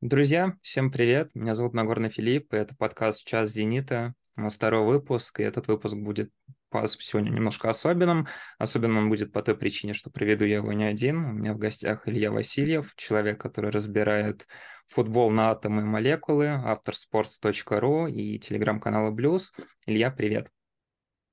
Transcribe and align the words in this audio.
Друзья, 0.00 0.56
всем 0.62 0.90
привет! 0.90 1.30
Меня 1.34 1.54
зовут 1.54 1.74
Нагорный 1.74 2.08
Филипп, 2.08 2.54
и 2.54 2.56
это 2.56 2.74
подкаст 2.74 3.22
«Час 3.26 3.50
Зенита». 3.50 4.14
У 4.34 4.40
нас 4.40 4.54
второй 4.54 4.86
выпуск, 4.86 5.40
и 5.40 5.42
этот 5.42 5.66
выпуск 5.66 5.94
будет 5.94 6.30
сегодня 6.72 7.28
немножко 7.28 7.68
особенным. 7.68 8.26
Особенно 8.56 9.00
он 9.00 9.10
будет 9.10 9.30
по 9.30 9.42
той 9.42 9.58
причине, 9.58 9.92
что 9.92 10.10
проведу 10.10 10.46
я 10.46 10.56
его 10.56 10.72
не 10.72 10.84
один. 10.84 11.22
У 11.22 11.32
меня 11.32 11.52
в 11.52 11.58
гостях 11.58 12.08
Илья 12.08 12.32
Васильев, 12.32 12.94
человек, 12.96 13.42
который 13.42 13.70
разбирает 13.70 14.46
футбол 14.86 15.30
на 15.30 15.50
атомы 15.50 15.82
и 15.82 15.84
молекулы, 15.84 16.46
автор 16.46 16.94
sports.ru 16.94 18.10
и 18.10 18.38
телеграм-канала 18.38 19.14
Blues. 19.14 19.50
Илья, 19.84 20.10
привет! 20.10 20.48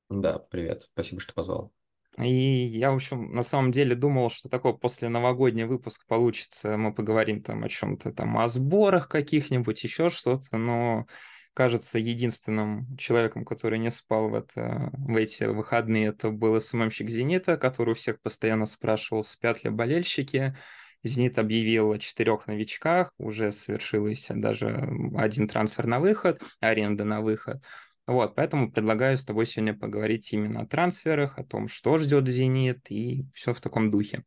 Да, 0.09 0.39
привет. 0.39 0.89
Спасибо, 0.91 1.21
что 1.21 1.33
позвал. 1.33 1.76
И 2.19 2.65
я, 2.65 2.91
в 2.91 2.95
общем, 2.95 3.31
на 3.31 3.43
самом 3.43 3.71
деле 3.71 3.93
думал, 3.93 4.31
что 4.31 4.49
такой 4.49 4.75
после 4.75 5.07
новогодний 5.07 5.65
выпуск 5.65 6.05
получится. 6.07 6.75
Мы 6.75 6.91
поговорим 6.91 7.43
там 7.43 7.63
о 7.63 7.69
чем-то 7.69 8.11
там, 8.11 8.37
о 8.39 8.47
сборах 8.47 9.07
каких-нибудь, 9.07 9.83
еще 9.83 10.09
что-то, 10.09 10.57
но 10.57 11.05
кажется, 11.53 11.99
единственным 11.99 12.97
человеком, 12.97 13.45
который 13.45 13.77
не 13.79 13.91
спал 13.91 14.29
в, 14.29 14.35
это, 14.35 14.91
в 14.93 15.15
эти 15.15 15.43
выходные, 15.45 16.07
это 16.07 16.29
был 16.29 16.59
СММщик 16.59 17.09
«Зенита», 17.09 17.57
который 17.57 17.91
у 17.91 17.95
всех 17.95 18.21
постоянно 18.21 18.65
спрашивал, 18.65 19.23
спят 19.23 19.63
ли 19.63 19.69
болельщики. 19.69 20.55
«Зенит» 21.03 21.37
объявил 21.37 21.91
о 21.91 21.99
четырех 21.99 22.47
новичках, 22.47 23.11
уже 23.19 23.51
совершилось 23.51 24.27
даже 24.29 24.89
один 25.15 25.47
трансфер 25.47 25.85
на 25.85 25.99
выход, 25.99 26.41
аренда 26.61 27.05
на 27.05 27.21
выход– 27.21 27.63
вот, 28.07 28.35
поэтому 28.35 28.71
предлагаю 28.71 29.17
с 29.17 29.25
тобой 29.25 29.45
сегодня 29.45 29.77
поговорить 29.77 30.31
именно 30.31 30.61
о 30.61 30.65
трансферах, 30.65 31.37
о 31.37 31.43
том, 31.43 31.67
что 31.67 31.97
ждет 31.97 32.25
«Зенит» 32.25 32.89
и 32.89 33.25
все 33.33 33.53
в 33.53 33.59
таком 33.59 33.89
духе. 33.89 34.23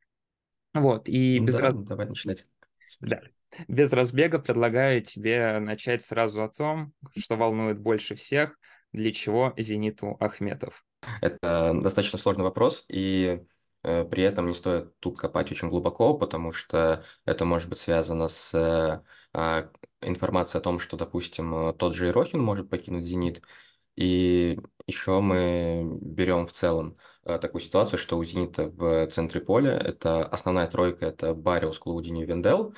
Вот, 0.74 1.08
и 1.08 1.40
ну 1.40 1.46
без... 1.46 1.54
Да, 1.54 1.60
раз... 1.62 1.74
давай 1.76 2.06
начинать. 2.06 2.46
Да. 3.00 3.22
Без 3.68 3.92
разбега 3.92 4.38
предлагаю 4.38 5.00
тебе 5.02 5.58
начать 5.60 6.02
сразу 6.02 6.44
о 6.44 6.50
том, 6.50 6.92
что 7.16 7.36
волнует 7.36 7.80
больше 7.80 8.14
всех, 8.14 8.58
для 8.92 9.12
чего 9.12 9.54
«Зениту» 9.56 10.16
Ахметов. 10.20 10.84
Это 11.22 11.72
достаточно 11.74 12.18
сложный 12.18 12.44
вопрос, 12.44 12.84
и 12.88 13.42
э, 13.82 14.04
при 14.04 14.22
этом 14.22 14.46
не 14.48 14.54
стоит 14.54 14.98
тут 14.98 15.18
копать 15.18 15.50
очень 15.50 15.70
глубоко, 15.70 16.12
потому 16.14 16.52
что 16.52 17.02
это 17.24 17.46
может 17.46 17.70
быть 17.70 17.78
связано 17.78 18.28
с 18.28 18.52
э, 18.54 19.68
информацией 20.02 20.60
о 20.60 20.64
том, 20.64 20.78
что, 20.78 20.98
допустим, 20.98 21.74
тот 21.74 21.94
же 21.94 22.08
Ирохин 22.08 22.40
может 22.40 22.68
покинуть 22.68 23.06
«Зенит», 23.06 23.42
и 23.96 24.58
еще 24.86 25.20
мы 25.20 25.98
берем 26.00 26.46
в 26.46 26.52
целом 26.52 26.96
э, 27.24 27.38
такую 27.38 27.62
ситуацию, 27.62 27.98
что 27.98 28.18
у 28.18 28.24
«Зенита» 28.24 28.68
в 28.68 29.06
центре 29.08 29.40
поля 29.40 29.76
это 29.78 30.24
основная 30.26 30.66
тройка, 30.68 31.06
это 31.06 31.34
Бариус, 31.34 31.78
Клаудини, 31.78 32.24
Вендел, 32.24 32.74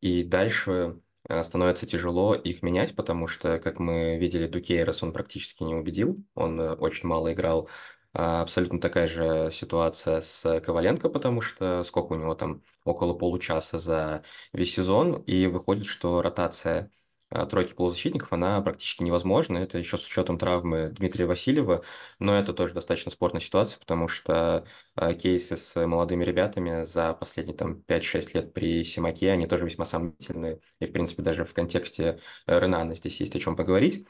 и 0.00 0.22
дальше 0.24 1.00
э, 1.28 1.42
становится 1.42 1.86
тяжело 1.86 2.34
их 2.34 2.62
менять, 2.62 2.94
потому 2.96 3.26
что, 3.26 3.58
как 3.58 3.78
мы 3.78 4.16
видели, 4.18 4.46
Дукейрос 4.46 5.02
он 5.02 5.12
практически 5.12 5.62
не 5.62 5.74
убедил, 5.74 6.24
он 6.34 6.60
э, 6.60 6.74
очень 6.74 7.08
мало 7.08 7.32
играл. 7.32 7.68
А 8.14 8.42
абсолютно 8.42 8.80
такая 8.80 9.06
же 9.06 9.50
ситуация 9.52 10.20
с 10.22 10.60
Коваленко, 10.60 11.08
потому 11.10 11.40
что 11.42 11.84
сколько 11.84 12.14
у 12.14 12.16
него 12.16 12.34
там, 12.34 12.62
около 12.84 13.14
получаса 13.14 13.78
за 13.78 14.24
весь 14.52 14.74
сезон, 14.74 15.22
и 15.22 15.46
выходит, 15.46 15.84
что 15.86 16.22
ротация 16.22 16.90
тройки 17.30 17.72
полузащитников, 17.74 18.32
она 18.32 18.60
практически 18.62 19.02
невозможна. 19.02 19.58
Это 19.58 19.78
еще 19.78 19.98
с 19.98 20.06
учетом 20.06 20.38
травмы 20.38 20.90
Дмитрия 20.90 21.26
Васильева, 21.26 21.84
но 22.18 22.38
это 22.38 22.52
тоже 22.52 22.74
достаточно 22.74 23.10
спорная 23.10 23.40
ситуация, 23.40 23.78
потому 23.78 24.08
что 24.08 24.64
а, 24.94 25.14
кейсы 25.14 25.56
с 25.56 25.86
молодыми 25.86 26.24
ребятами 26.24 26.84
за 26.84 27.12
последние 27.14 27.56
там 27.56 27.82
5-6 27.82 28.34
лет 28.34 28.52
при 28.54 28.84
Симаке, 28.84 29.30
они 29.30 29.46
тоже 29.46 29.64
весьма 29.64 29.84
сомнительные, 29.84 30.60
и 30.80 30.86
в 30.86 30.92
принципе 30.92 31.22
даже 31.22 31.44
в 31.44 31.52
контексте 31.54 32.20
Ренана 32.46 32.94
здесь 32.94 33.20
есть 33.20 33.34
о 33.36 33.40
чем 33.40 33.56
поговорить. 33.56 34.06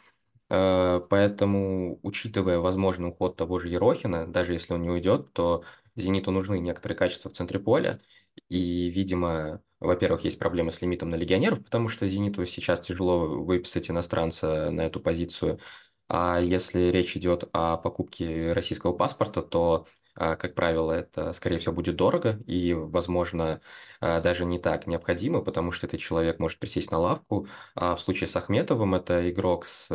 А, 0.50 1.00
поэтому, 1.00 1.98
учитывая 2.02 2.58
возможный 2.58 3.08
уход 3.11 3.36
того 3.36 3.58
же 3.58 3.69
Ерохина, 3.69 4.27
даже 4.27 4.52
если 4.52 4.73
он 4.74 4.83
не 4.83 4.90
уйдет, 4.90 5.33
то 5.33 5.64
«Зениту» 5.96 6.30
нужны 6.30 6.58
некоторые 6.58 6.96
качества 6.96 7.30
в 7.30 7.34
центре 7.34 7.58
поля, 7.58 8.01
и, 8.48 8.89
видимо, 8.90 9.62
во-первых, 9.80 10.24
есть 10.24 10.39
проблемы 10.39 10.72
с 10.72 10.80
лимитом 10.83 11.11
на 11.11 11.14
легионеров, 11.16 11.62
потому 11.64 11.89
что 11.89 12.08
«Зениту» 12.08 12.44
сейчас 12.46 12.80
тяжело 12.80 13.42
выписать 13.44 13.90
иностранца 13.90 14.70
на 14.70 14.83
эту 14.83 15.00
позицию. 15.00 15.61
А 16.08 16.40
если 16.40 16.80
речь 16.90 17.16
идет 17.16 17.48
о 17.52 17.77
покупке 17.77 18.52
российского 18.52 18.92
паспорта, 18.92 19.42
то, 19.42 19.86
а, 20.14 20.36
как 20.36 20.55
правило, 20.55 20.92
это, 20.92 21.33
скорее 21.34 21.58
всего, 21.58 21.74
будет 21.74 21.96
дорого 21.96 22.40
и, 22.46 22.72
возможно, 22.74 23.61
а, 24.00 24.20
даже 24.20 24.44
не 24.44 24.58
так 24.58 24.86
необходимо, 24.86 25.42
потому 25.42 25.70
что 25.72 25.86
этот 25.86 26.00
человек 26.00 26.39
может 26.39 26.58
присесть 26.58 26.90
на 26.90 26.98
лавку. 26.98 27.48
А 27.74 27.95
в 27.95 28.00
случае 28.00 28.28
с 28.28 28.36
Ахметовым 28.36 28.95
это 28.95 29.30
игрок 29.30 29.66
с 29.66 29.89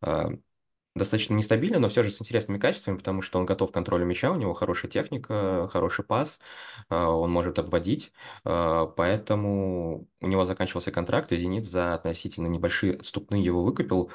а, 0.00 0.30
достаточно 0.96 1.34
нестабильно, 1.34 1.78
но 1.78 1.88
все 1.88 2.02
же 2.02 2.10
с 2.10 2.20
интересными 2.20 2.58
качествами, 2.58 2.96
потому 2.96 3.22
что 3.22 3.38
он 3.38 3.46
готов 3.46 3.70
к 3.70 3.74
контролю 3.74 4.06
мяча, 4.06 4.32
у 4.32 4.36
него 4.36 4.54
хорошая 4.54 4.90
техника, 4.90 5.68
хороший 5.72 6.04
пас, 6.04 6.40
а, 6.88 7.10
он 7.10 7.30
может 7.30 7.58
обводить, 7.58 8.12
а, 8.44 8.86
поэтому 8.86 10.08
у 10.20 10.26
него 10.26 10.46
заканчивался 10.46 10.90
контракт, 10.90 11.32
и 11.32 11.36
«Зенит» 11.36 11.66
за 11.66 11.94
относительно 11.94 12.46
небольшие 12.46 12.94
отступные 12.94 13.44
его 13.44 13.62
выкупил, 13.62 14.10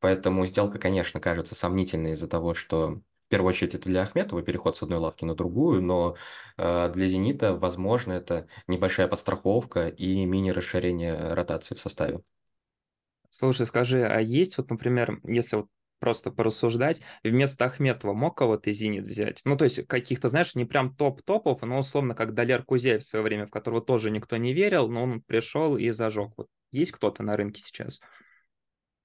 поэтому 0.00 0.46
сделка, 0.46 0.78
конечно, 0.78 1.20
кажется 1.20 1.54
сомнительной 1.54 2.12
из-за 2.12 2.28
того, 2.28 2.54
что 2.54 3.02
в 3.26 3.28
первую 3.28 3.50
очередь 3.50 3.74
это 3.74 3.88
для 3.88 4.02
Ахметова 4.02 4.42
переход 4.42 4.76
с 4.76 4.82
одной 4.82 4.98
лавки 4.98 5.24
на 5.24 5.34
другую, 5.34 5.82
но 5.82 6.16
а, 6.56 6.88
для 6.88 7.08
«Зенита», 7.08 7.54
возможно, 7.54 8.12
это 8.12 8.48
небольшая 8.66 9.06
подстраховка 9.06 9.88
и 9.88 10.24
мини-расширение 10.24 11.34
ротации 11.34 11.74
в 11.74 11.80
составе. 11.80 12.22
Слушай, 13.28 13.66
скажи, 13.66 14.06
а 14.06 14.20
есть 14.20 14.58
вот, 14.58 14.68
например, 14.68 15.20
если 15.24 15.56
вот 15.56 15.68
просто 16.02 16.32
порассуждать, 16.32 17.00
вместо 17.22 17.66
Ахметова 17.66 18.12
мог 18.12 18.36
кого-то 18.36 18.70
из 18.70 18.78
«Зенит» 18.78 19.04
взять? 19.04 19.40
Ну, 19.44 19.56
то 19.56 19.62
есть 19.62 19.86
каких-то, 19.86 20.28
знаешь, 20.28 20.56
не 20.56 20.64
прям 20.64 20.96
топ-топов, 20.96 21.62
но 21.62 21.78
условно 21.78 22.16
как 22.16 22.34
Далер 22.34 22.64
Кузяев 22.64 23.02
в 23.02 23.06
свое 23.06 23.22
время, 23.22 23.46
в 23.46 23.50
которого 23.50 23.80
тоже 23.80 24.10
никто 24.10 24.36
не 24.36 24.52
верил, 24.52 24.88
но 24.88 25.04
он 25.04 25.22
пришел 25.22 25.76
и 25.76 25.90
зажег. 25.90 26.32
Вот 26.36 26.48
есть 26.72 26.90
кто-то 26.90 27.22
на 27.22 27.36
рынке 27.36 27.62
сейчас? 27.62 28.00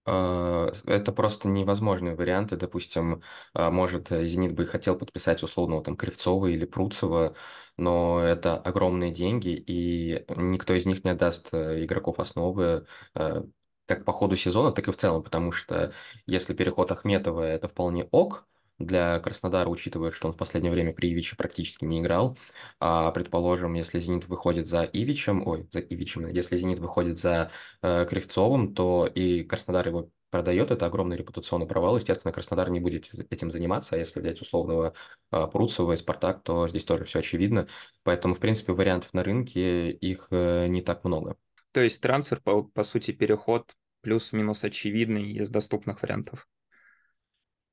А, 0.05 0.71
это 0.87 1.11
просто 1.11 1.47
невозможные 1.47 2.15
варианты. 2.15 2.57
Допустим, 2.57 3.21
а, 3.53 3.69
может, 3.69 4.09
«Зенит» 4.09 4.53
бы 4.53 4.65
хотел 4.65 4.97
подписать 4.97 5.43
условного 5.43 5.83
там 5.83 5.97
Кривцова 5.97 6.47
или 6.47 6.65
Пруцева, 6.65 7.35
но 7.77 8.19
это 8.23 8.57
огромные 8.57 9.11
деньги, 9.11 9.49
и 9.49 10.25
никто 10.35 10.73
из 10.73 10.87
них 10.87 11.03
не 11.03 11.11
отдаст 11.11 11.49
э, 11.51 11.85
игроков 11.85 12.17
основы 12.17 12.87
э, 13.13 13.43
как 13.87 14.05
по 14.05 14.11
ходу 14.11 14.35
сезона, 14.35 14.71
так 14.71 14.87
и 14.87 14.91
в 14.91 14.97
целом, 14.97 15.23
потому 15.23 15.51
что 15.51 15.93
если 16.25 16.53
переход 16.53 16.91
Ахметова 16.91 17.41
это 17.41 17.67
вполне 17.67 18.05
ок 18.11 18.47
для 18.79 19.19
Краснодара, 19.19 19.69
учитывая, 19.69 20.11
что 20.11 20.27
он 20.27 20.33
в 20.33 20.37
последнее 20.37 20.71
время 20.71 20.93
при 20.93 21.11
Ивиче 21.11 21.35
практически 21.35 21.85
не 21.85 21.99
играл, 21.99 22.37
а, 22.79 23.11
предположим, 23.11 23.73
если 23.73 23.99
Зенит 23.99 24.27
выходит 24.27 24.67
за 24.67 24.83
Ивичем, 24.83 25.47
ой, 25.47 25.67
за 25.71 25.79
Ивичем, 25.79 26.27
если 26.27 26.57
Зенит 26.57 26.79
выходит 26.79 27.17
за 27.17 27.51
э, 27.81 28.05
Кривцовым, 28.07 28.75
то 28.75 29.07
и 29.07 29.43
Краснодар 29.43 29.87
его 29.87 30.09
продает, 30.29 30.71
это 30.71 30.85
огромный 30.85 31.17
репутационный 31.17 31.65
провал. 31.67 31.95
Естественно, 31.95 32.33
Краснодар 32.33 32.69
не 32.69 32.79
будет 32.79 33.09
этим 33.31 33.49
заниматься, 33.51 33.95
а 33.95 33.99
если 33.99 34.19
взять 34.19 34.41
условного 34.41 34.93
э, 35.31 35.47
Пруцева 35.47 35.93
и 35.93 35.95
Спартак, 35.95 36.43
то 36.43 36.67
здесь 36.67 36.83
тоже 36.83 37.05
все 37.05 37.19
очевидно. 37.19 37.67
Поэтому, 38.03 38.35
в 38.35 38.39
принципе, 38.39 38.73
вариантов 38.73 39.13
на 39.13 39.23
рынке 39.23 39.91
их 39.91 40.27
э, 40.31 40.67
не 40.67 40.81
так 40.81 41.03
много. 41.03 41.37
То 41.77 41.83
есть 41.83 42.01
трансфер, 42.01 42.41
по, 42.41 42.63
по 42.63 42.83
сути, 42.83 43.11
переход 43.11 43.75
плюс-минус 44.01 44.63
очевидный 44.63 45.33
из 45.33 45.51
доступных 45.51 46.01
вариантов? 46.01 46.47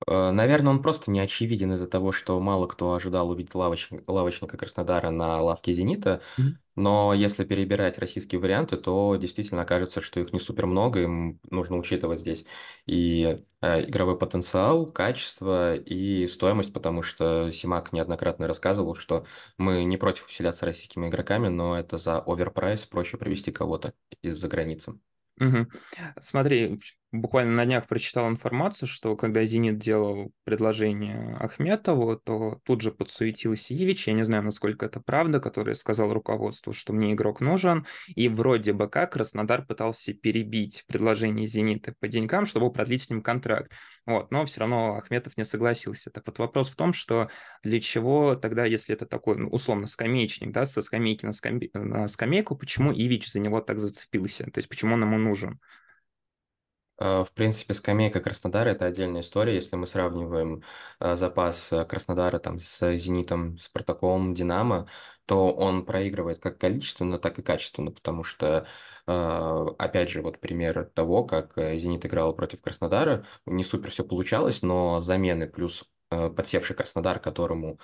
Э, 0.06 0.30
наверное, 0.30 0.72
он 0.72 0.82
просто 0.82 1.10
не 1.10 1.20
очевиден 1.20 1.72
из-за 1.74 1.86
того, 1.86 2.12
что 2.12 2.38
мало 2.40 2.66
кто 2.66 2.94
ожидал 2.94 3.30
увидеть 3.30 3.54
лавочника, 3.54 4.04
лавочника 4.10 4.56
Краснодара 4.56 5.10
на 5.10 5.40
лавке 5.40 5.72
«Зенита». 5.72 6.20
Mm-hmm. 6.38 6.52
Но 6.76 7.14
если 7.14 7.44
перебирать 7.44 7.98
российские 7.98 8.40
варианты, 8.40 8.76
то 8.76 9.14
действительно 9.16 9.64
кажется, 9.64 10.00
что 10.02 10.18
их 10.18 10.32
не 10.32 10.40
супер 10.40 10.66
много, 10.66 11.02
им 11.02 11.38
нужно 11.48 11.76
учитывать 11.76 12.20
здесь 12.20 12.46
и 12.86 13.44
э, 13.60 13.84
игровой 13.84 14.18
потенциал, 14.18 14.86
качество 14.86 15.76
и 15.76 16.26
стоимость, 16.26 16.72
потому 16.72 17.02
что 17.02 17.50
Симак 17.52 17.92
неоднократно 17.92 18.48
рассказывал, 18.48 18.96
что 18.96 19.24
мы 19.56 19.84
не 19.84 19.96
против 19.96 20.26
усиляться 20.26 20.66
российскими 20.66 21.08
игроками, 21.08 21.48
но 21.48 21.78
это 21.78 21.96
за 21.96 22.18
оверпрайс 22.18 22.84
проще 22.86 23.18
привести 23.18 23.52
кого-то 23.52 23.94
из-за 24.22 24.48
границы. 24.48 24.98
Угу. 25.40 25.66
Смотри, 26.20 26.80
буквально 27.14 27.52
на 27.52 27.64
днях 27.64 27.86
прочитал 27.86 28.28
информацию, 28.28 28.88
что 28.88 29.16
когда 29.16 29.44
«Зенит» 29.44 29.78
делал 29.78 30.32
предложение 30.44 31.36
Ахметову, 31.38 32.16
то 32.16 32.60
тут 32.64 32.80
же 32.80 32.90
подсуетился 32.90 33.74
Ивич, 33.74 34.08
я 34.08 34.14
не 34.14 34.24
знаю, 34.24 34.42
насколько 34.42 34.86
это 34.86 35.00
правда, 35.00 35.40
который 35.40 35.74
сказал 35.74 36.12
руководству, 36.12 36.72
что 36.72 36.92
мне 36.92 37.12
игрок 37.12 37.40
нужен, 37.40 37.86
и 38.08 38.28
вроде 38.28 38.72
бы 38.72 38.88
как 38.88 39.12
Краснодар 39.12 39.64
пытался 39.64 40.12
перебить 40.12 40.84
предложение 40.88 41.46
«Зенита» 41.46 41.94
по 42.00 42.08
деньгам, 42.08 42.46
чтобы 42.46 42.72
продлить 42.72 43.04
с 43.04 43.10
ним 43.10 43.22
контракт. 43.22 43.72
Вот, 44.06 44.30
но 44.30 44.44
все 44.44 44.60
равно 44.60 44.96
Ахметов 44.96 45.36
не 45.36 45.44
согласился. 45.44 46.10
Так 46.10 46.24
вот 46.26 46.38
вопрос 46.38 46.68
в 46.68 46.76
том, 46.76 46.92
что 46.92 47.28
для 47.62 47.80
чего 47.80 48.34
тогда, 48.34 48.64
если 48.64 48.94
это 48.94 49.06
такой, 49.06 49.36
ну, 49.36 49.48
условно, 49.48 49.86
скамеечник, 49.86 50.52
да, 50.52 50.64
со 50.64 50.82
скамейки 50.82 51.24
на, 51.24 51.32
скамей... 51.32 51.70
на 51.74 52.06
скамейку, 52.08 52.56
почему 52.56 52.92
Ивич 52.92 53.30
за 53.30 53.40
него 53.40 53.60
так 53.60 53.78
зацепился? 53.78 54.44
То 54.44 54.58
есть 54.58 54.68
почему 54.68 54.94
он 54.94 55.02
ему 55.02 55.18
нужен? 55.18 55.60
Э, 56.98 57.24
в 57.24 57.32
принципе, 57.32 57.74
скамейка 57.74 58.20
Краснодара– 58.20 58.70
это 58.70 58.86
отдельная 58.86 59.22
история. 59.22 59.54
Если 59.54 59.76
мы 59.76 59.86
сравниваем 59.86 60.62
э, 61.00 61.16
запас 61.16 61.72
э, 61.72 61.84
Краснодара 61.84 62.38
там, 62.38 62.58
с 62.60 62.96
«Зенитом», 62.96 63.58
«Спартаком», 63.58 64.34
«Динамо», 64.34 64.88
то 65.26 65.52
он 65.52 65.84
проигрывает 65.86 66.38
как 66.40 66.58
количественно, 66.58 67.18
так 67.18 67.38
и 67.38 67.42
качественно, 67.42 67.90
потому 67.90 68.24
что, 68.24 68.66
опять 69.06 70.10
же, 70.10 70.20
вот 70.20 70.38
пример 70.38 70.90
того, 70.94 71.24
как 71.24 71.54
«Зенит» 71.56 72.04
играл 72.04 72.34
против 72.34 72.60
Краснодара, 72.60 73.26
не 73.46 73.64
супер 73.64 73.90
все 73.90 74.04
получалось, 74.04 74.60
но 74.60 75.00
замены 75.00 75.46
плюс 75.48 75.84
подсевший 76.10 76.76
Краснодар, 76.76 77.20
которому 77.20 77.80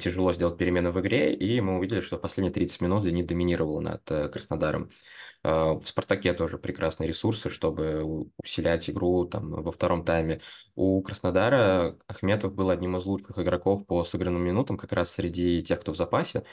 тяжело 0.00 0.32
сделать 0.32 0.56
перемены 0.56 0.90
в 0.90 0.98
игре, 1.00 1.34
и 1.34 1.60
мы 1.60 1.76
увидели, 1.76 2.00
что 2.00 2.16
в 2.16 2.22
последние 2.22 2.54
30 2.54 2.80
минут 2.80 3.04
«Зенит» 3.04 3.26
доминировал 3.26 3.82
над 3.82 4.02
Краснодаром. 4.04 4.90
А, 5.44 5.74
в 5.74 5.86
«Спартаке» 5.86 6.34
тоже 6.34 6.58
прекрасные 6.58 7.08
ресурсы, 7.08 7.50
чтобы 7.50 8.28
усилять 8.42 8.90
игру 8.90 9.24
там, 9.26 9.50
во 9.62 9.72
втором 9.72 10.04
тайме. 10.04 10.40
У 10.74 11.00
Краснодара 11.02 11.96
Ахметов 12.06 12.54
был 12.54 12.70
одним 12.70 12.96
из 12.96 13.04
лучших 13.04 13.38
игроков 13.38 13.86
по 13.86 14.04
сыгранным 14.04 14.42
минутам, 14.42 14.76
как 14.76 14.92
раз 14.92 15.10
среди 15.10 15.62
тех, 15.62 15.80
кто 15.80 15.92
в 15.92 15.96
запасе. 15.96 16.44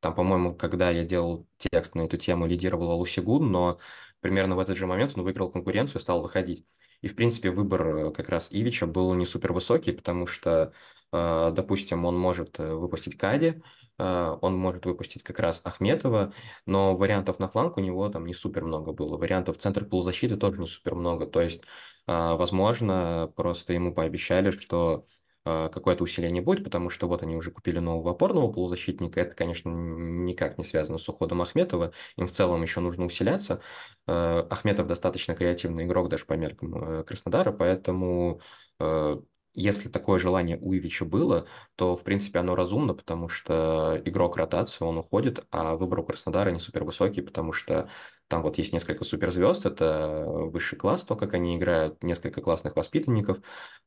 Там, 0.00 0.14
по-моему, 0.14 0.54
когда 0.54 0.90
я 0.90 1.04
делал 1.04 1.46
текст 1.58 1.94
на 1.94 2.02
эту 2.02 2.16
тему, 2.16 2.46
лидировал 2.46 2.90
Алусигун, 2.90 3.50
но 3.52 3.78
примерно 4.20 4.56
в 4.56 4.60
этот 4.60 4.76
же 4.76 4.86
момент 4.86 5.12
он 5.16 5.22
выиграл 5.24 5.50
конкуренцию 5.50 5.98
и 5.98 6.02
стал 6.02 6.22
выходить. 6.22 6.66
И, 7.02 7.08
в 7.08 7.16
принципе, 7.16 7.50
выбор 7.50 7.86
э, 7.86 8.10
как 8.12 8.28
раз 8.28 8.48
Ивича 8.50 8.86
был 8.86 9.12
не 9.14 9.26
супер 9.26 9.52
высокий, 9.52 9.92
потому 9.92 10.26
что, 10.26 10.72
э, 11.12 11.52
допустим, 11.52 12.04
он 12.04 12.18
может 12.18 12.58
э, 12.58 12.74
выпустить 12.74 13.18
Кади, 13.18 13.62
он 13.98 14.56
может 14.56 14.86
выпустить 14.86 15.22
как 15.22 15.38
раз 15.38 15.60
Ахметова, 15.64 16.32
но 16.66 16.96
вариантов 16.96 17.38
на 17.38 17.46
фланг 17.46 17.76
у 17.76 17.80
него 17.80 18.08
там 18.08 18.26
не 18.26 18.32
супер 18.32 18.64
много 18.64 18.92
было. 18.92 19.16
Вариантов 19.16 19.58
центр 19.58 19.84
полузащиты 19.84 20.36
тоже 20.36 20.58
не 20.58 20.66
супер 20.66 20.94
много. 20.94 21.26
То 21.26 21.40
есть, 21.42 21.60
возможно, 22.06 23.30
просто 23.36 23.74
ему 23.74 23.94
пообещали, 23.94 24.50
что 24.50 25.06
какое-то 25.44 26.04
усиление 26.04 26.42
будет, 26.42 26.64
потому 26.64 26.90
что 26.90 27.08
вот 27.08 27.22
они 27.22 27.36
уже 27.36 27.50
купили 27.50 27.78
нового 27.78 28.12
опорного 28.12 28.52
полузащитника. 28.52 29.20
Это, 29.20 29.34
конечно, 29.34 29.68
никак 29.68 30.58
не 30.58 30.64
связано 30.64 30.98
с 30.98 31.08
уходом 31.08 31.42
Ахметова. 31.42 31.92
Им 32.16 32.26
в 32.26 32.32
целом 32.32 32.62
еще 32.62 32.80
нужно 32.80 33.04
усиляться. 33.06 33.60
Ахметов 34.06 34.86
достаточно 34.86 35.34
креативный 35.34 35.84
игрок 35.84 36.08
даже 36.08 36.24
по 36.24 36.34
меркам 36.34 36.74
э, 36.74 37.04
Краснодара, 37.04 37.52
поэтому 37.52 38.40
э, 38.80 39.16
если 39.54 39.88
такое 39.88 40.18
желание 40.18 40.58
у 40.60 40.74
Ивича 40.74 41.04
было, 41.04 41.46
то, 41.76 41.96
в 41.96 42.04
принципе, 42.04 42.38
оно 42.38 42.54
разумно, 42.54 42.94
потому 42.94 43.28
что 43.28 44.00
игрок 44.04 44.36
ротацию, 44.36 44.88
он 44.88 44.98
уходит, 44.98 45.44
а 45.50 45.76
выбор 45.76 46.00
у 46.00 46.04
Краснодара 46.04 46.50
не 46.50 46.58
супер 46.58 46.84
высокий, 46.84 47.20
потому 47.20 47.52
что 47.52 47.90
там 48.32 48.40
вот 48.40 48.56
есть 48.56 48.72
несколько 48.72 49.04
суперзвезд, 49.04 49.66
это 49.66 50.24
высший 50.26 50.78
класс, 50.78 51.04
то, 51.04 51.16
как 51.16 51.34
они 51.34 51.58
играют, 51.58 52.02
несколько 52.02 52.40
классных 52.40 52.74
воспитанников, 52.76 53.40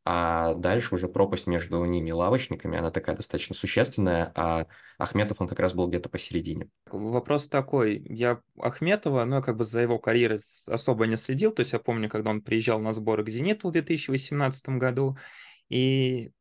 а 0.03 0.53
дальше 0.53 0.93
уже 0.93 1.07
пропасть 1.07 1.47
между 1.47 1.83
ними 1.83 2.09
и 2.09 2.13
лавочниками, 2.13 2.77
она 2.77 2.91
такая 2.91 3.15
достаточно 3.15 3.55
существенная, 3.55 4.31
а 4.35 4.67
Ахметов, 4.99 5.41
он 5.41 5.47
как 5.47 5.59
раз 5.59 5.73
был 5.73 5.87
где-то 5.87 6.09
посередине. 6.09 6.69
Вопрос 6.91 7.47
такой, 7.47 7.97
я 8.07 8.39
Ахметова, 8.59 9.25
ну, 9.25 9.37
я 9.37 9.41
как 9.41 9.57
бы 9.57 9.63
за 9.63 9.79
его 9.79 9.97
карьерой 9.97 10.37
особо 10.67 11.07
не 11.07 11.17
следил, 11.17 11.51
то 11.51 11.61
есть 11.61 11.73
я 11.73 11.79
помню, 11.79 12.07
когда 12.07 12.29
он 12.29 12.41
приезжал 12.41 12.79
на 12.79 12.93
сборы 12.93 13.23
к 13.23 13.29
«Зениту» 13.29 13.69
в 13.69 13.71
2018 13.71 14.69
году, 14.77 15.17
и 15.69 16.33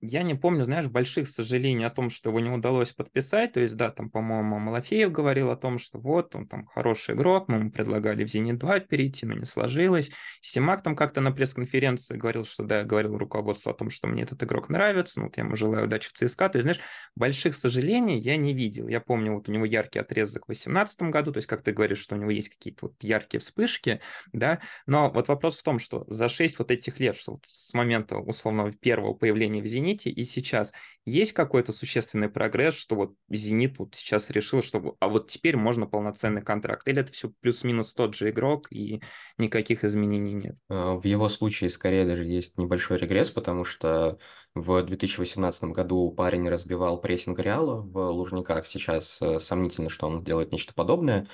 я 0.00 0.22
не 0.22 0.34
помню, 0.34 0.64
знаешь, 0.64 0.86
больших 0.86 1.28
сожалений 1.28 1.84
о 1.84 1.90
том, 1.90 2.08
что 2.08 2.30
его 2.30 2.38
не 2.38 2.50
удалось 2.50 2.92
подписать. 2.92 3.52
То 3.52 3.60
есть, 3.60 3.76
да, 3.76 3.90
там, 3.90 4.10
по-моему, 4.10 4.58
Малафеев 4.58 5.10
говорил 5.10 5.50
о 5.50 5.56
том, 5.56 5.78
что 5.78 5.98
вот, 5.98 6.34
он 6.36 6.46
там 6.46 6.66
хороший 6.66 7.16
игрок, 7.16 7.48
мы 7.48 7.56
ему 7.56 7.70
предлагали 7.72 8.24
в 8.24 8.28
«Зенит-2» 8.28 8.86
перейти, 8.86 9.26
но 9.26 9.34
не 9.34 9.44
сложилось. 9.44 10.10
Симак 10.40 10.82
там 10.82 10.94
как-то 10.94 11.20
на 11.20 11.32
пресс-конференции 11.32 12.16
говорил, 12.16 12.44
что, 12.44 12.62
да, 12.62 12.84
говорил 12.84 13.18
руководство 13.18 13.72
о 13.72 13.74
том, 13.74 13.90
что 13.90 14.06
мне 14.06 14.22
этот 14.22 14.42
игрок 14.42 14.68
нравится, 14.68 15.18
ну, 15.18 15.26
вот 15.26 15.36
я 15.36 15.42
ему 15.42 15.56
желаю 15.56 15.86
удачи 15.86 16.08
в 16.08 16.12
ЦСКА. 16.12 16.48
То 16.48 16.58
есть, 16.58 16.64
знаешь, 16.64 16.80
больших 17.16 17.56
сожалений 17.56 18.20
я 18.20 18.36
не 18.36 18.54
видел. 18.54 18.86
Я 18.86 19.00
помню, 19.00 19.34
вот 19.34 19.48
у 19.48 19.52
него 19.52 19.64
яркий 19.64 19.98
отрезок 19.98 20.44
в 20.44 20.46
2018 20.46 21.02
году, 21.02 21.32
то 21.32 21.38
есть, 21.38 21.48
как 21.48 21.62
ты 21.62 21.72
говоришь, 21.72 21.98
что 21.98 22.14
у 22.14 22.18
него 22.18 22.30
есть 22.30 22.50
какие-то 22.50 22.86
вот 22.86 22.94
яркие 23.02 23.40
вспышки, 23.40 24.00
да, 24.32 24.60
но 24.86 25.10
вот 25.10 25.26
вопрос 25.26 25.58
в 25.58 25.62
том, 25.64 25.80
что 25.80 26.04
за 26.06 26.28
6 26.28 26.60
вот 26.60 26.70
этих 26.70 27.00
лет, 27.00 27.16
что 27.16 27.32
вот 27.32 27.46
с 27.46 27.74
момента, 27.74 28.16
условного, 28.16 28.70
первого 28.72 29.14
появления 29.14 29.60
в 29.60 29.66
«Зените», 29.66 29.87
«Зените» 29.88 30.10
и 30.10 30.22
сейчас 30.24 30.72
есть 31.04 31.32
какой-то 31.32 31.72
существенный 31.72 32.28
прогресс, 32.28 32.74
что 32.74 32.94
вот 32.94 33.14
«Зенит» 33.30 33.78
вот 33.78 33.94
сейчас 33.94 34.30
решил, 34.30 34.62
что 34.62 34.96
а 35.00 35.08
вот 35.08 35.28
теперь 35.28 35.56
можно 35.56 35.86
полноценный 35.86 36.42
контракт? 36.42 36.86
Или 36.86 37.00
это 37.00 37.12
все 37.12 37.32
плюс-минус 37.40 37.94
тот 37.94 38.14
же 38.14 38.30
игрок 38.30 38.70
и 38.70 39.00
никаких 39.38 39.84
изменений 39.84 40.34
нет? 40.34 40.56
А, 40.68 40.94
в 40.94 41.04
его 41.04 41.28
случае 41.28 41.70
скорее 41.70 42.04
даже 42.04 42.24
есть 42.24 42.58
небольшой 42.58 42.98
регресс, 42.98 43.30
потому 43.30 43.64
что 43.64 44.18
в 44.54 44.82
2018 44.82 45.64
году 45.64 46.10
парень 46.10 46.48
разбивал 46.48 47.00
прессинг 47.00 47.38
Реала 47.38 47.80
в 47.80 48.10
Лужниках. 48.10 48.66
Сейчас 48.66 49.18
э, 49.22 49.38
сомнительно, 49.38 49.88
что 49.88 50.06
он 50.06 50.24
делает 50.24 50.52
нечто 50.52 50.74
подобное. 50.74 51.28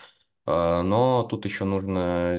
А, 0.46 0.82
но 0.82 1.22
тут 1.24 1.44
еще 1.44 1.64
нужно 1.64 2.38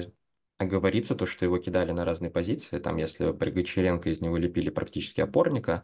оговориться, 0.58 1.14
то, 1.14 1.26
что 1.26 1.44
его 1.44 1.58
кидали 1.58 1.92
на 1.92 2.04
разные 2.04 2.30
позиции. 2.30 2.78
Там, 2.78 2.96
если 2.96 3.32
при 3.32 3.50
Гончаренко 3.50 4.10
из 4.10 4.20
него 4.20 4.36
лепили 4.36 4.70
практически 4.70 5.20
опорника, 5.20 5.82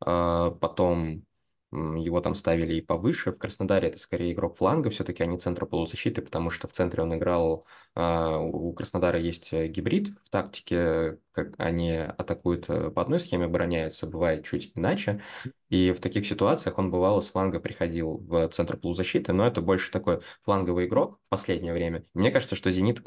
а, 0.00 0.50
потом 0.52 1.24
его 1.70 2.20
там 2.22 2.34
ставили 2.34 2.74
и 2.76 2.80
повыше. 2.80 3.32
В 3.32 3.38
Краснодаре 3.38 3.88
это 3.88 3.98
скорее 3.98 4.32
игрок 4.32 4.56
фланга, 4.56 4.88
все-таки, 4.88 5.26
не 5.26 5.38
центра 5.38 5.66
полузащиты, 5.66 6.22
потому 6.22 6.50
что 6.50 6.66
в 6.66 6.72
центре 6.72 7.02
он 7.02 7.14
играл... 7.14 7.66
А, 7.94 8.38
у 8.38 8.72
Краснодара 8.72 9.18
есть 9.18 9.52
э, 9.52 9.66
гибрид 9.66 10.10
в 10.24 10.30
тактике, 10.30 11.18
как 11.32 11.54
они 11.58 11.96
атакуют 11.96 12.70
э, 12.70 12.90
по 12.90 13.02
одной 13.02 13.20
схеме, 13.20 13.46
обороняются, 13.46 14.06
бывает 14.06 14.46
чуть 14.46 14.72
иначе. 14.76 15.22
И 15.68 15.92
в 15.92 16.00
таких 16.00 16.26
ситуациях 16.26 16.78
он 16.78 16.90
бывало 16.90 17.20
с 17.20 17.30
фланга 17.30 17.60
приходил 17.60 18.16
в 18.16 18.48
центр 18.48 18.78
полузащиты, 18.78 19.34
но 19.34 19.46
это 19.46 19.60
больше 19.60 19.90
такой 19.90 20.22
фланговый 20.42 20.86
игрок 20.86 21.20
в 21.26 21.28
последнее 21.28 21.74
время. 21.74 22.04
Мне 22.14 22.30
кажется, 22.30 22.56
что 22.56 22.72
«Зенит» 22.72 23.02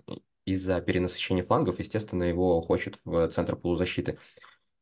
из-за 0.45 0.81
перенасыщения 0.81 1.43
флангов, 1.43 1.79
естественно, 1.79 2.23
его 2.23 2.61
хочет 2.61 2.99
в 3.05 3.27
центр 3.29 3.55
полузащиты. 3.55 4.19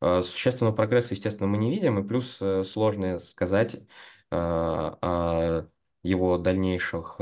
Э, 0.01 0.21
существенного 0.23 0.73
прогресса, 0.75 1.13
естественно, 1.13 1.47
мы 1.47 1.57
не 1.57 1.69
видим, 1.69 1.99
и 1.99 2.07
плюс 2.07 2.37
э, 2.41 2.63
сложно 2.63 3.19
сказать 3.19 3.75
э, 3.75 3.81
о 4.31 5.65
его 6.03 6.37
дальнейших 6.37 7.19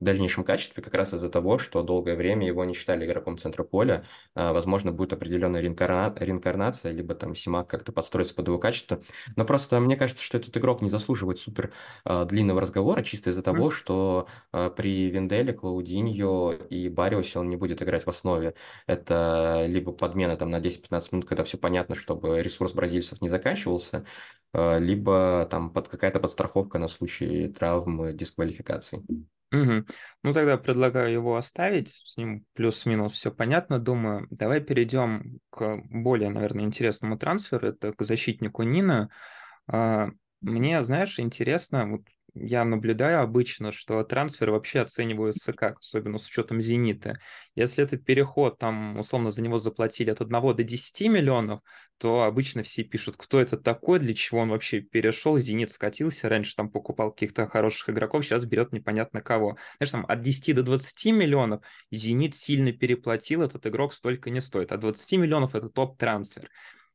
в 0.00 0.04
дальнейшем 0.04 0.44
качестве 0.44 0.82
как 0.82 0.94
раз 0.94 1.12
из-за 1.12 1.28
того, 1.28 1.58
что 1.58 1.82
долгое 1.82 2.16
время 2.16 2.46
его 2.46 2.64
не 2.64 2.74
считали 2.74 3.04
игроком 3.04 3.36
центра 3.36 3.64
поля. 3.64 4.04
А, 4.34 4.52
возможно, 4.52 4.92
будет 4.92 5.12
определенная 5.12 5.60
реинкарна... 5.60 6.14
реинкарнация, 6.18 6.92
либо 6.92 7.14
там 7.14 7.34
Симак 7.34 7.68
как-то 7.68 7.92
подстроится 7.92 8.34
под 8.34 8.48
его 8.48 8.58
качество. 8.58 9.02
Но 9.36 9.44
просто 9.44 9.78
мне 9.78 9.96
кажется, 9.96 10.24
что 10.24 10.38
этот 10.38 10.56
игрок 10.56 10.80
не 10.80 10.88
заслуживает 10.88 11.38
супер 11.38 11.72
а, 12.04 12.24
длинного 12.24 12.60
разговора, 12.62 13.02
чисто 13.02 13.30
из-за 13.30 13.42
того, 13.42 13.70
что 13.70 14.26
а, 14.52 14.70
при 14.70 15.10
Венделе, 15.10 15.52
Клаудиньо 15.52 16.52
и 16.52 16.88
Бариусе 16.88 17.38
он 17.38 17.50
не 17.50 17.56
будет 17.56 17.82
играть 17.82 18.06
в 18.06 18.08
основе. 18.08 18.54
Это 18.86 19.64
либо 19.66 19.92
подмена 19.92 20.36
там 20.36 20.50
на 20.50 20.60
10-15 20.60 21.08
минут, 21.12 21.28
когда 21.28 21.44
все 21.44 21.58
понятно, 21.58 21.94
чтобы 21.94 22.42
ресурс 22.42 22.72
бразильцев 22.72 23.20
не 23.20 23.28
заканчивался, 23.28 24.06
либо 24.54 25.46
там 25.50 25.70
под 25.72 25.88
какая-то 25.88 26.20
подстраховка 26.20 26.78
на 26.78 26.88
случай 26.88 27.48
травм, 27.48 28.16
дисквалификации. 28.16 29.04
Угу. 29.52 29.84
Ну, 30.22 30.32
тогда 30.32 30.56
предлагаю 30.56 31.12
его 31.12 31.36
оставить, 31.36 31.88
с 31.88 32.16
ним 32.16 32.44
плюс-минус 32.54 33.12
все 33.14 33.32
понятно, 33.32 33.78
думаю. 33.80 34.28
Давай 34.30 34.60
перейдем 34.60 35.40
к 35.50 35.82
более, 35.90 36.30
наверное, 36.30 36.64
интересному 36.64 37.18
трансферу, 37.18 37.68
это 37.68 37.92
к 37.92 38.02
защитнику 38.02 38.62
Нина. 38.62 39.10
Мне, 40.40 40.82
знаешь, 40.82 41.18
интересно, 41.18 41.86
вот 41.90 42.02
я 42.34 42.64
наблюдаю 42.64 43.22
обычно, 43.22 43.72
что 43.72 44.02
трансферы 44.04 44.52
вообще 44.52 44.80
оцениваются 44.80 45.52
как, 45.52 45.78
особенно 45.78 46.18
с 46.18 46.26
учетом 46.26 46.60
«Зенита». 46.60 47.18
Если 47.54 47.84
это 47.84 47.96
переход, 47.96 48.58
там, 48.58 48.98
условно, 48.98 49.30
за 49.30 49.42
него 49.42 49.58
заплатили 49.58 50.10
от 50.10 50.20
1 50.20 50.54
до 50.54 50.64
10 50.64 51.08
миллионов, 51.08 51.60
то 51.98 52.22
обычно 52.22 52.62
все 52.62 52.82
пишут, 52.82 53.16
кто 53.18 53.40
это 53.40 53.56
такой, 53.56 53.98
для 53.98 54.14
чего 54.14 54.40
он 54.40 54.50
вообще 54.50 54.80
перешел, 54.80 55.38
«Зенит» 55.38 55.70
скатился, 55.70 56.28
раньше 56.28 56.56
там 56.56 56.70
покупал 56.70 57.12
каких-то 57.12 57.46
хороших 57.46 57.90
игроков, 57.90 58.24
сейчас 58.24 58.44
берет 58.44 58.72
непонятно 58.72 59.20
кого. 59.20 59.56
Знаешь, 59.78 59.90
там 59.90 60.06
от 60.08 60.22
10 60.22 60.54
до 60.54 60.62
20 60.62 61.06
миллионов 61.12 61.62
«Зенит» 61.90 62.34
сильно 62.34 62.72
переплатил, 62.72 63.42
этот 63.42 63.66
игрок 63.66 63.92
столько 63.92 64.30
не 64.30 64.40
стоит. 64.40 64.72
От 64.72 64.80
20 64.80 65.12
миллионов 65.18 65.54
это 65.54 65.68
топ-трансфер. 65.68 66.48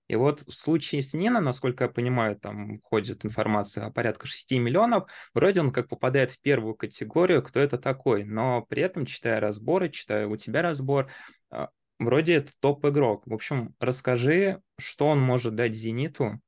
И 0.08 0.16
вот 0.16 0.42
в 0.42 0.52
случае 0.52 1.02
с 1.02 1.14
Нина, 1.14 1.42
насколько 1.42 1.86
я 1.86 1.90
понимаю, 1.90 2.36
там 2.36 2.80
ходит 2.82 3.26
информация 3.26 3.86
о 3.86 3.92
порядка 3.92 4.28
6 4.28 4.52
миллионов, 4.54 5.10
вроде 5.34 5.62
он 5.62 5.72
как 5.72 5.90
попадает 5.90 6.32
в 6.32 6.40
первую 6.40 6.76
категорию, 6.76 7.42
кто 7.42 7.60
это 7.60 7.78
такой, 7.78 8.24
но 8.24 8.62
при 8.62 8.84
этом, 8.84 9.06
читая 9.06 9.40
разборы, 9.40 9.90
читая 9.90 10.28
у 10.28 10.36
тебя 10.38 10.62
разбор, 10.62 11.10
а, 11.50 11.70
вроде 11.98 12.36
это 12.36 12.52
топ-игрок. 12.60 13.26
В 13.26 13.34
общем, 13.34 13.74
расскажи, 13.80 14.62
что 14.78 15.08
он 15.08 15.20
может 15.20 15.56
дать 15.56 15.74
«Зениту», 15.74 16.40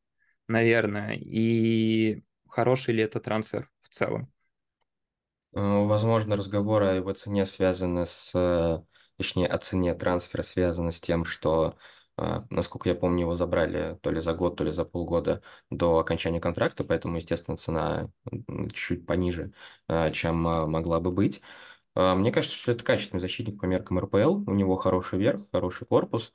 наверное, 0.48 1.16
и 1.16 2.22
хороший 2.48 2.94
ли 2.94 3.04
это 3.04 3.20
трансфер 3.20 3.70
в 3.82 3.90
целом. 3.90 4.32
Э, 5.54 5.60
возможно, 5.60 6.36
разговоры 6.36 6.88
о 6.88 6.96
его 6.96 7.14
цене 7.14 7.46
связаны 7.46 8.06
с, 8.06 8.32
э, 8.36 8.82
точнее, 9.18 9.48
о 9.48 9.58
цене 9.58 9.96
трансфера 9.96 10.44
связаны 10.44 10.92
с 10.92 11.02
тем, 11.02 11.26
что 11.26 11.78
насколько 12.50 12.90
я 12.90 12.96
помню, 12.96 13.22
его 13.22 13.36
забрали 13.36 13.98
то 14.02 14.12
ли 14.12 14.22
за 14.22 14.34
год, 14.34 14.56
то 14.56 14.64
ли 14.64 14.72
за 14.72 14.86
полгода 14.86 15.42
до 15.70 16.00
окончания 16.00 16.40
контракта, 16.40 16.84
поэтому, 16.84 17.18
естественно, 17.18 17.58
цена 17.58 18.10
чуть 18.74 19.06
пониже, 19.06 19.52
а, 19.88 20.10
чем 20.12 20.48
а, 20.48 20.66
могла 20.66 21.00
бы 21.00 21.12
быть. 21.12 21.42
Мне 21.96 22.32
кажется, 22.32 22.56
что 22.56 22.72
это 22.72 22.84
качественный 22.84 23.22
защитник 23.22 23.60
по 23.60 23.66
меркам 23.66 23.98
РПЛ. 24.00 24.44
У 24.46 24.54
него 24.54 24.76
хороший 24.76 25.18
верх, 25.18 25.42
хороший 25.52 25.88
корпус. 25.88 26.32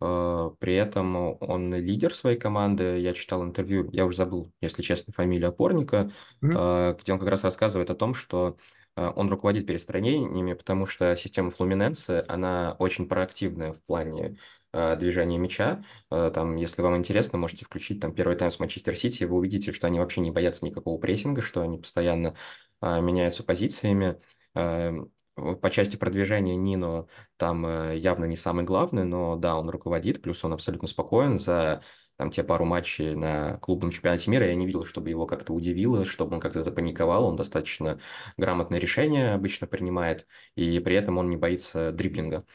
При 0.00 0.74
этом 0.74 1.16
он 1.40 1.72
лидер 1.74 2.12
своей 2.12 2.36
команды. 2.36 2.98
Я 2.98 3.14
читал 3.14 3.44
интервью, 3.44 3.88
я 3.92 4.04
уже 4.04 4.16
забыл, 4.16 4.52
если 4.60 4.82
честно, 4.82 5.12
фамилию 5.12 5.50
опорника, 5.50 6.10
mm-hmm. 6.42 7.00
где 7.00 7.12
он 7.12 7.20
как 7.20 7.28
раз 7.28 7.44
рассказывает 7.44 7.88
о 7.90 7.94
том, 7.94 8.14
что 8.14 8.56
он 8.96 9.28
руководит 9.30 9.66
перестроениями, 9.66 10.54
потому 10.54 10.86
что 10.86 11.14
система 11.16 11.50
Флуминенse, 11.50 12.24
она 12.26 12.74
очень 12.80 13.06
проактивная 13.06 13.72
в 13.72 13.82
плане 13.84 14.38
Э, 14.76 14.94
движения 14.96 15.38
мяча. 15.38 15.82
Э, 16.10 16.30
там, 16.34 16.56
если 16.56 16.82
вам 16.82 16.98
интересно, 16.98 17.38
можете 17.38 17.64
включить 17.64 17.98
там 18.00 18.12
первый 18.14 18.36
тайм 18.36 18.50
с 18.50 18.58
Манчестер 18.58 18.94
Сити, 18.94 19.24
вы 19.24 19.36
увидите, 19.38 19.72
что 19.72 19.86
они 19.86 19.98
вообще 19.98 20.20
не 20.20 20.30
боятся 20.30 20.66
никакого 20.66 20.98
прессинга, 20.98 21.40
что 21.40 21.62
они 21.62 21.78
постоянно 21.78 22.34
э, 22.82 23.00
меняются 23.00 23.42
позициями. 23.42 24.20
По 24.52 25.70
части 25.70 25.96
продвижения 25.96 26.56
Нино 26.56 27.08
там 27.36 27.92
явно 27.92 28.24
не 28.24 28.36
самый 28.36 28.64
главный, 28.64 29.04
но 29.04 29.36
да, 29.36 29.58
он 29.58 29.68
руководит, 29.68 30.22
плюс 30.22 30.42
он 30.44 30.54
абсолютно 30.54 30.88
спокоен 30.88 31.38
за 31.38 31.82
там 32.16 32.30
те 32.30 32.42
пару 32.42 32.64
матчей 32.64 33.14
на 33.14 33.58
клубном 33.58 33.90
чемпионате 33.90 34.30
мира, 34.30 34.46
я 34.46 34.54
не 34.54 34.64
видел, 34.64 34.86
чтобы 34.86 35.10
его 35.10 35.26
как-то 35.26 35.52
удивило, 35.52 36.06
чтобы 36.06 36.36
он 36.36 36.40
как-то 36.40 36.64
запаниковал, 36.64 37.26
он 37.26 37.36
достаточно 37.36 38.00
грамотное 38.38 38.78
решение 38.78 39.34
обычно 39.34 39.66
принимает, 39.66 40.26
и 40.54 40.80
при 40.80 40.96
этом 40.96 41.18
он 41.18 41.28
не 41.28 41.36
боится 41.36 41.92
дриблинга. 41.92 42.46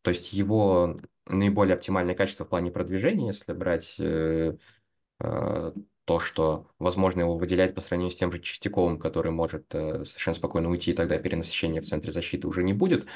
Э, 0.00 0.02
то 0.02 0.10
есть 0.10 0.32
его 0.32 0.98
наиболее 1.26 1.74
оптимальное 1.74 2.14
качество 2.14 2.44
в 2.44 2.48
плане 2.48 2.70
продвижения, 2.70 3.28
если 3.28 3.52
брать 3.52 3.96
э, 3.98 4.56
э, 5.20 5.72
то, 6.04 6.18
что 6.20 6.68
возможно 6.78 7.20
его 7.20 7.36
выделять 7.36 7.74
по 7.74 7.80
сравнению 7.80 8.12
с 8.12 8.16
тем 8.16 8.32
же 8.32 8.40
Чистяковым, 8.40 8.98
который 8.98 9.32
может 9.32 9.66
совершенно 9.70 10.34
спокойно 10.34 10.70
уйти, 10.70 10.92
тогда 10.92 11.18
перенасыщения 11.18 11.80
в 11.82 11.86
центре 11.86 12.12
защиты 12.12 12.48
уже 12.48 12.64
не 12.64 12.72
будет. 12.72 13.06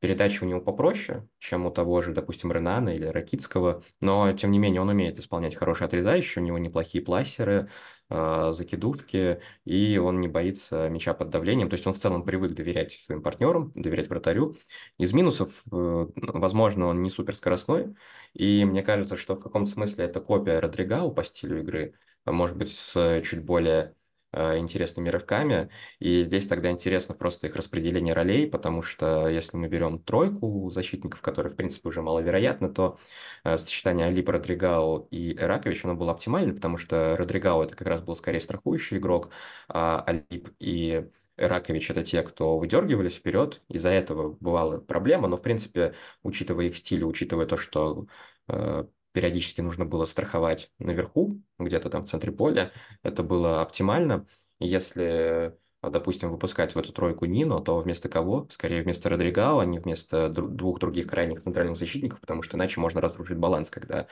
Передача 0.00 0.44
у 0.44 0.46
него 0.46 0.62
попроще, 0.62 1.28
чем 1.38 1.66
у 1.66 1.70
того 1.70 2.00
же, 2.00 2.14
допустим, 2.14 2.50
Ренана 2.50 2.88
или 2.96 3.04
Ракитского, 3.04 3.82
но, 4.00 4.32
тем 4.32 4.50
не 4.50 4.58
менее, 4.58 4.80
он 4.80 4.88
умеет 4.88 5.18
исполнять 5.18 5.54
хорошие 5.54 5.84
отрезающие, 5.86 6.42
у 6.42 6.46
него 6.46 6.56
неплохие 6.56 7.04
плассеры, 7.04 7.68
э, 8.08 8.52
закидушки, 8.54 9.40
и 9.66 9.98
он 9.98 10.22
не 10.22 10.28
боится 10.28 10.88
мяча 10.88 11.12
под 11.12 11.28
давлением, 11.28 11.68
то 11.68 11.74
есть 11.74 11.86
он 11.86 11.92
в 11.92 11.98
целом 11.98 12.24
привык 12.24 12.54
доверять 12.54 12.92
своим 12.92 13.22
партнерам, 13.22 13.72
доверять 13.74 14.08
вратарю. 14.08 14.56
Из 14.96 15.12
минусов, 15.12 15.62
э, 15.70 16.06
возможно, 16.16 16.86
он 16.86 17.02
не 17.02 17.10
суперскоростной, 17.10 17.94
и 18.32 18.64
мне 18.64 18.82
кажется, 18.82 19.18
что 19.18 19.36
в 19.36 19.40
каком-то 19.40 19.70
смысле 19.70 20.06
это 20.06 20.20
копия 20.20 20.60
Родригау 20.60 21.12
по 21.12 21.22
стилю 21.24 21.60
игры, 21.60 21.94
может 22.24 22.56
быть, 22.56 22.70
с 22.72 23.22
чуть 23.22 23.44
более 23.44 23.94
интересными 24.32 25.08
рывками. 25.08 25.70
И 25.98 26.24
здесь 26.24 26.46
тогда 26.46 26.70
интересно 26.70 27.14
просто 27.14 27.46
их 27.46 27.56
распределение 27.56 28.14
ролей, 28.14 28.46
потому 28.48 28.82
что 28.82 29.28
если 29.28 29.56
мы 29.56 29.68
берем 29.68 29.98
тройку 29.98 30.70
защитников, 30.70 31.20
которые, 31.20 31.52
в 31.52 31.56
принципе, 31.56 31.88
уже 31.88 32.02
маловероятно, 32.02 32.68
то 32.68 32.98
э, 33.44 33.58
сочетание 33.58 34.06
Алип, 34.06 34.28
Родригао 34.28 35.08
и 35.10 35.34
Эракович, 35.36 35.84
оно 35.84 35.94
было 35.94 36.12
оптимально, 36.12 36.54
потому 36.54 36.78
что 36.78 37.16
Родригао 37.16 37.64
это 37.64 37.74
как 37.76 37.88
раз 37.88 38.00
был 38.00 38.16
скорее 38.16 38.40
страхующий 38.40 38.98
игрок, 38.98 39.30
а 39.68 40.02
Алип 40.06 40.50
и 40.58 41.08
Ракович 41.36 41.90
это 41.90 42.04
те, 42.04 42.22
кто 42.22 42.58
выдергивались 42.58 43.14
вперед. 43.14 43.62
Из-за 43.68 43.88
этого 43.88 44.36
бывала 44.40 44.78
проблема, 44.78 45.28
но 45.28 45.36
в 45.36 45.42
принципе, 45.42 45.94
учитывая 46.22 46.66
их 46.66 46.76
стиль, 46.76 47.04
учитывая 47.04 47.46
то, 47.46 47.56
что 47.56 48.06
э, 48.48 48.84
периодически 49.12 49.60
нужно 49.60 49.84
было 49.84 50.04
страховать 50.04 50.70
наверху, 50.78 51.40
где-то 51.58 51.90
там 51.90 52.04
в 52.04 52.08
центре 52.08 52.32
поля. 52.32 52.72
Это 53.02 53.22
было 53.22 53.62
оптимально. 53.62 54.26
Если, 54.58 55.56
допустим, 55.82 56.30
выпускать 56.30 56.74
в 56.74 56.78
эту 56.78 56.92
тройку 56.92 57.24
Нино, 57.24 57.60
то 57.60 57.78
вместо 57.78 58.08
кого? 58.08 58.46
Скорее 58.50 58.82
вместо 58.82 59.08
Родригао, 59.08 59.58
а 59.60 59.64
не 59.64 59.78
вместо 59.78 60.28
двух 60.28 60.78
других 60.78 61.06
крайних 61.06 61.42
центральных 61.42 61.76
защитников, 61.76 62.20
потому 62.20 62.42
что 62.42 62.56
иначе 62.56 62.80
можно 62.80 63.00
разрушить 63.00 63.38
баланс, 63.38 63.70
когда 63.70 64.06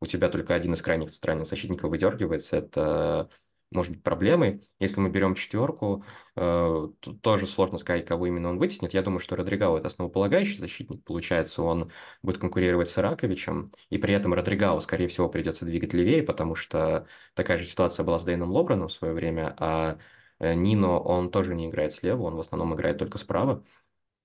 у 0.00 0.06
тебя 0.06 0.28
только 0.28 0.54
один 0.54 0.72
из 0.72 0.82
крайних 0.82 1.10
центральных 1.10 1.46
защитников 1.46 1.90
выдергивается. 1.90 2.56
Это 2.56 3.28
может 3.70 3.92
быть 3.92 4.02
проблемой. 4.02 4.68
Если 4.78 5.00
мы 5.00 5.10
берем 5.10 5.34
четверку, 5.34 6.04
э, 6.36 6.88
тут 7.00 7.22
тоже 7.22 7.46
сложно 7.46 7.78
сказать, 7.78 8.06
кого 8.06 8.26
именно 8.26 8.50
он 8.50 8.58
вытеснит. 8.58 8.94
Я 8.94 9.02
думаю, 9.02 9.20
что 9.20 9.36
Родригао 9.36 9.78
это 9.78 9.88
основополагающий 9.88 10.56
защитник. 10.56 11.04
Получается, 11.04 11.62
он 11.62 11.92
будет 12.22 12.38
конкурировать 12.38 12.88
с 12.88 12.98
Ираковичем, 12.98 13.72
и 13.88 13.98
при 13.98 14.14
этом 14.14 14.34
Родригао, 14.34 14.80
скорее 14.80 15.08
всего, 15.08 15.28
придется 15.28 15.64
двигать 15.64 15.92
левее, 15.94 16.22
потому 16.22 16.54
что 16.54 17.06
такая 17.34 17.58
же 17.58 17.66
ситуация 17.66 18.04
была 18.04 18.18
с 18.18 18.24
Дэйном 18.24 18.50
Лобраном 18.50 18.88
в 18.88 18.92
свое 18.92 19.14
время, 19.14 19.54
а 19.58 19.98
э, 20.40 20.54
Нино, 20.54 20.98
он 20.98 21.30
тоже 21.30 21.54
не 21.54 21.68
играет 21.68 21.92
слева, 21.92 22.22
он 22.22 22.34
в 22.36 22.40
основном 22.40 22.74
играет 22.74 22.98
только 22.98 23.18
справа. 23.18 23.64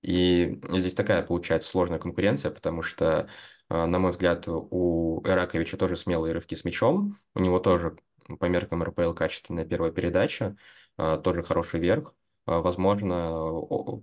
И 0.02 0.60
здесь 0.70 0.94
такая 0.94 1.22
получается 1.22 1.70
сложная 1.70 1.98
конкуренция, 1.98 2.50
потому 2.50 2.82
что, 2.82 3.28
э, 3.68 3.86
на 3.86 3.98
мой 3.98 4.12
взгляд, 4.12 4.44
у 4.48 5.22
Ираковича 5.24 5.76
тоже 5.76 5.96
смелые 5.96 6.32
рывки 6.32 6.54
с 6.54 6.64
мячом, 6.64 7.18
у 7.34 7.40
него 7.40 7.58
тоже 7.58 7.96
по 8.38 8.44
меркам 8.46 8.82
РПЛ 8.82 9.12
качественная 9.12 9.64
первая 9.64 9.92
передача, 9.92 10.56
а, 10.96 11.18
тоже 11.18 11.42
хороший 11.42 11.80
верх. 11.80 12.14
А, 12.46 12.60
возможно, 12.60 13.50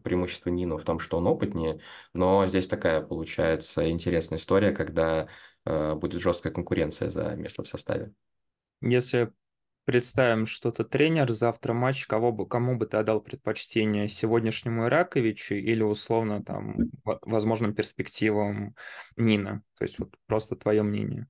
преимущество 0.04 0.50
Нину 0.50 0.78
в 0.78 0.84
том, 0.84 1.00
что 1.00 1.18
он 1.18 1.28
опытнее, 1.28 1.80
но 2.14 2.46
здесь 2.48 2.68
такая 2.68 3.02
получается 3.02 3.90
интересная 3.90 4.38
история, 4.38 4.72
когда 4.72 5.28
а, 5.66 5.96
будет 5.96 6.22
жесткая 6.22 6.54
конкуренция 6.54 7.10
за 7.10 7.36
место 7.36 7.64
в 7.64 7.68
составе. 7.68 8.12
Если 8.82 9.32
представим, 9.86 10.46
что 10.46 10.72
ты 10.72 10.84
тренер, 10.84 11.32
завтра 11.32 11.74
матч, 11.74 12.06
кого 12.06 12.34
бы, 12.34 12.48
кому 12.48 12.76
бы 12.76 12.86
ты 12.86 12.98
отдал 12.98 13.22
предпочтение, 13.22 14.10
сегодняшнему 14.10 14.88
Ираковичу 14.88 15.56
или 15.56 15.84
условно 15.84 16.44
там 16.44 16.76
возможным 17.04 17.74
перспективам 17.74 18.76
Нина? 19.16 19.64
То 19.78 19.86
есть 19.86 20.00
вот 20.00 20.16
просто 20.26 20.58
твое 20.58 20.84
мнение. 20.84 21.28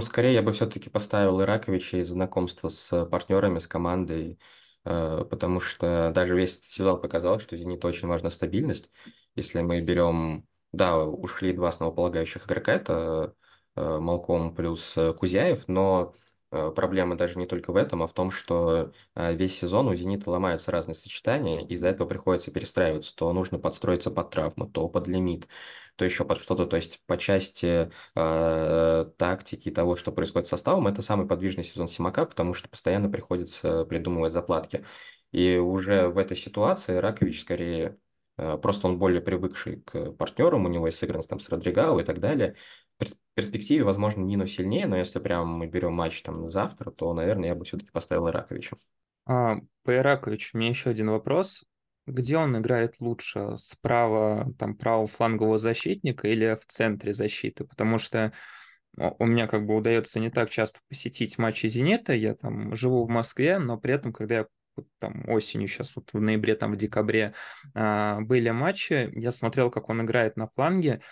Скорее, 0.00 0.32
я 0.32 0.42
бы 0.42 0.52
все-таки 0.52 0.88
поставил 0.88 1.42
Ираковича 1.42 1.98
из 1.98 2.08
знакомства 2.08 2.68
с 2.68 3.04
партнерами, 3.06 3.58
с 3.58 3.66
командой, 3.66 4.38
э, 4.84 5.24
потому 5.28 5.60
что 5.60 6.10
даже 6.14 6.34
весь 6.34 6.60
сезон 6.66 6.98
показал, 7.00 7.40
что 7.40 7.58
«Зениту» 7.58 7.86
очень 7.86 8.08
важна 8.08 8.30
стабильность. 8.30 8.90
Если 9.34 9.60
мы 9.60 9.82
берем, 9.82 10.48
да, 10.72 10.98
ушли 11.04 11.52
два 11.52 11.68
основополагающих 11.68 12.46
игрока, 12.46 12.72
это 12.72 13.34
э, 13.74 13.98
Малком 13.98 14.54
плюс 14.54 14.96
э, 14.96 15.12
Кузяев, 15.12 15.68
но 15.68 16.14
проблема 16.50 17.16
даже 17.16 17.38
не 17.38 17.46
только 17.46 17.72
в 17.72 17.76
этом, 17.76 18.02
а 18.02 18.06
в 18.06 18.12
том, 18.12 18.30
что 18.30 18.92
весь 19.14 19.58
сезон 19.58 19.88
у 19.88 19.94
«Зенита» 19.94 20.30
ломаются 20.30 20.70
разные 20.70 20.94
сочетания, 20.94 21.60
и 21.60 21.74
из-за 21.74 21.88
этого 21.88 22.06
приходится 22.08 22.50
перестраиваться. 22.50 23.14
То 23.16 23.32
нужно 23.32 23.58
подстроиться 23.58 24.10
под 24.10 24.30
травму, 24.30 24.68
то 24.68 24.88
под 24.88 25.06
лимит 25.06 25.48
то 25.96 26.04
еще 26.04 26.24
под 26.24 26.38
что-то, 26.38 26.66
то 26.66 26.76
есть 26.76 27.02
по 27.06 27.16
части 27.16 27.90
э, 28.14 29.10
тактики 29.16 29.70
того, 29.70 29.96
что 29.96 30.12
происходит 30.12 30.46
с 30.46 30.50
составом, 30.50 30.86
это 30.86 31.02
самый 31.02 31.26
подвижный 31.26 31.64
сезон 31.64 31.88
Симака, 31.88 32.26
потому 32.26 32.54
что 32.54 32.68
постоянно 32.68 33.08
приходится 33.10 33.84
придумывать 33.84 34.32
заплатки. 34.32 34.84
И 35.32 35.56
уже 35.56 36.08
в 36.08 36.18
этой 36.18 36.36
ситуации 36.36 36.96
Ракович 36.96 37.42
скорее 37.42 37.98
э, 38.36 38.58
просто 38.58 38.88
он 38.88 38.98
более 38.98 39.22
привыкший 39.22 39.80
к 39.82 40.12
партнерам, 40.12 40.66
у 40.66 40.68
него 40.68 40.86
есть 40.86 40.98
сыгранность 40.98 41.30
там 41.30 41.40
с 41.40 41.48
Родригао 41.48 41.98
и 42.00 42.04
так 42.04 42.20
далее. 42.20 42.56
Перспективе, 43.36 43.84
возможно, 43.84 44.22
Нину 44.22 44.46
сильнее, 44.46 44.86
но 44.86 44.96
если 44.96 45.18
прям 45.18 45.48
мы 45.48 45.66
берем 45.66 45.92
матч 45.92 46.22
там 46.22 46.50
завтра, 46.50 46.90
то, 46.90 47.12
наверное, 47.12 47.50
я 47.50 47.54
бы 47.54 47.64
все-таки 47.64 47.90
поставил 47.90 48.28
Ираковича. 48.28 48.76
А, 49.26 49.58
по 49.84 49.94
Ираковичу 49.94 50.50
у 50.54 50.58
меня 50.58 50.70
еще 50.70 50.90
один 50.90 51.10
вопрос. 51.10 51.64
Где 52.06 52.38
он 52.38 52.56
играет 52.56 52.96
лучше? 53.00 53.56
Справа, 53.56 54.52
там, 54.58 54.74
правого 54.74 55.06
флангового 55.06 55.58
защитника 55.58 56.28
или 56.28 56.56
в 56.58 56.64
центре 56.66 57.12
защиты? 57.12 57.64
Потому 57.64 57.98
что 57.98 58.32
у 58.96 59.26
меня 59.26 59.46
как 59.46 59.66
бы 59.66 59.76
удается 59.76 60.18
не 60.18 60.30
так 60.30 60.48
часто 60.48 60.80
посетить 60.88 61.36
матчи 61.36 61.66
«Зенита», 61.66 62.14
я 62.14 62.34
там 62.34 62.74
живу 62.74 63.04
в 63.04 63.10
Москве, 63.10 63.58
но 63.58 63.76
при 63.76 63.92
этом, 63.92 64.12
когда 64.14 64.34
я 64.36 64.46
там 64.98 65.28
осенью, 65.28 65.68
сейчас 65.68 65.94
вот 65.96 66.10
в 66.12 66.20
ноябре, 66.20 66.54
там 66.54 66.72
в 66.72 66.76
декабре 66.76 67.34
э, 67.74 68.20
были 68.20 68.50
матчи, 68.50 69.10
я 69.14 69.30
смотрел, 69.30 69.70
как 69.70 69.90
он 69.90 70.02
играет 70.02 70.36
на 70.36 70.48
фланге, 70.48 71.02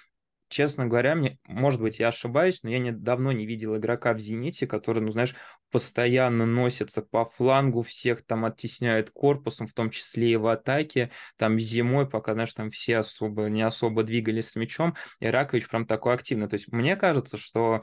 честно 0.55 0.87
говоря, 0.87 1.17
мне, 1.17 1.37
может 1.49 1.81
быть, 1.81 1.99
я 1.99 2.09
ошибаюсь, 2.09 2.63
но 2.63 2.71
я 2.71 2.79
не, 2.79 2.93
давно 2.93 3.33
не 3.33 3.45
видел 3.45 3.77
игрока 3.77 4.15
в 4.15 4.21
«Зените», 4.21 4.69
который, 4.69 5.03
ну, 5.03 5.11
знаешь, 5.11 5.35
постоянно 5.73 6.47
носится 6.47 7.03
по 7.03 7.25
флангу, 7.25 7.83
всех 7.83 8.25
там 8.25 8.45
оттесняет 8.45 9.11
корпусом, 9.11 9.67
в 9.67 9.73
том 9.73 9.91
числе 9.91 10.31
и 10.31 10.37
в 10.37 10.47
атаке. 10.47 11.11
Там 11.37 11.59
зимой, 11.59 12.09
пока, 12.09 12.35
знаешь, 12.35 12.55
там 12.55 12.71
все 12.71 12.99
особо, 12.99 13.47
не 13.47 13.63
особо 13.63 14.05
двигались 14.05 14.51
с 14.51 14.57
мячом, 14.57 14.95
и 15.19 15.27
Ракович 15.27 15.69
прям 15.69 15.87
такой 15.87 16.15
активный. 16.15 16.47
То 16.47 16.55
есть 16.55 16.71
мне 16.71 16.95
кажется, 16.95 17.37
что 17.37 17.83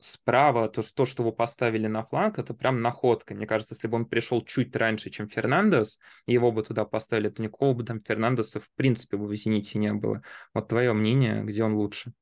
справа, 0.00 0.68
то, 0.68 0.82
что, 0.82 0.94
то, 0.94 1.06
что 1.06 1.22
его 1.22 1.32
поставили 1.32 1.86
на 1.86 2.04
фланг, 2.04 2.38
это 2.38 2.54
прям 2.54 2.80
находка. 2.80 3.34
Мне 3.34 3.46
кажется, 3.46 3.74
если 3.74 3.86
бы 3.86 3.96
он 3.96 4.06
пришел 4.06 4.42
чуть 4.42 4.74
раньше, 4.74 5.10
чем 5.10 5.28
Фернандес, 5.28 6.00
его 6.26 6.50
бы 6.50 6.62
туда 6.62 6.84
поставили, 6.84 7.28
то 7.28 7.42
никакого 7.42 7.74
бы 7.74 7.84
там 7.84 8.00
Фернандеса 8.02 8.60
в 8.60 8.70
принципе 8.74 9.16
бы 9.16 9.26
в 9.26 9.34
«Зените» 9.34 9.78
не 9.78 9.92
было. 9.92 10.22
Вот 10.54 10.68
твое 10.68 10.92
мнение, 10.92 11.44
где 11.44 11.62
он 11.62 11.74
лучше? 11.74 12.12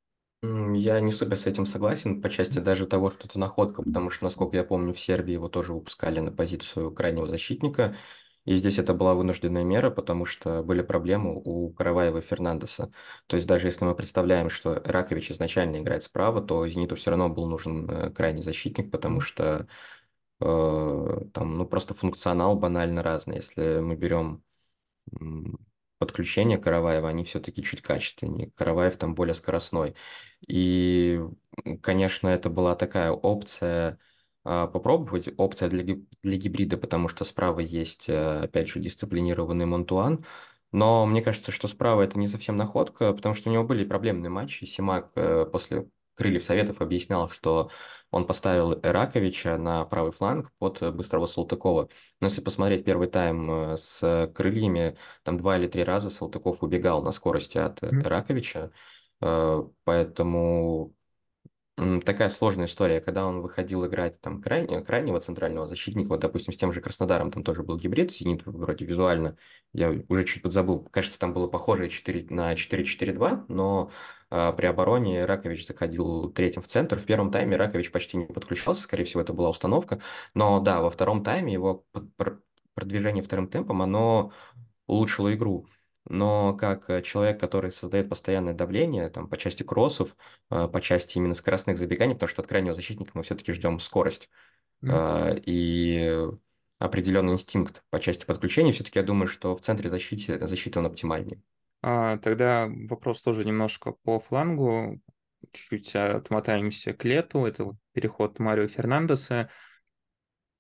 Я 0.40 1.00
не 1.00 1.10
супер 1.10 1.36
с 1.36 1.46
этим 1.46 1.66
согласен 1.66 2.22
по 2.22 2.30
части 2.30 2.60
даже 2.60 2.86
того, 2.86 3.10
что 3.10 3.26
это 3.26 3.40
находка, 3.40 3.82
потому 3.82 4.08
что, 4.10 4.24
насколько 4.24 4.56
я 4.56 4.62
помню, 4.62 4.92
в 4.92 5.00
Сербии 5.00 5.32
его 5.32 5.48
тоже 5.48 5.72
выпускали 5.72 6.20
на 6.20 6.30
позицию 6.30 6.92
крайнего 6.92 7.26
защитника, 7.26 7.96
и 8.48 8.56
здесь 8.56 8.78
это 8.78 8.94
была 8.94 9.14
вынужденная 9.14 9.62
мера, 9.62 9.90
потому 9.90 10.24
что 10.24 10.62
были 10.62 10.80
проблемы 10.80 11.38
у 11.44 11.70
Караваева 11.70 12.18
и 12.18 12.22
Фернандеса. 12.22 12.90
То 13.26 13.36
есть 13.36 13.46
даже 13.46 13.66
если 13.66 13.84
мы 13.84 13.94
представляем, 13.94 14.48
что 14.48 14.80
Ракович 14.86 15.32
изначально 15.32 15.76
играет 15.76 16.02
справа, 16.04 16.40
то 16.40 16.66
Зениту 16.66 16.96
все 16.96 17.10
равно 17.10 17.28
был 17.28 17.46
нужен 17.46 17.90
э, 17.90 18.10
крайний 18.10 18.40
защитник, 18.40 18.90
потому 18.90 19.20
что 19.20 19.66
э, 20.40 21.20
там 21.34 21.58
ну, 21.58 21.66
просто 21.66 21.92
функционал 21.92 22.56
банально 22.56 23.02
разный. 23.02 23.36
Если 23.36 23.80
мы 23.80 23.96
берем 23.96 24.42
подключения 25.98 26.56
Караваева, 26.56 27.06
они 27.10 27.24
все-таки 27.24 27.62
чуть 27.62 27.82
качественнее. 27.82 28.50
Караваев 28.52 28.96
там 28.96 29.14
более 29.14 29.34
скоростной. 29.34 29.94
И, 30.46 31.20
конечно, 31.82 32.28
это 32.28 32.48
была 32.48 32.76
такая 32.76 33.10
опция 33.10 33.98
попробовать. 34.48 35.28
Опция 35.36 35.68
для, 35.68 35.82
для 36.22 36.36
гибрида, 36.36 36.78
потому 36.78 37.08
что 37.08 37.24
справа 37.24 37.60
есть, 37.60 38.08
э, 38.08 38.40
опять 38.44 38.68
же, 38.68 38.80
дисциплинированный 38.80 39.66
Монтуан. 39.66 40.24
Но 40.72 41.04
мне 41.04 41.20
кажется, 41.20 41.52
что 41.52 41.68
справа 41.68 42.02
это 42.02 42.18
не 42.18 42.26
совсем 42.26 42.56
находка, 42.56 43.12
потому 43.12 43.34
что 43.34 43.50
у 43.50 43.52
него 43.52 43.64
были 43.64 43.84
проблемные 43.84 44.30
матчи. 44.30 44.64
Симак 44.64 45.10
э, 45.16 45.44
после 45.52 45.88
Крыльев 46.14 46.42
Советов 46.42 46.80
объяснял, 46.80 47.28
что 47.28 47.70
он 48.10 48.26
поставил 48.26 48.80
Раковича 48.82 49.58
на 49.58 49.84
правый 49.84 50.12
фланг 50.12 50.50
под 50.58 50.94
быстрого 50.94 51.26
Салтыкова. 51.26 51.90
Но 52.20 52.26
если 52.26 52.40
посмотреть 52.40 52.86
первый 52.86 53.08
тайм 53.08 53.50
э, 53.50 53.76
с 53.76 54.32
Крыльями, 54.34 54.96
там 55.24 55.36
два 55.36 55.58
или 55.58 55.68
три 55.68 55.84
раза 55.84 56.08
Салтыков 56.08 56.62
убегал 56.62 57.02
на 57.02 57.12
скорости 57.12 57.58
от 57.58 57.82
Раковича. 57.82 58.72
Поэтому 59.20 60.94
такая 62.04 62.28
сложная 62.28 62.66
история, 62.66 63.00
когда 63.00 63.26
он 63.26 63.40
выходил 63.40 63.86
играть 63.86 64.20
там 64.20 64.42
крайне, 64.42 64.80
крайнего 64.80 65.20
центрального 65.20 65.66
защитника, 65.66 66.08
вот, 66.08 66.20
допустим, 66.20 66.52
с 66.52 66.56
тем 66.56 66.72
же 66.72 66.80
Краснодаром 66.80 67.30
там 67.30 67.44
тоже 67.44 67.62
был 67.62 67.76
гибрид, 67.76 68.12
Зенит 68.12 68.42
вроде 68.44 68.84
визуально, 68.84 69.36
я 69.72 69.90
уже 70.08 70.24
чуть 70.24 70.42
подзабыл, 70.42 70.88
кажется, 70.90 71.18
там 71.18 71.32
было 71.32 71.46
похоже 71.46 71.88
4, 71.88 72.26
на 72.30 72.54
4-4-2, 72.54 73.44
но 73.48 73.90
э, 74.30 74.52
при 74.56 74.66
обороне 74.66 75.24
Ракович 75.24 75.66
заходил 75.66 76.30
третьим 76.30 76.62
в 76.62 76.66
центр, 76.66 76.98
в 76.98 77.06
первом 77.06 77.30
тайме 77.30 77.56
Ракович 77.56 77.92
почти 77.92 78.16
не 78.16 78.26
подключался, 78.26 78.82
скорее 78.82 79.04
всего, 79.04 79.20
это 79.20 79.32
была 79.32 79.50
установка, 79.50 80.00
но 80.34 80.60
да, 80.60 80.80
во 80.80 80.90
втором 80.90 81.22
тайме 81.22 81.52
его 81.52 81.84
продвижение 82.74 83.22
вторым 83.22 83.48
темпом, 83.48 83.82
оно 83.82 84.32
улучшило 84.86 85.32
игру 85.34 85.68
но 86.08 86.54
как 86.54 86.88
э, 86.90 87.02
человек, 87.02 87.38
который 87.40 87.70
создает 87.70 88.08
постоянное 88.08 88.54
давление 88.54 89.08
там, 89.10 89.28
по 89.28 89.36
части 89.36 89.62
кроссов, 89.62 90.16
э, 90.50 90.68
по 90.68 90.80
части 90.80 91.18
именно 91.18 91.34
скоростных 91.34 91.78
забеганий, 91.78 92.14
потому 92.14 92.28
что 92.28 92.42
от 92.42 92.48
крайнего 92.48 92.74
защитника 92.74 93.12
мы 93.14 93.22
все-таки 93.22 93.52
ждем 93.52 93.78
скорость 93.78 94.28
mm-hmm. 94.82 95.42
и 95.44 96.26
определенный 96.78 97.32
инстинкт 97.32 97.82
по 97.90 98.00
части 98.00 98.24
подключения, 98.24 98.72
все-таки 98.72 98.98
я 98.98 99.04
думаю, 99.04 99.28
что 99.28 99.56
в 99.56 99.60
центре 99.60 99.90
защиты, 99.90 100.46
защиты 100.46 100.78
он 100.78 100.86
оптимальнее. 100.86 101.42
А, 101.82 102.18
тогда 102.18 102.68
вопрос 102.88 103.22
тоже 103.22 103.44
немножко 103.44 103.92
по 103.92 104.20
флангу. 104.20 105.00
Чуть-чуть 105.52 105.94
отмотаемся 105.94 106.92
к 106.92 107.04
лету. 107.04 107.46
Это 107.46 107.64
вот 107.64 107.76
переход 107.92 108.38
Марио 108.38 108.66
Фернандеса. 108.66 109.50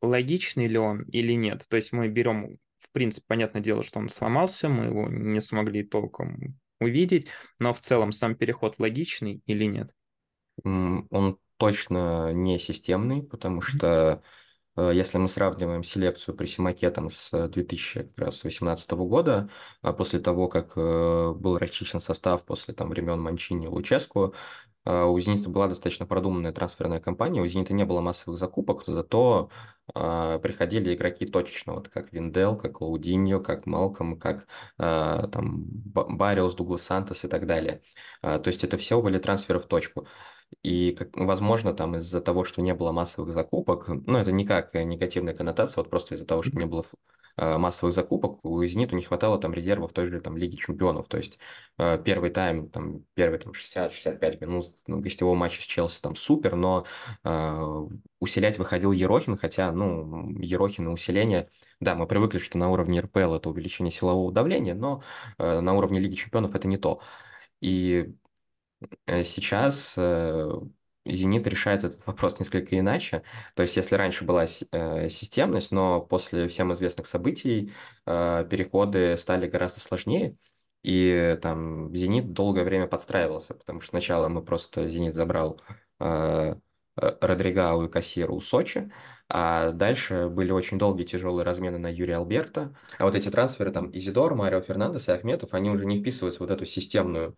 Логичный 0.00 0.68
ли 0.68 0.78
он 0.78 1.02
или 1.04 1.32
нет? 1.32 1.66
То 1.68 1.76
есть 1.76 1.92
мы 1.92 2.08
берем 2.08 2.58
в 2.78 2.90
принципе, 2.92 3.24
понятное 3.26 3.62
дело, 3.62 3.82
что 3.82 3.98
он 3.98 4.08
сломался, 4.08 4.68
мы 4.68 4.86
его 4.86 5.08
не 5.08 5.40
смогли 5.40 5.82
толком 5.82 6.58
увидеть, 6.80 7.26
но 7.58 7.74
в 7.74 7.80
целом 7.80 8.12
сам 8.12 8.34
переход 8.34 8.78
логичный 8.78 9.42
или 9.46 9.64
нет? 9.64 9.92
Он 10.64 11.38
точно 11.56 12.32
не 12.32 12.58
системный, 12.58 13.22
потому 13.22 13.60
что 13.60 14.22
если 14.92 15.18
мы 15.18 15.28
сравниваем 15.28 15.82
селекцию 15.82 16.34
при 16.36 16.46
Симаке 16.46 16.90
там, 16.90 17.10
с 17.10 17.48
2018 17.48 18.90
года, 18.92 19.50
а 19.82 19.92
после 19.92 20.20
того, 20.20 20.48
как 20.48 20.72
э, 20.76 21.32
был 21.34 21.58
расчищен 21.58 22.00
состав 22.00 22.44
после 22.44 22.74
там, 22.74 22.88
времен 22.90 23.20
Манчини 23.20 23.66
и 23.66 23.68
Луческу, 23.68 24.34
у 24.84 25.20
«Зенита» 25.20 25.50
была 25.50 25.68
достаточно 25.68 26.06
продуманная 26.06 26.52
трансферная 26.52 26.98
кампания, 26.98 27.42
у 27.42 27.46
«Зенита» 27.46 27.74
не 27.74 27.84
было 27.84 28.00
массовых 28.00 28.38
закупок, 28.38 28.84
зато 28.86 29.50
а, 29.94 30.38
приходили 30.38 30.94
игроки 30.94 31.26
точечно, 31.26 31.74
вот 31.74 31.88
как 31.88 32.12
Виндел, 32.12 32.56
как 32.56 32.80
Лаудиньо, 32.80 33.40
как 33.40 33.66
Малком, 33.66 34.18
как 34.18 34.46
а, 34.78 35.26
там 35.28 35.64
Бариус, 35.66 36.54
Дуглас 36.54 36.82
Сантос 36.82 37.24
и 37.24 37.28
так 37.28 37.46
далее. 37.46 37.82
то 38.22 38.42
есть 38.46 38.64
это 38.64 38.78
все 38.78 39.00
были 39.02 39.18
трансферы 39.18 39.58
в 39.60 39.66
точку. 39.66 40.06
И, 40.62 40.92
как, 40.92 41.16
возможно, 41.16 41.74
там 41.74 41.96
из-за 41.96 42.20
того, 42.20 42.44
что 42.44 42.62
не 42.62 42.74
было 42.74 42.92
массовых 42.92 43.32
закупок, 43.32 43.88
ну, 43.88 44.18
это 44.18 44.32
никак 44.32 44.74
негативная 44.74 45.34
коннотация, 45.34 45.82
вот 45.82 45.90
просто 45.90 46.14
из-за 46.14 46.26
того, 46.26 46.42
что 46.42 46.56
не 46.56 46.66
было 46.66 46.84
Э, 47.40 47.56
массовых 47.56 47.94
закупок, 47.94 48.44
у 48.44 48.64
«Зениту» 48.64 48.96
не 48.96 49.04
хватало 49.04 49.38
там 49.38 49.54
резервов 49.54 49.92
той 49.92 50.08
же 50.08 50.20
там 50.20 50.36
Лиги 50.36 50.56
Чемпионов. 50.56 51.06
То 51.06 51.18
есть 51.18 51.38
э, 51.78 51.96
первый 52.04 52.30
тайм, 52.30 52.68
там, 52.68 53.04
первый 53.14 53.38
там 53.38 53.52
60-65 53.52 54.40
минут 54.40 54.66
ну, 54.88 54.98
гостевого 54.98 55.36
матча 55.36 55.62
с 55.62 55.64
Челси 55.64 56.00
там 56.00 56.16
супер, 56.16 56.56
но 56.56 56.84
э, 57.22 57.86
усилять 58.18 58.58
выходил 58.58 58.90
Ерохин, 58.90 59.36
хотя, 59.36 59.70
ну, 59.70 60.30
Ерохин 60.40 60.88
и 60.88 60.90
усиление, 60.90 61.48
да, 61.78 61.94
мы 61.94 62.08
привыкли, 62.08 62.38
что 62.38 62.58
на 62.58 62.70
уровне 62.70 63.00
РПЛ 63.00 63.34
это 63.34 63.50
увеличение 63.50 63.92
силового 63.92 64.32
давления, 64.32 64.74
но 64.74 65.04
э, 65.38 65.60
на 65.60 65.74
уровне 65.74 66.00
Лиги 66.00 66.16
Чемпионов 66.16 66.56
это 66.56 66.66
не 66.66 66.76
то. 66.76 67.00
И 67.60 68.14
сейчас 69.06 69.98
Зенит 71.08 71.46
решает 71.46 71.84
этот 71.84 72.06
вопрос 72.06 72.38
несколько 72.38 72.78
иначе. 72.78 73.22
То 73.54 73.62
есть, 73.62 73.76
если 73.76 73.94
раньше 73.94 74.24
была 74.24 74.44
э, 74.44 75.10
системность, 75.10 75.72
но 75.72 76.00
после 76.00 76.48
всем 76.48 76.72
известных 76.74 77.06
событий 77.06 77.72
э, 78.06 78.46
переходы 78.48 79.16
стали 79.16 79.48
гораздо 79.48 79.80
сложнее, 79.80 80.36
и 80.82 81.38
там 81.42 81.94
Зенит 81.94 82.32
долгое 82.32 82.64
время 82.64 82.86
подстраивался, 82.86 83.54
потому 83.54 83.80
что 83.80 83.90
сначала 83.90 84.28
мы 84.28 84.42
просто 84.42 84.88
Зенит 84.88 85.16
забрал 85.16 85.60
э, 86.00 86.54
Родригау 86.96 87.84
и 87.84 87.88
Кассиру 87.88 88.34
у 88.34 88.40
Сочи, 88.40 88.90
а 89.28 89.72
дальше 89.72 90.28
были 90.28 90.50
очень 90.50 90.78
долгие 90.78 91.04
тяжелые 91.04 91.44
размены 91.44 91.78
на 91.78 91.92
Юрия 91.92 92.16
Алберта. 92.16 92.74
А 92.98 93.04
вот 93.04 93.14
эти 93.14 93.28
трансферы, 93.28 93.70
там, 93.70 93.90
Изидор, 93.92 94.34
Марио 94.34 94.60
Фернандес 94.60 95.08
и 95.08 95.12
Ахметов, 95.12 95.54
они 95.54 95.70
уже 95.70 95.86
не 95.86 96.00
вписываются 96.00 96.38
в 96.38 96.46
вот 96.46 96.50
эту 96.50 96.64
системную 96.64 97.36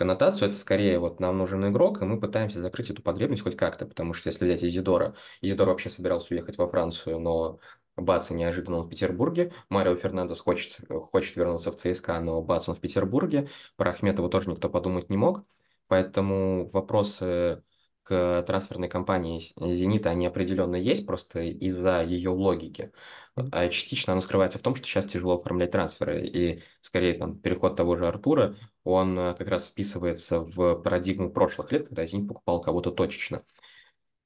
коннотацию, 0.00 0.48
это 0.48 0.56
скорее 0.56 0.98
вот 0.98 1.20
нам 1.20 1.36
нужен 1.36 1.68
игрок, 1.68 2.00
и 2.00 2.06
мы 2.06 2.18
пытаемся 2.18 2.62
закрыть 2.62 2.88
эту 2.88 3.02
потребность 3.02 3.42
хоть 3.42 3.54
как-то, 3.54 3.84
потому 3.84 4.14
что 4.14 4.30
если 4.30 4.46
взять 4.46 4.64
Изидора, 4.64 5.14
Изидор 5.42 5.68
вообще 5.68 5.90
собирался 5.90 6.32
уехать 6.32 6.56
во 6.56 6.66
Францию, 6.66 7.20
но 7.20 7.58
бац, 7.98 8.30
неожиданно 8.30 8.78
он 8.78 8.84
в 8.84 8.88
Петербурге, 8.88 9.52
Марио 9.68 9.96
Фернандес 9.96 10.40
хочет, 10.40 10.78
хочет 11.12 11.36
вернуться 11.36 11.70
в 11.70 11.76
ЦСКА, 11.76 12.18
но 12.20 12.40
бац, 12.40 12.66
он 12.66 12.76
в 12.76 12.80
Петербурге, 12.80 13.50
про 13.76 13.90
Ахметова 13.90 14.30
тоже 14.30 14.48
никто 14.48 14.70
подумать 14.70 15.10
не 15.10 15.18
мог, 15.18 15.44
поэтому 15.86 16.70
вопросы 16.70 17.62
к 18.10 18.42
трансферной 18.42 18.88
кампании 18.88 19.38
«Зенита» 19.38 20.10
они 20.10 20.26
определенно 20.26 20.74
есть, 20.74 21.06
просто 21.06 21.42
из-за 21.42 22.02
ее 22.02 22.30
логики. 22.30 22.90
А 23.36 23.68
частично 23.68 24.12
оно 24.12 24.20
скрывается 24.20 24.58
в 24.58 24.62
том, 24.62 24.74
что 24.74 24.84
сейчас 24.84 25.04
тяжело 25.04 25.36
оформлять 25.36 25.70
трансферы, 25.70 26.26
и 26.26 26.62
скорее 26.80 27.14
там 27.14 27.38
переход 27.38 27.76
того 27.76 27.96
же 27.96 28.08
Артура, 28.08 28.56
он 28.82 29.16
э, 29.16 29.34
как 29.34 29.46
раз 29.46 29.68
вписывается 29.68 30.40
в 30.40 30.74
парадигму 30.74 31.30
прошлых 31.30 31.70
лет, 31.70 31.86
когда 31.86 32.04
«Зенит» 32.04 32.26
покупал 32.26 32.60
кого-то 32.60 32.90
точечно. 32.90 33.44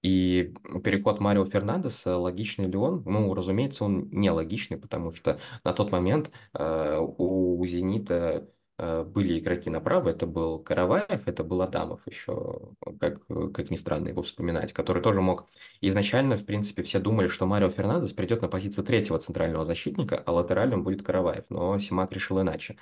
И 0.03 0.55
переход 0.83 1.21
Марио 1.21 1.45
Фернандеса, 1.45 2.17
логичный 2.17 2.67
ли 2.67 2.77
он? 2.77 3.03
Ну, 3.05 3.35
разумеется, 3.35 3.85
он 3.85 4.09
нелогичный, 4.11 4.79
потому 4.79 5.13
что 5.13 5.41
на 5.63 5.75
тот 5.75 5.93
момент 5.93 6.31
э, 6.55 6.99
у 7.01 7.65
«Зенита» 7.67 8.49
были 8.79 9.39
игроки 9.39 9.71
направо, 9.71 10.09
это 10.11 10.27
был 10.27 10.59
Караваев, 10.59 11.29
это 11.29 11.45
был 11.45 11.63
Адамов 11.63 12.01
еще, 12.07 12.73
как, 13.01 13.25
как 13.27 13.71
ни 13.71 13.77
странно 13.77 14.09
его 14.09 14.23
вспоминать, 14.23 14.73
который 14.73 15.03
тоже 15.03 15.21
мог... 15.21 15.49
Изначально, 15.81 16.37
в 16.37 16.45
принципе, 16.45 16.83
все 16.83 16.99
думали, 16.99 17.29
что 17.29 17.47
Марио 17.47 17.71
Фернандес 17.71 18.13
придет 18.13 18.43
на 18.43 18.49
позицию 18.49 18.85
третьего 18.85 19.19
центрального 19.19 19.65
защитника, 19.65 20.17
а 20.17 20.33
латеральным 20.33 20.83
будет 20.83 21.03
Караваев, 21.03 21.45
но 21.51 21.79
Симак 21.79 22.13
решил 22.13 22.41
иначе. 22.41 22.77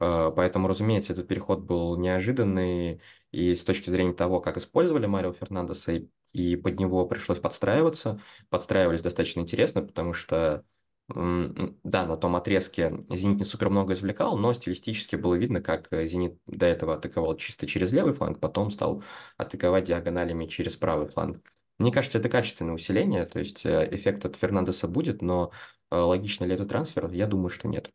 Э, 0.00 0.32
поэтому, 0.34 0.68
разумеется, 0.68 1.12
этот 1.12 1.28
переход 1.28 1.60
был 1.60 1.96
неожиданный, 1.98 3.00
и 3.30 3.54
с 3.54 3.64
точки 3.64 3.90
зрения 3.90 4.14
того, 4.14 4.40
как 4.40 4.56
использовали 4.56 5.06
Марио 5.06 5.32
Фернандеса 5.32 5.92
и 5.92 6.08
и 6.32 6.56
под 6.56 6.78
него 6.78 7.06
пришлось 7.06 7.40
подстраиваться. 7.40 8.20
Подстраивались 8.50 9.02
достаточно 9.02 9.40
интересно, 9.40 9.82
потому 9.82 10.12
что, 10.12 10.64
да, 11.14 12.06
на 12.06 12.16
том 12.16 12.36
отрезке 12.36 13.04
«Зенит» 13.10 13.38
не 13.38 13.44
супер 13.44 13.70
много 13.70 13.94
извлекал, 13.94 14.36
но 14.36 14.52
стилистически 14.52 15.16
было 15.16 15.34
видно, 15.34 15.60
как 15.60 15.88
э, 15.92 16.06
«Зенит» 16.06 16.38
до 16.46 16.66
этого 16.66 16.94
атаковал 16.94 17.36
чисто 17.36 17.66
через 17.66 17.92
левый 17.92 18.14
фланг, 18.14 18.40
потом 18.40 18.70
стал 18.70 19.02
атаковать 19.36 19.84
диагоналями 19.84 20.46
через 20.46 20.76
правый 20.76 21.08
фланг. 21.08 21.42
Мне 21.78 21.92
кажется, 21.92 22.18
это 22.18 22.28
качественное 22.28 22.74
усиление, 22.74 23.24
то 23.24 23.38
есть 23.38 23.64
э, 23.64 23.88
эффект 23.90 24.24
от 24.24 24.36
Фернандеса 24.36 24.86
будет, 24.86 25.22
но 25.22 25.50
э, 25.90 25.96
логично 25.96 26.44
ли 26.44 26.54
это 26.54 26.66
трансфер, 26.66 27.10
я 27.10 27.26
думаю, 27.26 27.50
что 27.50 27.68
нет. 27.68 27.90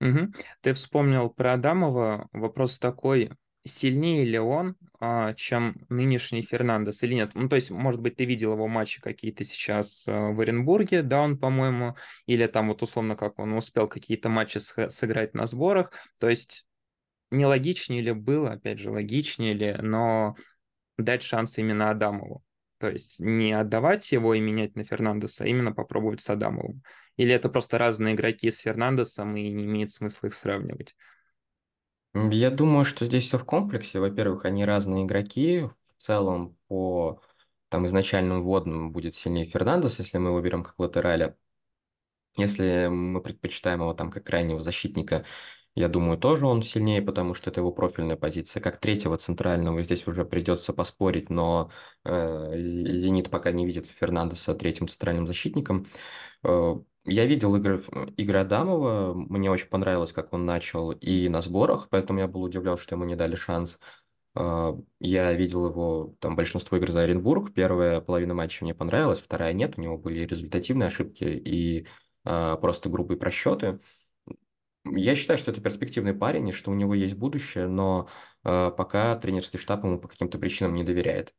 Угу. 0.00 0.32
Ты 0.60 0.74
вспомнил 0.74 1.30
про 1.30 1.54
Адамова. 1.54 2.28
Вопрос 2.32 2.78
такой, 2.78 3.32
сильнее 3.68 4.24
ли 4.24 4.38
он, 4.38 4.76
а, 5.00 5.34
чем 5.34 5.76
нынешний 5.88 6.42
Фернандес 6.42 7.02
или 7.02 7.14
нет? 7.14 7.32
Ну, 7.34 7.48
то 7.48 7.56
есть, 7.56 7.70
может 7.70 8.00
быть, 8.00 8.16
ты 8.16 8.24
видел 8.24 8.52
его 8.52 8.66
матчи 8.66 9.00
какие-то 9.00 9.44
сейчас 9.44 10.06
а, 10.08 10.30
в 10.30 10.40
Оренбурге, 10.40 11.02
да, 11.02 11.20
он, 11.20 11.38
по-моему, 11.38 11.96
или 12.26 12.46
там 12.46 12.68
вот 12.68 12.82
условно, 12.82 13.16
как 13.16 13.38
он 13.38 13.52
успел 13.52 13.88
какие-то 13.88 14.28
матчи 14.28 14.58
сыграть 14.58 15.34
на 15.34 15.46
сборах. 15.46 15.92
То 16.18 16.28
есть, 16.28 16.66
не 17.30 17.46
логичнее 17.46 18.02
ли 18.02 18.12
было, 18.12 18.52
опять 18.52 18.78
же, 18.78 18.90
логичнее 18.90 19.54
ли, 19.54 19.76
но 19.80 20.34
дать 20.96 21.22
шанс 21.22 21.58
именно 21.58 21.90
Адамову. 21.90 22.42
То 22.78 22.88
есть 22.88 23.20
не 23.20 23.52
отдавать 23.52 24.10
его 24.12 24.34
и 24.34 24.40
менять 24.40 24.76
на 24.76 24.84
Фернандеса, 24.84 25.44
а 25.44 25.46
именно 25.48 25.72
попробовать 25.72 26.20
с 26.20 26.30
Адамовым. 26.30 26.82
Или 27.16 27.34
это 27.34 27.48
просто 27.48 27.78
разные 27.78 28.14
игроки 28.14 28.50
с 28.50 28.60
Фернандесом, 28.60 29.36
и 29.36 29.50
не 29.50 29.64
имеет 29.64 29.90
смысла 29.90 30.28
их 30.28 30.34
сравнивать? 30.34 30.94
Я 32.14 32.50
думаю, 32.50 32.84
что 32.84 33.06
здесь 33.06 33.24
все 33.24 33.38
в 33.38 33.44
комплексе. 33.44 34.00
Во-первых, 34.00 34.44
они 34.44 34.64
разные 34.64 35.04
игроки. 35.04 35.62
В 35.96 36.02
целом, 36.02 36.56
по 36.68 37.20
там 37.68 37.86
изначальным 37.86 38.42
вводным 38.42 38.92
будет 38.92 39.14
сильнее 39.14 39.44
Фернандес, 39.44 39.98
если 39.98 40.18
мы 40.18 40.30
его 40.30 40.40
берем 40.40 40.64
как 40.64 40.78
латераля. 40.78 41.36
Если 42.36 42.86
мы 42.88 43.20
предпочитаем 43.20 43.80
его 43.80 43.94
там 43.94 44.10
как 44.10 44.24
крайнего 44.24 44.60
защитника, 44.60 45.24
я 45.74 45.88
думаю, 45.88 46.18
тоже 46.18 46.46
он 46.46 46.62
сильнее, 46.62 47.02
потому 47.02 47.34
что 47.34 47.50
это 47.50 47.60
его 47.60 47.72
профильная 47.72 48.16
позиция. 48.16 48.60
Как 48.60 48.80
третьего 48.80 49.16
центрального 49.18 49.82
здесь 49.82 50.06
уже 50.06 50.24
придется 50.24 50.72
поспорить, 50.72 51.30
но 51.30 51.70
э, 52.04 52.54
Зенит 52.58 53.30
пока 53.30 53.52
не 53.52 53.66
видит 53.66 53.86
Фернандеса 53.86 54.54
третьим 54.54 54.88
центральным 54.88 55.26
защитником. 55.26 55.86
Э, 56.42 56.76
я 57.08 57.26
видел 57.26 57.54
игры, 57.56 57.84
игры 58.16 58.38
Адамова, 58.38 59.14
мне 59.14 59.50
очень 59.50 59.68
понравилось, 59.68 60.12
как 60.12 60.32
он 60.32 60.46
начал 60.46 60.92
и 60.92 61.28
на 61.28 61.40
сборах, 61.42 61.88
поэтому 61.90 62.20
я 62.20 62.28
был 62.28 62.42
удивлен, 62.42 62.76
что 62.76 62.94
ему 62.94 63.04
не 63.04 63.16
дали 63.16 63.36
шанс. 63.36 63.80
А, 64.34 64.76
я 65.00 65.32
видел 65.34 65.66
его, 65.66 66.14
там, 66.20 66.36
большинство 66.36 66.76
игр 66.76 66.92
за 66.92 67.02
Оренбург, 67.02 67.52
первая 67.54 68.00
половина 68.00 68.34
матча 68.34 68.64
мне 68.64 68.74
понравилась, 68.74 69.20
вторая 69.20 69.52
нет, 69.52 69.78
у 69.78 69.80
него 69.82 69.98
были 69.98 70.26
результативные 70.26 70.88
ошибки 70.88 71.24
и 71.24 71.86
а, 72.24 72.56
просто 72.56 72.88
грубые 72.88 73.18
просчеты. 73.18 73.80
Я 74.84 75.14
считаю, 75.16 75.38
что 75.38 75.50
это 75.50 75.60
перспективный 75.60 76.14
парень 76.14 76.48
и 76.48 76.52
что 76.52 76.70
у 76.70 76.74
него 76.74 76.94
есть 76.94 77.14
будущее, 77.14 77.66
но 77.66 78.08
а, 78.44 78.70
пока 78.70 79.16
тренерский 79.16 79.58
штаб 79.58 79.84
ему 79.84 79.98
по 80.00 80.08
каким-то 80.08 80.38
причинам 80.38 80.74
не 80.74 80.84
доверяет. 80.84 81.34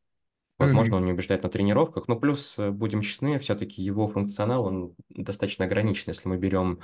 Возможно, 0.60 0.98
он 0.98 1.06
не 1.06 1.14
убеждает 1.14 1.44
на 1.44 1.50
тренировках, 1.50 2.08
но 2.10 2.18
плюс, 2.18 2.56
э, 2.58 2.70
будем 2.70 3.02
честны, 3.02 3.40
все-таки 3.40 3.82
его 3.82 4.10
функционал, 4.10 4.66
он 4.66 4.94
достаточно 5.10 5.66
ограничен. 5.66 6.04
Если 6.08 6.28
мы 6.28 6.38
берем 6.38 6.82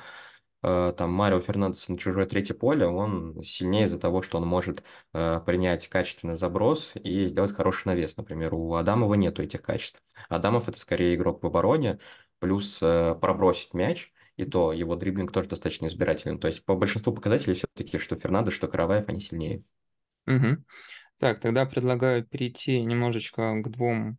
э, 0.64 0.94
там 0.98 1.12
Марио 1.12 1.42
Фернандеса 1.42 1.92
на 1.92 1.98
чужое 1.98 2.26
третье 2.26 2.54
поле, 2.54 2.88
он 2.88 3.44
сильнее 3.44 3.86
из-за 3.86 4.00
того, 4.00 4.22
что 4.22 4.38
он 4.38 4.48
может 4.48 4.82
э, 5.14 5.42
принять 5.46 5.90
качественный 5.90 6.38
заброс 6.38 6.94
и 6.96 7.28
сделать 7.28 7.54
хороший 7.54 7.88
навес. 7.88 8.16
Например, 8.16 8.54
у 8.54 8.76
Адамова 8.76 9.14
нету 9.16 9.44
этих 9.44 9.62
качеств. 9.62 10.02
Адамов 10.30 10.70
это 10.70 10.80
скорее 10.80 11.14
игрок 11.16 11.44
в 11.44 11.46
обороне, 11.46 12.00
плюс 12.40 12.78
пробросить 12.78 13.74
мяч, 13.74 14.14
и 14.38 14.46
то 14.46 14.72
его 14.72 14.96
дриблинг 14.96 15.32
тоже 15.32 15.50
достаточно 15.50 15.88
избирателен. 15.88 16.40
То 16.40 16.48
есть 16.48 16.64
по 16.64 16.76
большинству 16.76 17.14
показателей 17.14 17.56
все-таки, 17.56 17.98
что 17.98 18.16
Фернандо, 18.16 18.52
что 18.52 18.68
Караваев, 18.68 19.10
они 19.10 19.20
сильнее. 19.20 19.64
Угу. 20.28 20.58
Так, 21.19 21.39
тогда 21.39 21.65
предлагаю 21.65 22.25
перейти 22.25 22.82
немножечко 22.82 23.62
к 23.62 23.69
двум 23.69 24.17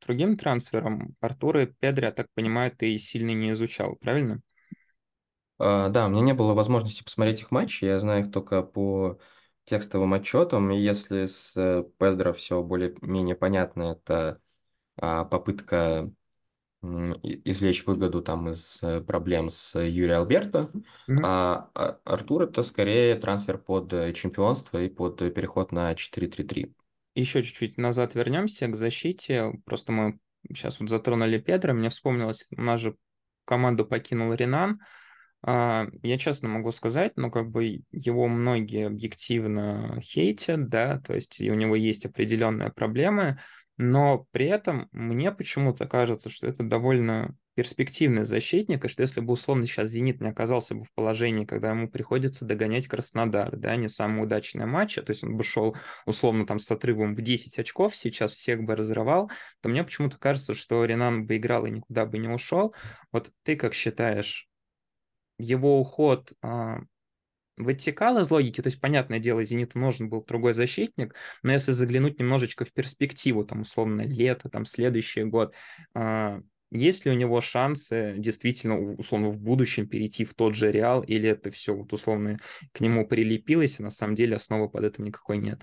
другим 0.00 0.36
трансферам. 0.36 1.14
Артура 1.20 1.66
Педри, 1.66 2.06
я 2.06 2.12
так 2.12 2.28
понимаю, 2.34 2.72
ты 2.74 2.98
сильно 2.98 3.30
не 3.32 3.52
изучал, 3.52 3.96
правильно? 3.96 4.40
А, 5.58 5.88
да, 5.88 6.06
у 6.06 6.10
меня 6.10 6.22
не 6.22 6.34
было 6.34 6.54
возможности 6.54 7.02
посмотреть 7.02 7.42
их 7.42 7.50
матчи, 7.50 7.84
я 7.84 7.98
знаю 7.98 8.24
их 8.26 8.32
только 8.32 8.62
по 8.62 9.18
текстовым 9.64 10.14
отчетам, 10.14 10.70
и 10.70 10.78
если 10.78 11.26
с 11.26 11.52
э, 11.56 11.84
Педро 11.98 12.32
все 12.32 12.62
более-менее 12.62 13.34
понятно, 13.34 13.82
это 13.98 14.40
а, 14.96 15.24
попытка 15.24 16.10
извлечь 16.82 17.84
выгоду 17.86 18.22
там 18.22 18.50
из 18.50 18.80
э, 18.82 19.00
проблем 19.00 19.50
с 19.50 19.78
Юрием 19.78 20.22
Альберто, 20.22 20.70
mm-hmm. 21.08 21.20
а 21.24 21.70
Артур 22.04 22.42
это 22.42 22.62
скорее 22.62 23.16
трансфер 23.16 23.58
под 23.58 23.92
э, 23.92 24.12
чемпионство 24.12 24.80
и 24.80 24.88
под 24.88 25.16
переход 25.34 25.72
на 25.72 25.92
4-3-3. 25.92 26.72
Еще 27.14 27.42
чуть-чуть 27.42 27.78
назад 27.78 28.14
вернемся 28.14 28.68
к 28.68 28.76
защите. 28.76 29.52
Просто 29.64 29.90
мы 29.90 30.20
сейчас 30.46 30.78
вот 30.78 30.88
затронули 30.88 31.38
Педро, 31.38 31.74
мне 31.74 31.90
вспомнилось, 31.90 32.46
у 32.56 32.62
нас 32.62 32.78
же 32.78 32.96
команду 33.44 33.84
покинул 33.84 34.32
Ренан. 34.32 34.78
А, 35.42 35.86
я 36.02 36.18
честно 36.18 36.48
могу 36.48 36.70
сказать, 36.70 37.12
ну, 37.16 37.30
как 37.30 37.50
бы 37.50 37.82
его 37.90 38.28
многие 38.28 38.86
объективно 38.86 40.00
хейтят, 40.00 40.68
да, 40.68 41.00
то 41.00 41.14
есть 41.14 41.40
у 41.40 41.54
него 41.54 41.76
есть 41.76 42.06
определенные 42.06 42.70
проблемы, 42.70 43.40
но 43.78 44.26
при 44.32 44.46
этом 44.46 44.88
мне 44.92 45.32
почему-то 45.32 45.86
кажется, 45.86 46.30
что 46.30 46.46
это 46.46 46.64
довольно 46.64 47.34
перспективный 47.54 48.24
защитник, 48.24 48.84
и 48.84 48.88
что 48.88 49.02
если 49.02 49.20
бы 49.20 49.32
условно 49.32 49.66
сейчас 49.66 49.88
«Зенит» 49.88 50.20
не 50.20 50.28
оказался 50.28 50.74
бы 50.74 50.84
в 50.84 50.92
положении, 50.94 51.44
когда 51.44 51.70
ему 51.70 51.88
приходится 51.88 52.44
догонять 52.44 52.86
Краснодар, 52.86 53.56
да, 53.56 53.74
не 53.76 53.88
самый 53.88 54.22
удачный 54.24 54.66
матч, 54.66 54.94
то 54.94 55.04
есть 55.08 55.24
он 55.24 55.36
бы 55.36 55.42
шел 55.42 55.76
условно 56.06 56.46
там 56.46 56.58
с 56.58 56.70
отрывом 56.70 57.14
в 57.14 57.20
10 57.20 57.58
очков, 57.58 57.96
сейчас 57.96 58.32
всех 58.32 58.62
бы 58.62 58.76
разрывал, 58.76 59.30
то 59.60 59.68
мне 59.68 59.82
почему-то 59.82 60.18
кажется, 60.18 60.54
что 60.54 60.84
Ренан 60.84 61.26
бы 61.26 61.36
играл 61.36 61.66
и 61.66 61.70
никуда 61.70 62.06
бы 62.06 62.18
не 62.18 62.28
ушел. 62.28 62.74
Вот 63.10 63.30
ты 63.42 63.56
как 63.56 63.74
считаешь, 63.74 64.48
его 65.38 65.80
уход 65.80 66.32
а, 67.58 67.62
вытекал 67.62 68.18
из 68.18 68.30
логики, 68.30 68.60
то 68.62 68.68
есть, 68.68 68.80
понятное 68.80 69.18
дело, 69.18 69.44
«Зениту» 69.44 69.78
нужен 69.78 70.08
был 70.08 70.24
другой 70.24 70.52
защитник, 70.54 71.14
но 71.42 71.52
если 71.52 71.72
заглянуть 71.72 72.18
немножечко 72.18 72.64
в 72.64 72.72
перспективу, 72.72 73.44
там, 73.44 73.62
условно, 73.62 74.02
лето, 74.02 74.48
там, 74.48 74.64
следующий 74.64 75.24
год, 75.24 75.54
э, 75.94 76.40
есть 76.70 77.04
ли 77.06 77.10
у 77.10 77.14
него 77.14 77.40
шансы 77.40 78.14
действительно, 78.18 78.78
условно, 78.78 79.28
в 79.28 79.40
будущем 79.40 79.88
перейти 79.88 80.24
в 80.24 80.34
тот 80.34 80.54
же 80.54 80.70
Реал, 80.70 81.02
или 81.02 81.28
это 81.28 81.50
все, 81.50 81.74
вот, 81.74 81.92
условно, 81.92 82.38
к 82.72 82.80
нему 82.80 83.06
прилепилось, 83.06 83.80
и 83.80 83.82
на 83.82 83.90
самом 83.90 84.14
деле 84.14 84.36
основы 84.36 84.68
под 84.68 84.84
этим 84.84 85.04
никакой 85.04 85.38
нет? 85.38 85.62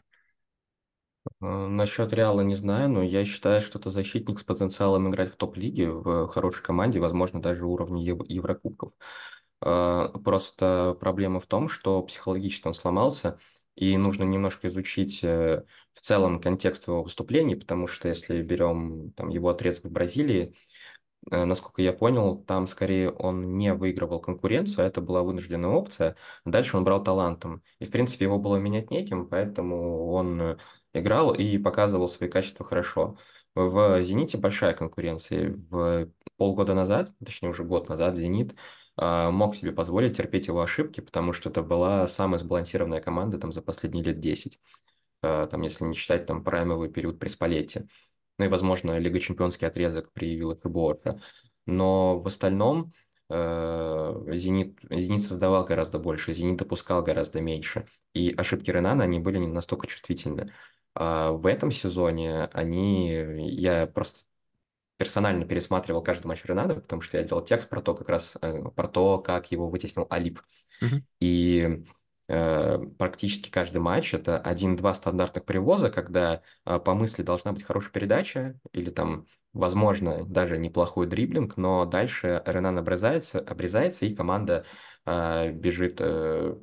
А, 1.41 1.67
насчет 1.67 2.13
Реала 2.13 2.41
не 2.41 2.55
знаю, 2.55 2.89
но 2.89 3.03
я 3.03 3.25
считаю, 3.25 3.61
что 3.61 3.79
это 3.79 3.91
защитник 3.91 4.39
с 4.39 4.43
потенциалом 4.43 5.09
играть 5.09 5.33
в 5.33 5.35
топ-лиге, 5.37 5.89
в 5.89 6.27
хорошей 6.27 6.63
команде, 6.63 6.99
возможно, 6.99 7.41
даже 7.41 7.65
уровне 7.65 8.03
Еврокубков. 8.05 8.93
А, 9.61 10.09
просто 10.09 10.95
проблема 10.99 11.39
в 11.39 11.47
том, 11.47 11.69
что 11.69 12.01
психологически 12.03 12.67
он 12.67 12.73
сломался, 12.73 13.39
и 13.75 13.97
нужно 13.97 14.23
немножко 14.23 14.67
изучить 14.69 15.23
э, 15.23 15.63
в 15.93 16.01
целом 16.01 16.39
контекст 16.41 16.87
его 16.87 17.03
выступлений, 17.03 17.55
потому 17.55 17.87
что 17.87 18.07
если 18.07 18.41
берем 18.41 19.11
там, 19.13 19.29
его 19.29 19.49
отрезок 19.49 19.85
в 19.85 19.91
Бразилии, 19.91 20.55
э, 21.31 21.45
насколько 21.45 21.81
я 21.81 21.93
понял, 21.93 22.37
там 22.43 22.67
скорее 22.67 23.11
он 23.11 23.57
не 23.57 23.73
выигрывал 23.73 24.21
конкуренцию, 24.21 24.85
а 24.85 24.87
это 24.87 25.01
была 25.01 25.23
вынужденная 25.23 25.69
опция. 25.71 26.15
Дальше 26.45 26.77
он 26.77 26.83
брал 26.85 27.03
талантом. 27.03 27.63
И, 27.79 27.85
в 27.85 27.91
принципе, 27.91 28.25
его 28.25 28.39
было 28.39 28.57
менять 28.57 28.91
неким, 28.91 29.27
поэтому 29.27 30.07
он 30.11 30.57
играл 30.93 31.33
и 31.33 31.57
показывал 31.57 32.07
свои 32.07 32.29
качества 32.29 32.65
хорошо. 32.65 33.17
В 33.55 34.03
«Зените» 34.03 34.37
большая 34.37 34.73
конкуренция. 34.73 35.55
В 35.69 36.09
полгода 36.37 36.73
назад, 36.73 37.11
точнее 37.23 37.49
уже 37.49 37.63
год 37.63 37.89
назад, 37.89 38.17
«Зенит» 38.17 38.53
а, 38.53 38.55
мог 38.97 39.55
себе 39.55 39.71
позволить 39.71 40.17
терпеть 40.17 40.47
его 40.47 40.61
ошибки, 40.61 41.01
потому 41.01 41.33
что 41.33 41.49
это 41.49 41.61
была 41.61 42.07
самая 42.07 42.39
сбалансированная 42.39 43.01
команда 43.01 43.37
там, 43.37 43.51
за 43.51 43.61
последние 43.61 44.03
лет 44.03 44.19
10. 44.19 44.59
А, 45.25 45.47
там, 45.47 45.61
если 45.61 45.83
не 45.85 45.93
считать 45.95 46.25
там 46.25 46.43
праймовый 46.43 46.89
период 46.89 47.19
при 47.19 47.29
Спалетте. 47.29 47.87
Ну 48.37 48.45
и, 48.45 48.47
возможно, 48.47 48.97
Лига 48.99 49.19
Чемпионский 49.19 49.67
отрезок 49.67 50.11
при 50.13 50.35
Виллах 50.35 50.59
и 50.65 50.69
Но 51.65 52.19
в 52.19 52.27
остальном 52.27 52.93
э, 53.29 54.23
Зенит, 54.33 54.77
Зенит 54.89 55.23
создавал 55.23 55.65
гораздо 55.65 55.99
больше, 55.99 56.33
Зенит 56.33 56.57
допускал 56.57 57.01
гораздо 57.01 57.41
меньше. 57.41 57.87
И 58.13 58.33
ошибки 58.37 58.69
Ренана, 58.69 59.05
они 59.05 59.19
были 59.19 59.37
не 59.39 59.47
настолько 59.47 59.87
чувствительны. 59.87 60.53
А 60.93 61.31
в 61.31 61.45
этом 61.47 61.71
сезоне 61.71 62.45
они, 62.53 63.09
я 63.49 63.87
просто 63.87 64.21
персонально 64.97 65.45
пересматривал 65.45 66.01
каждый 66.01 66.27
матч 66.27 66.43
Ренана, 66.45 66.75
потому 66.75 67.01
что 67.01 67.17
я 67.17 67.23
делал 67.23 67.43
текст 67.43 67.69
про 67.69 67.81
то, 67.81 67.93
как 67.93 68.09
раз 68.09 68.37
э, 68.41 68.63
про 68.75 68.87
то, 68.87 69.19
как 69.19 69.51
его 69.51 69.69
вытеснил 69.69 70.07
Алип. 70.09 70.41
Mm-hmm. 70.81 71.01
И 71.19 71.85
э, 72.27 72.79
практически 72.97 73.49
каждый 73.49 73.79
матч 73.79 74.13
это 74.13 74.37
один-два 74.37 74.93
стандартных 74.93 75.45
привоза, 75.45 75.89
когда 75.89 76.41
э, 76.65 76.79
по 76.79 76.93
мысли 76.93 77.23
должна 77.23 77.51
быть 77.51 77.63
хорошая 77.63 77.91
передача 77.91 78.59
или 78.71 78.89
там, 78.89 79.25
возможно, 79.53 80.25
даже 80.25 80.57
неплохой 80.57 81.07
дриблинг, 81.07 81.57
но 81.57 81.85
дальше 81.85 82.41
Ренан 82.45 82.77
обрезается, 82.77 83.39
обрезается 83.39 84.05
и 84.05 84.15
команда 84.15 84.65
э, 85.05 85.51
бежит 85.51 85.99
Э, 85.99 86.55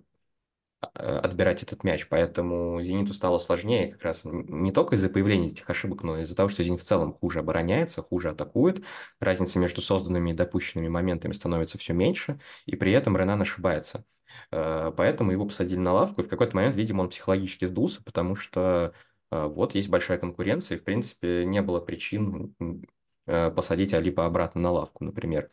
отбирать 0.95 1.63
этот 1.63 1.85
мяч, 1.85 2.09
поэтому 2.09 2.83
«Зениту» 2.83 3.15
стало 3.15 3.39
сложнее 3.39 3.93
как 3.93 4.03
раз 4.03 4.23
не 4.25 4.73
только 4.73 4.97
из-за 4.97 5.09
появления 5.09 5.49
этих 5.49 5.69
ошибок, 5.71 6.03
но 6.03 6.19
и 6.19 6.23
из-за 6.23 6.35
того, 6.35 6.49
что 6.49 6.65
«Зенит» 6.65 6.81
в 6.81 6.85
целом 6.85 7.15
хуже 7.15 7.39
обороняется, 7.39 8.03
хуже 8.03 8.31
атакует, 8.31 8.85
разница 9.21 9.59
между 9.59 9.81
созданными 9.81 10.31
и 10.31 10.35
допущенными 10.35 10.89
моментами 10.89 11.33
становится 11.33 11.79
все 11.79 11.93
меньше, 11.93 12.41
и 12.67 12.75
при 12.77 12.93
этом 12.93 13.17
Ренан 13.17 13.41
ошибается. 13.43 14.05
Э, 14.51 14.93
поэтому 14.97 15.31
его 15.31 15.47
посадили 15.47 15.79
на 15.79 15.93
лавку, 15.93 16.23
и 16.23 16.25
в 16.25 16.29
какой-то 16.29 16.57
момент, 16.57 16.75
видимо, 16.75 17.03
он 17.03 17.11
психологически 17.11 17.67
сдулся, 17.67 18.03
потому 18.03 18.35
что 18.35 18.93
э, 19.31 19.47
вот 19.47 19.75
есть 19.75 19.89
большая 19.89 20.19
конкуренция, 20.19 20.77
и, 20.77 20.81
в 20.81 20.85
принципе, 20.85 21.45
не 21.45 21.63
было 21.63 21.81
причин 21.81 22.55
посадить 23.25 23.95
Алипа 23.95 24.27
обратно 24.27 24.61
на 24.63 24.73
лавку, 24.73 25.05
например. 25.05 25.49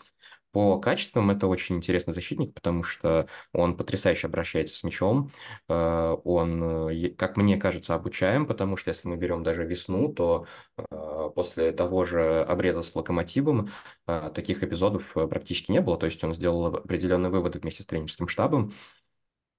По 0.51 0.79
качествам 0.79 1.29
это 1.29 1.45
очень 1.45 1.75
интересный 1.75 2.13
защитник, 2.13 2.55
потому 2.55 2.81
что 2.83 3.27
он 3.53 3.77
потрясающе 3.77 4.27
обращается 4.27 4.75
с 4.75 4.83
мячом. 4.83 5.31
Э, 5.67 6.17
он, 6.23 6.89
э, 6.89 7.09
как 7.09 7.37
мне 7.37 7.57
кажется, 7.57 7.93
обучаем, 7.93 8.47
потому 8.47 8.75
что 8.75 8.89
если 8.89 9.07
мы 9.07 9.15
берем 9.15 9.43
даже 9.43 9.63
весну, 9.63 10.11
то 10.11 10.47
э, 10.77 11.29
после 11.35 11.71
того 11.71 12.05
же 12.05 12.43
обреза 12.43 12.81
с 12.81 12.95
локомотивом 12.95 13.69
таких 14.07 14.63
эпизодов 14.63 15.13
практически 15.13 15.71
не 15.71 15.81
было. 15.81 15.97
То 15.97 16.07
есть 16.07 16.23
он 16.23 16.33
сделал 16.33 16.65
определенные 16.65 17.29
выводы 17.29 17.59
вместе 17.59 17.83
с 17.83 17.85
тренерским 17.85 18.27
штабом. 18.27 18.73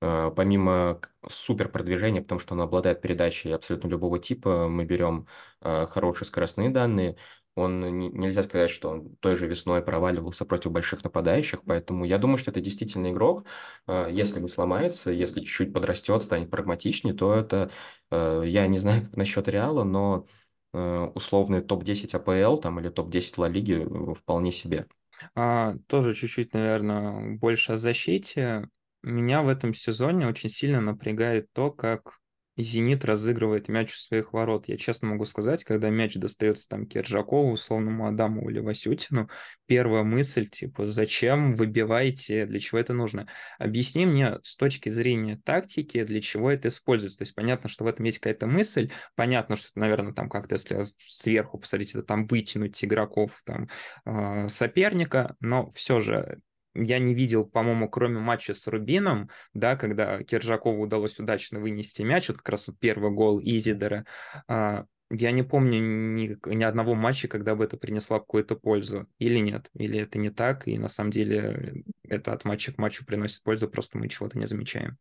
Помимо 0.01 1.01
супер 1.29 1.69
продвижения, 1.69 2.23
потому 2.23 2.41
что 2.41 2.55
он 2.55 2.63
обладает 2.63 3.03
передачей 3.03 3.51
абсолютно 3.53 3.89
любого 3.89 4.19
типа, 4.19 4.67
мы 4.67 4.87
берем 4.87 5.27
хорошие 5.61 6.27
скоростные 6.27 6.71
данные, 6.71 7.17
он 7.57 7.81
нельзя 7.99 8.43
сказать, 8.43 8.71
что 8.71 8.91
он 8.91 9.17
той 9.17 9.37
же 9.37 9.47
весной 9.47 9.83
проваливался 9.83 10.45
против 10.45 10.71
больших 10.73 11.05
нападающих, 11.05 11.63
поэтому 11.65 12.05
я 12.05 12.19
думаю, 12.19 12.39
что 12.39 12.51
это 12.51 12.61
действительно 12.61 13.11
игрок. 13.11 13.45
А, 13.87 14.09
если 14.09 14.41
не 14.41 14.49
сломается, 14.49 15.11
если 15.11 15.41
чуть-чуть 15.41 15.73
подрастет, 15.73 16.23
станет 16.23 16.51
прагматичнее, 16.51 17.15
то 17.15 17.35
это, 17.35 17.71
э, 18.11 18.43
я 18.47 18.67
не 18.67 18.79
знаю, 18.79 19.03
как 19.07 19.17
насчет 19.17 19.49
Реала, 19.49 19.85
но 19.85 20.27
э, 20.73 21.11
условный 21.15 21.61
топ-10 21.61 22.15
АПЛ 22.15 22.61
там, 22.61 22.81
или 22.81 22.89
топ-10 22.89 23.35
Ла 23.39 23.49
Лиги 23.49 23.85
э, 23.85 24.15
вполне 24.15 24.53
себе. 24.53 24.87
А, 25.35 25.75
тоже 25.87 26.15
чуть-чуть, 26.15 26.55
наверное, 26.55 27.37
больше 27.37 27.73
о 27.73 27.77
защите. 27.77 28.69
Меня 29.03 29.43
в 29.43 29.49
этом 29.49 29.75
сезоне 29.75 30.29
очень 30.29 30.49
сильно 30.49 30.81
напрягает 30.81 31.49
то, 31.53 31.71
как 31.71 32.20
Зенит 32.63 33.05
разыгрывает 33.05 33.69
мяч 33.69 33.93
у 33.93 33.99
своих 33.99 34.33
ворот. 34.33 34.69
Я 34.69 34.77
честно 34.77 35.09
могу 35.09 35.25
сказать, 35.25 35.65
когда 35.65 35.91
мяч 35.91 36.15
достается 36.15 36.69
там 36.69 36.87
Киржакову, 36.87 37.53
условному 37.53 38.07
Адаму 38.07 38.49
или 38.51 38.61
Васютину, 38.61 39.29
первая 39.67 40.03
мысль, 40.03 40.49
типа, 40.49 40.87
зачем 40.87 41.55
выбиваете, 41.55 42.47
для 42.47 42.61
чего 42.61 42.79
это 42.79 42.93
нужно? 42.93 43.29
Объясни 43.59 44.07
мне 44.07 44.39
с 44.43 44.57
точки 44.57 44.89
зрения 44.91 45.41
тактики, 45.45 46.03
для 46.05 46.21
чего 46.21 46.51
это 46.51 46.69
используется. 46.69 47.19
То 47.19 47.23
есть 47.23 47.35
понятно, 47.35 47.69
что 47.69 47.85
в 47.85 47.87
этом 47.87 48.05
есть 48.05 48.19
какая-то 48.19 48.47
мысль, 48.47 48.91
понятно, 49.15 49.57
что, 49.57 49.69
наверное, 49.75 50.13
там 50.13 50.29
как-то, 50.29 50.55
если 50.55 50.83
сверху 50.99 51.59
посмотреть, 51.59 51.95
это 51.95 52.03
там 52.03 52.27
вытянуть 52.27 52.83
игроков 52.85 53.43
там, 53.45 53.69
э, 54.07 54.49
соперника, 54.49 55.37
но 55.41 55.71
все 55.73 56.01
же 56.01 56.41
я 56.75 56.99
не 56.99 57.15
видел, 57.15 57.45
по-моему, 57.45 57.89
кроме 57.89 58.19
матча 58.19 58.55
с 58.55 58.67
Рубином, 58.67 59.29
да, 59.55 59.77
когда 59.77 60.23
Киржакову 60.23 60.83
удалось 60.83 61.19
удачно 61.19 61.61
вынести 61.61 62.03
мяч, 62.03 62.29
вот 62.29 62.39
как 62.39 62.51
раз 62.51 62.69
вот 62.69 62.79
первый 62.79 63.11
гол 63.11 63.41
Изидера, 63.41 64.05
а, 64.49 64.85
я 65.11 65.33
не 65.33 65.43
помню 65.43 65.81
ни, 65.81 66.39
ни 66.47 66.63
одного 66.63 66.95
матча, 66.95 67.27
когда 67.27 67.57
бы 67.57 67.65
это 67.65 67.77
принесло 67.77 68.21
какую-то 68.21 68.55
пользу. 68.55 69.09
Или 69.19 69.41
нет, 69.41 69.69
или 69.75 69.99
это 69.99 70.19
не 70.19 70.31
так, 70.31 70.69
и 70.69 70.79
на 70.79 70.89
самом 70.89 71.11
деле 71.11 71.83
это 72.05 72.33
от 72.33 72.45
матча 72.45 72.73
к 72.73 72.79
матчу 72.79 73.05
приносит 73.05 73.43
пользу, 73.43 73.69
просто 73.69 73.99
мы 73.99 74.09
чего-то 74.09 74.39
не 74.39 74.47
замечаем. 74.47 74.97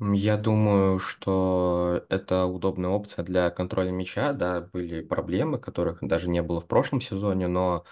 Я 0.00 0.36
думаю, 0.36 0.98
что 0.98 2.04
это 2.10 2.46
удобная 2.46 2.90
опция 2.90 3.24
для 3.24 3.48
контроля 3.50 3.90
мяча. 3.92 4.32
Да, 4.32 4.60
были 4.60 5.00
проблемы, 5.02 5.58
которых 5.58 5.98
даже 6.02 6.28
не 6.28 6.42
было 6.42 6.60
в 6.60 6.66
прошлом 6.66 7.00
сезоне, 7.00 7.46
но 7.46 7.84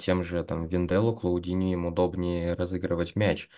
тем 0.00 0.24
же 0.24 0.42
там 0.44 0.66
Винделу, 0.66 1.14
Клаудини 1.14 1.72
им 1.72 1.86
удобнее 1.86 2.54
разыгрывать 2.54 3.16
мяч. 3.16 3.48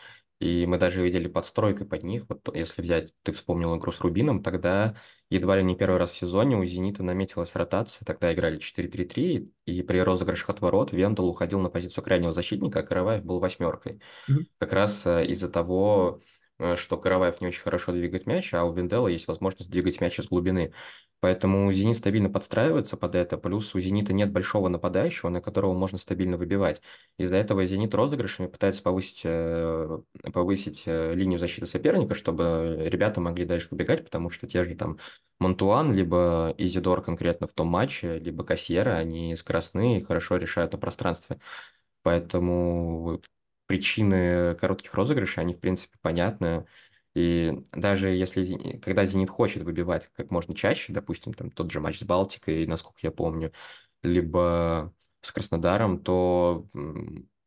И 0.40 0.64
мы 0.66 0.78
даже 0.78 1.02
видели 1.02 1.28
подстройкой 1.28 1.86
под 1.86 2.02
них. 2.02 2.24
Вот 2.26 2.48
если 2.56 2.80
взять, 2.80 3.12
ты 3.22 3.32
вспомнил 3.32 3.76
игру 3.76 3.92
с 3.92 4.00
Рубином, 4.00 4.42
тогда 4.42 4.96
едва 5.28 5.56
ли 5.56 5.62
не 5.62 5.76
первый 5.76 5.98
раз 5.98 6.12
в 6.12 6.16
сезоне 6.16 6.56
у 6.56 6.64
«Зенита» 6.64 7.02
наметилась 7.02 7.54
ротация. 7.54 8.06
Тогда 8.06 8.32
играли 8.32 8.58
4-3-3, 8.58 9.50
и 9.66 9.82
при 9.82 9.98
розыгрышах 9.98 10.48
от 10.48 10.62
ворот 10.62 10.92
Вендел 10.92 11.28
уходил 11.28 11.60
на 11.60 11.68
позицию 11.68 12.02
крайнего 12.02 12.32
защитника, 12.32 12.80
а 12.80 12.82
Караваев 12.82 13.22
был 13.22 13.38
восьмеркой. 13.38 14.00
Mm-hmm. 14.30 14.44
Как 14.56 14.72
раз 14.72 15.04
э, 15.04 15.26
из-за 15.26 15.50
того, 15.50 16.22
что 16.76 16.96
Караваев 16.96 17.40
не 17.40 17.48
очень 17.48 17.62
хорошо 17.62 17.92
двигает 17.92 18.26
мяч, 18.26 18.52
а 18.54 18.64
у 18.64 18.72
Виндела 18.72 19.08
есть 19.08 19.28
возможность 19.28 19.70
двигать 19.70 20.00
мяч 20.00 20.18
из 20.18 20.26
глубины. 20.26 20.72
Поэтому 21.20 21.70
«Зенит» 21.70 21.98
стабильно 21.98 22.30
подстраивается 22.30 22.96
под 22.96 23.14
это, 23.14 23.36
плюс 23.36 23.74
у 23.74 23.80
«Зенита» 23.80 24.14
нет 24.14 24.32
большого 24.32 24.68
нападающего, 24.68 25.28
на 25.28 25.42
которого 25.42 25.74
можно 25.74 25.98
стабильно 25.98 26.38
выбивать. 26.38 26.80
Из-за 27.18 27.36
этого 27.36 27.66
«Зенит» 27.66 27.94
розыгрышами 27.94 28.46
пытается 28.46 28.82
повысить, 28.82 29.20
э, 29.24 29.98
повысить 30.32 30.84
э, 30.86 31.14
линию 31.14 31.38
защиты 31.38 31.66
соперника, 31.66 32.14
чтобы 32.14 32.86
ребята 32.86 33.20
могли 33.20 33.44
дальше 33.44 33.68
выбегать, 33.70 34.04
потому 34.04 34.30
что 34.30 34.46
те 34.46 34.64
же 34.64 34.74
там 34.76 34.98
Монтуан, 35.38 35.94
либо 35.94 36.54
Изидор 36.56 37.02
конкретно 37.02 37.46
в 37.46 37.52
том 37.52 37.68
матче, 37.68 38.18
либо 38.18 38.42
Кассиера, 38.42 38.96
они 38.96 39.36
скоростные 39.36 39.98
и 39.98 40.02
хорошо 40.02 40.36
решают 40.36 40.72
на 40.72 40.78
пространстве. 40.78 41.38
Поэтому 42.02 43.20
причины 43.70 44.56
коротких 44.56 44.92
розыгрышей, 44.94 45.44
они, 45.44 45.54
в 45.54 45.60
принципе, 45.60 45.96
понятны. 46.02 46.66
И 47.14 47.52
даже 47.70 48.08
если, 48.08 48.78
когда 48.80 49.06
«Зенит» 49.06 49.30
хочет 49.30 49.62
выбивать 49.62 50.10
как 50.16 50.32
можно 50.32 50.56
чаще, 50.56 50.92
допустим, 50.92 51.34
там 51.34 51.52
тот 51.52 51.70
же 51.70 51.78
матч 51.78 52.00
с 52.00 52.02
Балтикой, 52.02 52.66
насколько 52.66 52.98
я 53.02 53.12
помню, 53.12 53.52
либо 54.02 54.92
с 55.20 55.30
Краснодаром, 55.30 56.02
то 56.02 56.66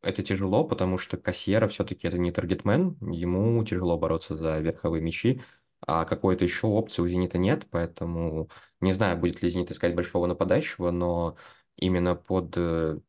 это 0.02 0.24
тяжело, 0.24 0.64
потому 0.64 0.98
что 0.98 1.18
Кассиера 1.18 1.68
все-таки 1.68 2.08
это 2.08 2.18
не 2.18 2.32
таргетмен, 2.32 2.98
ему 3.12 3.62
тяжело 3.66 3.98
бороться 3.98 4.38
за 4.38 4.60
верховые 4.60 5.02
мячи, 5.02 5.42
а 5.82 6.06
какой-то 6.06 6.46
еще 6.46 6.68
опции 6.68 7.02
у 7.02 7.08
«Зенита» 7.10 7.38
нет, 7.38 7.68
поэтому 7.70 8.50
не 8.80 8.94
знаю, 8.94 9.18
будет 9.18 9.42
ли 9.42 9.50
«Зенит» 9.50 9.72
искать 9.72 9.94
большого 9.94 10.26
нападающего, 10.28 10.92
но 10.92 11.36
именно 11.76 12.16
под 12.16 12.54
э, 12.56 13.00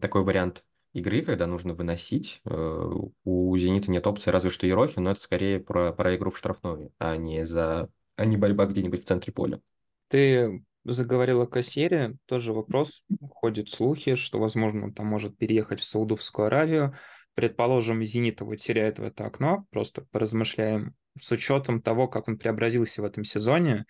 такой 0.00 0.22
вариант 0.24 0.64
игры, 0.92 1.22
когда 1.22 1.46
нужно 1.46 1.74
выносить. 1.74 2.40
Э, 2.44 2.90
у 3.24 3.56
«Зенита» 3.56 3.90
нет 3.90 4.06
опции, 4.06 4.30
разве 4.30 4.50
что 4.50 4.66
Ерохин, 4.66 5.02
но 5.02 5.12
это 5.12 5.20
скорее 5.20 5.60
про, 5.60 5.92
про 5.92 6.16
игру 6.16 6.30
в 6.30 6.38
штрафную, 6.38 6.92
а 6.98 7.16
не, 7.16 7.46
за, 7.46 7.88
а 8.16 8.24
не 8.24 8.36
борьба 8.36 8.66
где-нибудь 8.66 9.02
в 9.02 9.06
центре 9.06 9.32
поля. 9.32 9.60
Ты 10.08 10.64
заговорил 10.84 11.42
о 11.42 11.46
Кассере, 11.46 12.16
тоже 12.26 12.52
вопрос. 12.52 13.04
Ходят 13.30 13.68
слухи, 13.68 14.14
что, 14.14 14.38
возможно, 14.38 14.84
он 14.84 14.92
там 14.92 15.06
может 15.06 15.36
переехать 15.36 15.80
в 15.80 15.84
Саудовскую 15.84 16.46
Аравию. 16.46 16.94
Предположим, 17.34 18.04
«Зенит» 18.04 18.40
его 18.40 18.54
теряет 18.56 18.98
в 18.98 19.02
это 19.02 19.24
окно, 19.24 19.66
просто 19.70 20.06
поразмышляем 20.10 20.94
с 21.18 21.30
учетом 21.32 21.80
того, 21.80 22.08
как 22.08 22.28
он 22.28 22.38
преобразился 22.38 23.02
в 23.02 23.04
этом 23.04 23.24
сезоне, 23.24 23.86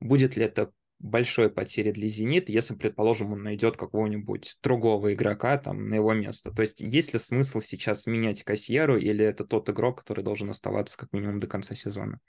будет 0.00 0.36
ли 0.36 0.44
это 0.44 0.72
большой 1.00 1.50
потери 1.50 1.90
для 1.92 2.08
«Зенита», 2.08 2.52
если, 2.52 2.74
предположим, 2.74 3.32
он 3.32 3.42
найдет 3.42 3.76
какого-нибудь 3.76 4.58
другого 4.62 5.14
игрока 5.14 5.58
там 5.58 5.88
на 5.88 5.94
его 5.94 6.12
место. 6.12 6.52
То 6.52 6.62
есть 6.62 6.80
есть 6.80 7.12
ли 7.12 7.18
смысл 7.18 7.60
сейчас 7.60 8.06
менять 8.06 8.44
Кассиеру, 8.44 8.98
или 8.98 9.24
это 9.24 9.44
тот 9.44 9.68
игрок, 9.70 10.00
который 10.00 10.22
должен 10.22 10.50
оставаться 10.50 10.96
как 10.96 11.12
минимум 11.12 11.40
до 11.40 11.46
конца 11.46 11.74
сезона? 11.74 12.20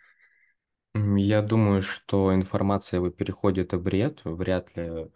Я 0.94 1.42
думаю, 1.42 1.82
что 1.82 2.34
информация 2.34 3.00
о 3.00 3.04
его 3.04 3.10
переходе– 3.10 3.62
это 3.62 3.78
бред. 3.78 4.22
Вряд 4.26 4.76
ли 4.76 5.08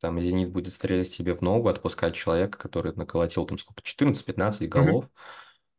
там 0.00 0.20
«Зенит» 0.20 0.50
будет 0.50 0.72
стрелять 0.72 1.08
себе 1.08 1.34
в 1.34 1.42
ногу, 1.42 1.68
отпускать 1.68 2.14
человека, 2.14 2.56
который 2.58 2.94
наколотил 2.94 3.44
там 3.46 3.58
сколько, 3.58 3.82
14-15 3.82 4.68
голов. 4.68 5.06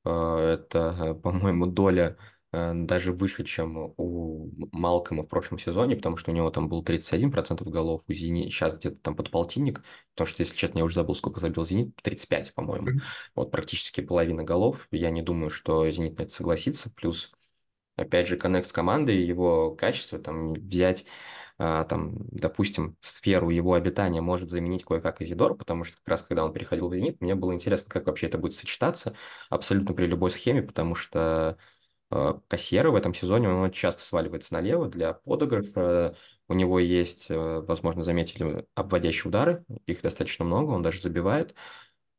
Э, 0.06 0.58
Это, 0.60 1.14
по-моему, 1.24 1.66
доля 1.68 2.18
даже 2.52 3.14
выше, 3.14 3.44
чем 3.44 3.94
у 3.98 4.50
Малкома 4.72 5.24
в 5.24 5.28
прошлом 5.28 5.60
сезоне, 5.60 5.96
потому 5.96 6.18
что 6.18 6.32
у 6.32 6.34
него 6.34 6.50
там 6.50 6.68
был 6.68 6.84
31% 6.84 7.70
голов, 7.70 8.02
у 8.08 8.14
«Зенит» 8.14 8.52
сейчас 8.52 8.76
где-то 8.76 8.98
там 8.98 9.16
под 9.16 9.30
полтинник, 9.30 9.84
потому 10.16 10.28
что, 10.28 10.42
если 10.42 10.56
честно, 10.56 10.80
я 10.80 10.86
уже 10.86 10.96
забыл, 10.96 11.16
сколько 11.16 11.40
забил 11.40 11.66
«Зенит», 11.66 11.96
35, 12.02 12.54
по-моему. 12.56 13.00
Вот 13.36 13.52
практически 13.52 14.02
половина 14.02 14.44
голов. 14.44 14.88
Я 14.92 15.12
не 15.12 15.22
думаю, 15.22 15.50
что 15.52 15.90
«Зенит» 15.92 16.18
на 16.18 16.24
это 16.24 16.34
согласится. 16.34 16.90
Плюс 16.96 17.32
опять 17.96 18.28
же, 18.28 18.38
коннект 18.38 18.68
с 18.68 18.72
командой, 18.74 19.22
его 19.22 19.76
качество, 19.76 20.20
там, 20.20 20.54
взять, 20.54 21.06
а, 21.58 21.84
там, 21.84 22.16
допустим, 22.32 22.98
сферу 23.02 23.50
его 23.50 23.74
обитания 23.74 24.22
может 24.22 24.50
заменить 24.50 24.86
кое-как 24.86 25.22
Изидор, 25.22 25.56
потому 25.56 25.84
что 25.84 25.98
как 25.98 26.08
раз 26.08 26.24
когда 26.24 26.46
он 26.46 26.54
переходил 26.54 26.90
в 26.90 26.94
Зенит, 26.94 27.20
мне 27.22 27.36
было 27.36 27.54
интересно, 27.54 27.90
как 27.90 28.08
вообще 28.08 28.28
это 28.28 28.38
будет 28.38 28.54
сочетаться 28.56 29.16
абсолютно 29.50 29.94
при 29.94 30.06
любой 30.06 30.32
схеме, 30.32 30.64
потому 30.64 30.96
что 30.96 31.58
э, 32.12 32.34
Кассера 32.48 32.90
в 32.92 32.96
этом 32.96 33.14
сезоне, 33.14 33.50
он 33.50 33.72
часто 33.72 34.04
сваливается 34.04 34.54
налево 34.54 34.88
для 34.88 35.14
подыгрыша, 35.14 36.16
у 36.48 36.54
него 36.54 36.80
есть, 36.80 37.28
э, 37.30 37.36
возможно, 37.62 38.04
заметили, 38.04 38.66
обводящие 38.76 39.30
удары, 39.30 39.66
их 39.86 40.02
достаточно 40.02 40.46
много, 40.46 40.72
он 40.72 40.82
даже 40.84 41.02
забивает, 41.02 41.56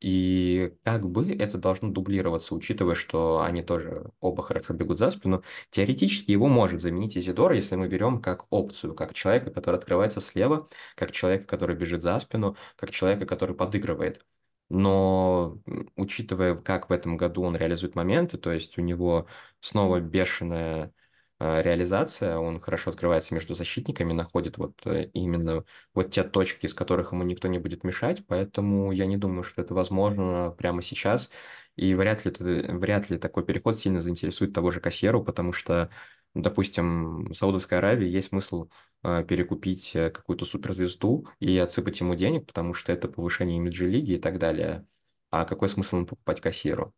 и 0.01 0.73
как 0.83 1.07
бы 1.07 1.31
это 1.31 1.57
должно 1.59 1.89
дублироваться, 1.91 2.55
учитывая, 2.55 2.95
что 2.95 3.41
они 3.41 3.61
тоже 3.61 4.11
оба 4.19 4.41
хорошо 4.43 4.73
бегут 4.73 4.97
за 4.97 5.11
спину. 5.11 5.43
Теоретически 5.69 6.31
его 6.31 6.47
может 6.47 6.81
заменить 6.81 7.17
Изидор, 7.17 7.51
если 7.51 7.75
мы 7.75 7.87
берем 7.87 8.19
как 8.21 8.47
опцию, 8.51 8.95
как 8.95 9.13
человека, 9.13 9.51
который 9.51 9.75
открывается 9.77 10.19
слева, 10.19 10.69
как 10.95 11.11
человека, 11.11 11.45
который 11.45 11.75
бежит 11.75 12.01
за 12.01 12.19
спину, 12.19 12.57
как 12.77 12.89
человека, 12.91 13.27
который 13.27 13.55
подыгрывает. 13.55 14.25
Но 14.73 15.59
учитывая, 15.97 16.55
как 16.55 16.89
в 16.89 16.93
этом 16.93 17.17
году 17.17 17.43
он 17.43 17.55
реализует 17.57 17.95
моменты, 17.95 18.37
то 18.37 18.51
есть 18.53 18.77
у 18.77 18.81
него 18.81 19.27
снова 19.59 19.99
бешеная 19.99 20.93
э, 21.39 21.61
реализация, 21.61 22.37
он 22.37 22.61
хорошо 22.61 22.91
открывается 22.91 23.33
между 23.33 23.53
защитниками, 23.53 24.13
находит 24.13 24.57
вот 24.57 24.79
э, 24.85 25.09
именно 25.13 25.65
вот 25.93 26.11
те 26.11 26.23
точки, 26.23 26.67
из 26.67 26.73
которых 26.73 27.11
ему 27.11 27.23
никто 27.23 27.49
не 27.49 27.59
будет 27.59 27.83
мешать, 27.83 28.25
поэтому 28.27 28.91
я 28.93 29.05
не 29.07 29.17
думаю, 29.17 29.43
что 29.43 29.61
это 29.61 29.73
возможно 29.73 30.51
прямо 30.57 30.81
сейчас, 30.81 31.31
и 31.75 31.93
вряд 31.95 32.23
ли, 32.25 32.31
вряд 32.39 33.09
ли 33.09 33.17
такой 33.17 33.45
переход 33.45 33.77
сильно 33.79 34.01
заинтересует 34.01 34.53
того 34.53 34.71
же 34.71 34.79
Кассеру, 34.79 35.23
потому 35.23 35.51
что, 35.53 35.89
допустим, 36.33 37.33
Саудовской 37.33 37.77
Аравии 37.77 38.07
есть 38.07 38.29
смысл 38.29 38.69
э, 39.03 39.23
перекупить 39.27 39.95
э, 39.95 40.09
какую-то 40.09 40.45
суперзвезду 40.45 41.27
и 41.39 41.57
отсыпать 41.57 41.99
ему 41.99 42.15
денег, 42.15 42.47
потому 42.47 42.73
что 42.73 42.91
это 42.91 43.07
повышение 43.07 43.57
имиджа 43.57 43.85
лиги 43.85 44.13
и 44.13 44.19
так 44.19 44.39
далее. 44.39 44.85
А 45.29 45.45
какой 45.45 45.69
смысл 45.69 45.97
ему 45.97 46.05
покупать 46.05 46.41
Кассеру? 46.41 46.93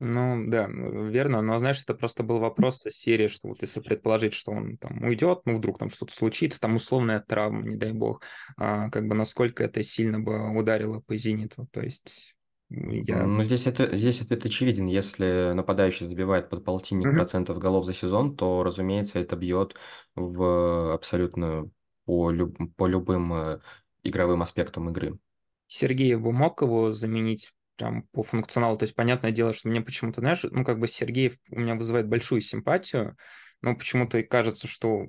Ну, 0.00 0.44
да, 0.46 0.68
верно, 0.68 1.42
но, 1.42 1.58
знаешь, 1.58 1.82
это 1.82 1.92
просто 1.92 2.22
был 2.22 2.38
вопрос 2.38 2.86
из 2.86 2.96
серии, 2.96 3.26
что 3.26 3.48
вот 3.48 3.62
если 3.62 3.80
предположить, 3.80 4.32
что 4.32 4.52
он 4.52 4.76
там 4.76 5.02
уйдет, 5.02 5.40
ну, 5.44 5.56
вдруг 5.56 5.78
там 5.78 5.90
что-то 5.90 6.14
случится, 6.14 6.60
там 6.60 6.76
условная 6.76 7.18
травма, 7.18 7.62
не 7.62 7.76
дай 7.76 7.92
бог, 7.92 8.22
а, 8.56 8.90
как 8.90 9.08
бы 9.08 9.16
насколько 9.16 9.64
это 9.64 9.82
сильно 9.82 10.20
бы 10.20 10.56
ударило 10.56 11.00
по 11.00 11.16
«Зениту», 11.16 11.66
то 11.72 11.80
есть 11.80 12.36
я... 12.70 13.24
Ну, 13.26 13.42
здесь, 13.42 13.66
это, 13.66 13.96
здесь 13.96 14.20
ответ 14.20 14.44
очевиден. 14.44 14.86
Если 14.86 15.52
нападающий 15.54 16.06
забивает 16.06 16.50
под 16.50 16.64
полтинник 16.64 17.06
Мгм. 17.08 17.16
процентов 17.16 17.58
голов 17.58 17.84
за 17.84 17.94
сезон, 17.94 18.36
то, 18.36 18.62
разумеется, 18.62 19.18
это 19.18 19.36
бьет 19.36 19.74
в 20.14 20.92
абсолютно 20.92 21.70
по, 22.04 22.30
люб- 22.30 22.74
по 22.76 22.86
любым 22.86 23.32
э, 23.32 23.60
игровым 24.02 24.42
аспектам 24.42 24.90
игры. 24.90 25.18
Сергеев 25.66 26.20
бы 26.20 26.32
мог 26.32 26.62
его 26.62 26.90
заменить 26.90 27.52
прям 27.76 28.02
по 28.12 28.22
функционалу. 28.22 28.76
То 28.76 28.84
есть, 28.84 28.94
понятное 28.94 29.30
дело, 29.30 29.52
что 29.52 29.68
мне 29.68 29.80
почему-то, 29.80 30.20
знаешь, 30.20 30.42
ну, 30.42 30.64
как 30.64 30.78
бы 30.78 30.88
Сергеев 30.88 31.36
у 31.50 31.60
меня 31.60 31.74
вызывает 31.74 32.08
большую 32.08 32.40
симпатию, 32.40 33.16
но 33.62 33.74
почему-то 33.76 34.22
кажется, 34.22 34.66
что 34.66 35.08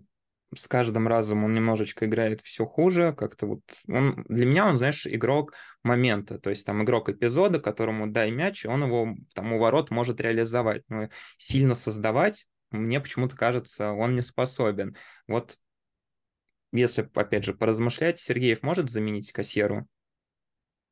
с 0.54 0.68
каждым 0.68 1.08
разом 1.08 1.44
он 1.44 1.54
немножечко 1.54 2.06
играет 2.06 2.42
все 2.42 2.66
хуже, 2.66 3.14
как-то 3.14 3.48
вот 3.48 3.62
он 3.88 4.26
для 4.28 4.46
меня 4.46 4.68
он, 4.68 4.78
знаешь, 4.78 5.06
игрок 5.06 5.54
момента, 5.84 6.40
то 6.40 6.50
есть 6.50 6.66
там 6.66 6.84
игрок 6.84 7.10
эпизода, 7.10 7.60
которому 7.60 8.08
дай 8.08 8.32
мяч, 8.32 8.66
и 8.66 8.68
он 8.68 8.84
его 8.84 9.16
там 9.34 9.54
у 9.54 9.60
ворот 9.60 9.92
может 9.92 10.22
реализовать, 10.22 10.84
но 10.90 11.10
сильно 11.38 11.76
создавать 11.76 12.46
мне 12.72 13.00
почему-то 13.00 13.36
кажется, 13.36 13.92
он 13.92 14.16
не 14.16 14.22
способен. 14.22 14.96
Вот 15.28 15.58
если, 16.72 17.10
опять 17.16 17.44
же, 17.44 17.54
поразмышлять, 17.54 18.20
Сергеев 18.20 18.62
может 18.62 18.90
заменить 18.90 19.32
кассиру? 19.32 19.88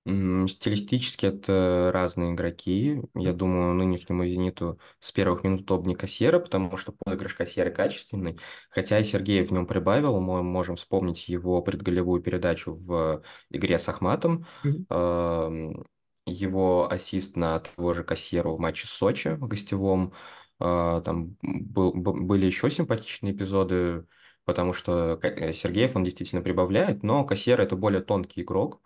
Стилистически 0.08 1.26
это 1.26 1.91
разные 1.93 2.34
игроки. 2.34 3.02
Я 3.13 3.34
думаю, 3.34 3.74
нынешнему 3.74 4.26
«Зениту» 4.26 4.80
с 5.02 5.12
первых 5.12 5.43
минут 5.43 5.62
удобнее 5.62 5.98
Кассиера, 5.98 6.39
потому 6.39 6.78
что 6.78 6.93
подыгрыш 6.93 7.34
Кассиера 7.34 7.72
качественный. 7.72 8.39
Хотя 8.70 9.00
и 9.00 9.04
Сергей 9.04 9.43
в 9.43 9.52
нем 9.52 9.67
прибавил, 9.67 10.22
мы 10.22 10.43
можем 10.43 10.78
вспомнить 10.78 11.28
его 11.28 11.62
предголевую 11.62 12.22
передачу 12.22 12.74
в 12.76 13.22
игре 13.50 13.78
с 13.78 13.89
Ахматом, 13.89 14.46
эм, 14.89 15.86
его 16.26 16.89
ассист 16.89 17.36
на 17.36 17.60
того 17.60 17.93
же 17.93 18.06
Кассиеру 18.06 18.56
в 18.56 18.60
матче 18.60 18.88
с 18.88 18.91
Сочи 18.91 19.30
в 19.30 19.46
гостевом. 19.48 20.13
Э, 20.62 21.02
Там 21.04 21.36
был- 21.41 21.91
были 21.93 22.46
еще 22.46 22.72
симпатичные 22.72 23.34
эпизоды, 23.34 24.06
потому 24.46 24.72
что 24.74 25.20
э, 25.22 25.52
Сергеев, 25.54 25.98
он 25.98 26.04
действительно 26.06 26.41
прибавляет, 26.41 27.04
но 27.04 27.26
Кассиера 27.26 27.63
это 27.63 27.76
более 27.76 28.02
тонкий 28.02 28.41
игрок, 28.41 28.82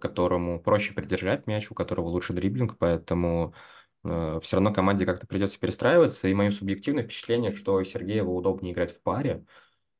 которому 0.00 0.60
проще 0.60 0.92
придержать 0.92 1.46
мяч, 1.46 1.70
у 1.70 1.74
которого 1.74 2.08
лучше 2.08 2.32
дриблинг, 2.32 2.76
поэтому 2.78 3.54
все 4.02 4.56
равно 4.56 4.72
команде 4.72 5.06
как-то 5.06 5.28
придется 5.28 5.60
перестраиваться. 5.60 6.26
И 6.26 6.34
мое 6.34 6.50
субъективное 6.50 7.04
впечатление, 7.04 7.54
что 7.54 7.82
Сергееву 7.84 8.34
удобнее 8.36 8.72
играть 8.72 8.92
в 8.92 9.00
паре, 9.00 9.44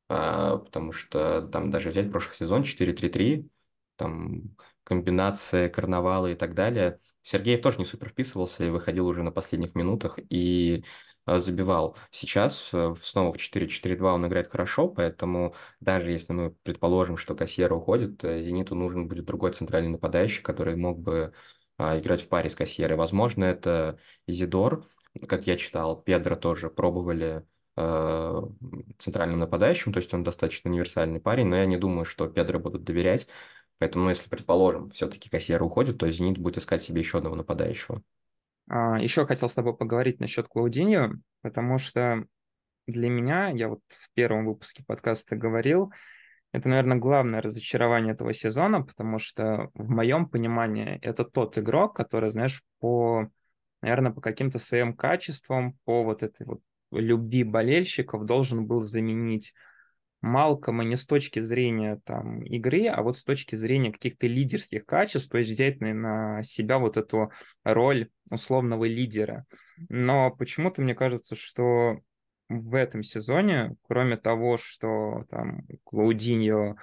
а, 0.08 0.58
потому 0.58 0.92
что 0.92 1.42
там 1.42 1.70
даже 1.70 1.90
взять 1.90 2.10
прошлый 2.10 2.36
сезон 2.36 2.64
4-3-3, 2.64 3.48
там 3.96 4.56
комбинация, 4.84 5.68
карнавалы 5.68 6.32
и 6.32 6.34
так 6.34 6.54
далее. 6.54 6.98
Сергеев 7.22 7.62
тоже 7.62 7.78
не 7.78 7.84
супер 7.84 8.10
вписывался 8.10 8.64
и 8.64 8.70
выходил 8.70 9.06
уже 9.06 9.22
на 9.22 9.30
последних 9.30 9.74
минутах 9.74 10.18
и 10.28 10.84
забивал. 11.26 11.96
Сейчас 12.10 12.70
э, 12.72 12.94
снова 13.02 13.32
в 13.32 13.36
4-4-2 13.36 14.14
он 14.14 14.26
играет 14.26 14.50
хорошо, 14.50 14.88
поэтому 14.88 15.54
даже 15.80 16.10
если 16.10 16.32
мы 16.32 16.50
предположим, 16.62 17.16
что 17.16 17.34
Кассиера 17.34 17.74
уходит, 17.74 18.24
э, 18.24 18.42
Зениту 18.42 18.74
нужен 18.74 19.08
будет 19.08 19.24
другой 19.24 19.52
центральный 19.52 19.90
нападающий, 19.90 20.42
который 20.42 20.76
мог 20.76 20.98
бы 20.98 21.32
а, 21.78 21.98
играть 21.98 22.22
в 22.22 22.28
паре 22.28 22.50
с 22.50 22.54
Кассиерой. 22.54 22.96
Возможно, 22.96 23.44
это 23.44 23.98
Изидор, 24.26 24.86
как 25.28 25.46
я 25.46 25.56
читал, 25.56 26.00
Педро 26.00 26.36
тоже 26.36 26.70
пробовали 26.70 27.44
э, 27.76 28.42
центральным 28.98 29.38
нападающим, 29.40 29.92
то 29.92 29.98
есть 30.00 30.12
он 30.14 30.24
достаточно 30.24 30.70
универсальный 30.70 31.20
парень, 31.20 31.46
но 31.46 31.56
я 31.56 31.66
не 31.66 31.76
думаю, 31.76 32.04
что 32.04 32.28
Педро 32.28 32.58
будут 32.58 32.84
доверять. 32.84 33.28
Поэтому, 33.78 34.04
ну, 34.04 34.10
если, 34.10 34.28
предположим, 34.28 34.90
все-таки 34.90 35.28
Кассиера 35.28 35.64
уходит, 35.64 35.98
то 35.98 36.10
Зенит 36.10 36.38
будет 36.38 36.58
искать 36.58 36.82
себе 36.82 37.00
еще 37.00 37.18
одного 37.18 37.36
нападающего. 37.36 38.02
А, 38.68 38.98
Еще 39.00 39.26
хотел 39.26 39.48
с 39.48 39.54
тобой 39.54 39.76
поговорить 39.76 40.20
насчет 40.20 40.48
Клаудиньо, 40.48 41.12
потому 41.42 41.78
что 41.78 42.24
для 42.86 43.08
меня, 43.08 43.48
я 43.48 43.68
вот 43.68 43.80
в 43.88 44.12
первом 44.14 44.46
выпуске 44.46 44.84
подкаста 44.84 45.36
говорил, 45.36 45.92
это, 46.52 46.68
наверное, 46.68 46.98
главное 46.98 47.40
разочарование 47.40 48.12
этого 48.12 48.34
сезона, 48.34 48.82
потому 48.82 49.18
что 49.18 49.70
в 49.74 49.88
моем 49.88 50.28
понимании 50.28 50.98
это 51.00 51.24
тот 51.24 51.56
игрок, 51.56 51.96
который, 51.96 52.30
знаешь, 52.30 52.62
по, 52.78 53.28
наверное, 53.80 54.12
по 54.12 54.20
каким-то 54.20 54.58
своим 54.58 54.94
качествам, 54.94 55.78
по 55.84 56.04
вот 56.04 56.22
этой 56.22 56.46
вот 56.46 56.60
любви 56.90 57.42
болельщиков 57.42 58.26
должен 58.26 58.66
был 58.66 58.80
заменить 58.80 59.54
Малкома 60.22 60.84
не 60.84 60.96
с 60.96 61.04
точки 61.04 61.40
зрения 61.40 62.00
там 62.04 62.42
игры, 62.42 62.86
а 62.86 63.02
вот 63.02 63.16
с 63.16 63.24
точки 63.24 63.56
зрения 63.56 63.92
каких-то 63.92 64.28
лидерских 64.28 64.86
качеств, 64.86 65.28
то 65.28 65.38
есть 65.38 65.50
взять 65.50 65.80
на, 65.80 66.42
себя 66.44 66.78
вот 66.78 66.96
эту 66.96 67.32
роль 67.64 68.08
условного 68.30 68.84
лидера. 68.84 69.44
Но 69.88 70.30
почему-то 70.30 70.80
мне 70.80 70.94
кажется, 70.94 71.34
что 71.34 71.98
в 72.48 72.74
этом 72.74 73.02
сезоне, 73.02 73.74
кроме 73.88 74.16
того, 74.16 74.58
что 74.58 75.24
там 75.28 75.66
Клаудиньо 75.84 76.76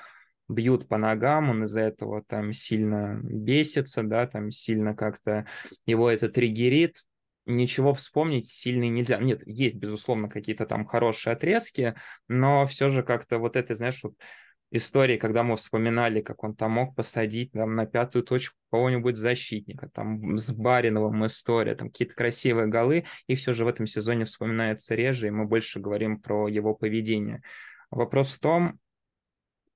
бьют 0.50 0.88
по 0.88 0.98
ногам, 0.98 1.50
он 1.50 1.64
из-за 1.64 1.82
этого 1.82 2.24
там 2.28 2.52
сильно 2.52 3.20
бесится, 3.24 4.04
да, 4.04 4.28
там 4.28 4.52
сильно 4.52 4.96
как-то 4.96 5.46
его 5.86 6.10
это 6.10 6.28
триггерит, 6.28 7.04
ничего 7.50 7.94
вспомнить 7.94 8.48
сильно 8.48 8.90
нельзя. 8.90 9.18
Нет, 9.18 9.42
есть, 9.46 9.76
безусловно, 9.76 10.30
какие-то 10.30 10.66
там 10.66 10.86
хорошие 10.86 11.34
отрезки, 11.34 11.96
но 12.28 12.66
все 12.66 12.90
же 12.90 13.04
как-то 13.04 13.40
вот 13.40 13.56
это, 13.56 13.76
знаешь, 13.76 14.00
вот 14.04 14.14
истории, 14.72 15.18
когда 15.18 15.44
мы 15.44 15.56
вспоминали, 15.56 16.22
как 16.22 16.44
он 16.44 16.56
там 16.56 16.72
мог 16.72 16.96
посадить 16.96 17.52
там, 17.52 17.76
на 17.76 17.86
пятую 17.86 18.24
точку 18.24 18.56
кого-нибудь 18.72 19.18
защитника, 19.18 19.90
там 19.90 20.38
с 20.38 20.52
Бариновым 20.52 21.26
история, 21.26 21.76
там 21.76 21.90
какие-то 21.90 22.16
красивые 22.16 22.68
голы, 22.68 23.06
и 23.28 23.36
все 23.36 23.54
же 23.54 23.66
в 23.66 23.68
этом 23.68 23.88
сезоне 23.88 24.26
вспоминается 24.26 24.96
реже, 24.96 25.28
и 25.28 25.32
мы 25.32 25.46
больше 25.46 25.80
говорим 25.80 26.22
про 26.22 26.48
его 26.48 26.76
поведение. 26.76 27.42
Вопрос 27.90 28.36
в 28.36 28.40
том, 28.40 28.80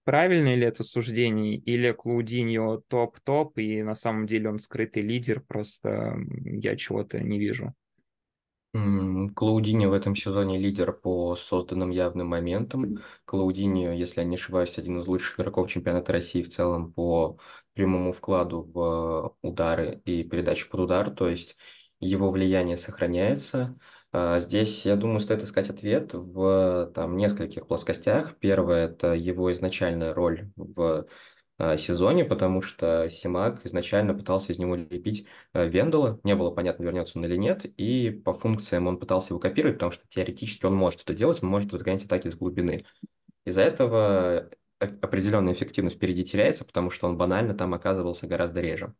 правильное 0.04 0.56
ли 0.56 0.64
это 0.66 0.84
суждение, 0.84 1.56
или 1.58 1.92
Клаудиньо 1.92 2.82
топ-топ, 2.88 3.58
и 3.58 3.84
на 3.84 3.96
самом 3.96 4.26
деле 4.26 4.50
он 4.50 4.60
скрытый 4.60 5.04
лидер, 5.04 5.42
просто 5.42 6.16
я 6.46 6.76
чего-то 6.76 7.20
не 7.22 7.40
вижу. 7.40 7.74
Клаудиньо 9.36 9.90
в 9.90 9.94
этом 9.94 10.16
сезоне 10.16 10.58
лидер 10.58 10.94
по 10.94 11.36
созданным 11.36 11.92
явным 11.92 12.28
моментам. 12.30 12.98
Клаудиньо, 13.26 13.94
если 13.94 14.22
я 14.22 14.26
не 14.28 14.36
ошибаюсь, 14.36 14.78
один 14.80 15.00
из 15.00 15.08
лучших 15.08 15.40
игроков 15.40 15.70
чемпионата 15.70 16.12
России 16.12 16.42
в 16.42 16.50
целом 16.50 16.92
по 16.92 17.38
прямому 17.74 18.14
вкладу 18.14 18.64
в 18.64 19.36
удары 19.44 20.02
и 20.06 20.24
передачи 20.24 20.68
под 20.70 20.80
удар, 20.82 21.12
то 21.12 21.30
есть 21.30 21.56
его 22.00 22.32
влияние 22.32 22.78
сохраняется. 22.78 23.78
А, 24.16 24.40
здесь, 24.40 24.86
я 24.86 24.96
думаю, 24.96 25.20
стоит 25.20 25.44
искать 25.44 25.70
ответ 25.70 26.14
в 26.14 26.92
там, 26.94 27.18
нескольких 27.18 27.68
плоскостях. 27.68 28.38
Первое– 28.38 28.86
это 28.90 29.14
его 29.14 29.52
изначальная 29.52 30.14
роль 30.14 30.52
в 30.56 31.08
а, 31.58 31.78
сезоне, 31.78 32.24
потому 32.24 32.62
что 32.62 33.10
Симак 33.10 33.66
изначально 33.66 34.14
пытался 34.14 34.54
из 34.54 34.60
него 34.60 34.76
лепить 34.76 35.26
а, 35.54 35.66
Вендела, 35.66 36.20
не 36.24 36.36
было 36.36 36.52
понятно, 36.52 36.84
вернется 36.84 37.18
он 37.18 37.26
или 37.26 37.38
нет, 37.38 37.66
и 37.66 38.12
по 38.12 38.34
функциям 38.34 38.86
он 38.86 39.00
пытался 39.00 39.30
его 39.30 39.40
копировать, 39.40 39.78
потому 39.78 39.92
что 39.92 40.08
теоретически 40.08 40.66
он 40.68 40.76
может 40.76 41.02
это 41.02 41.16
делать, 41.16 41.42
он 41.42 41.50
может 41.50 41.74
разгонять 41.74 42.06
атаки 42.06 42.30
с 42.30 42.36
глубины. 42.36 42.86
Из-за 43.46 43.62
этого 43.62 44.52
определенная 44.80 45.54
эффективность 45.54 45.96
впереди 45.96 46.24
теряется, 46.24 46.66
потому 46.66 46.92
что 46.92 47.08
он 47.08 47.18
банально 47.18 47.56
там 47.56 47.74
оказывался 47.74 48.28
гораздо 48.28 48.62
реже. 48.62 48.94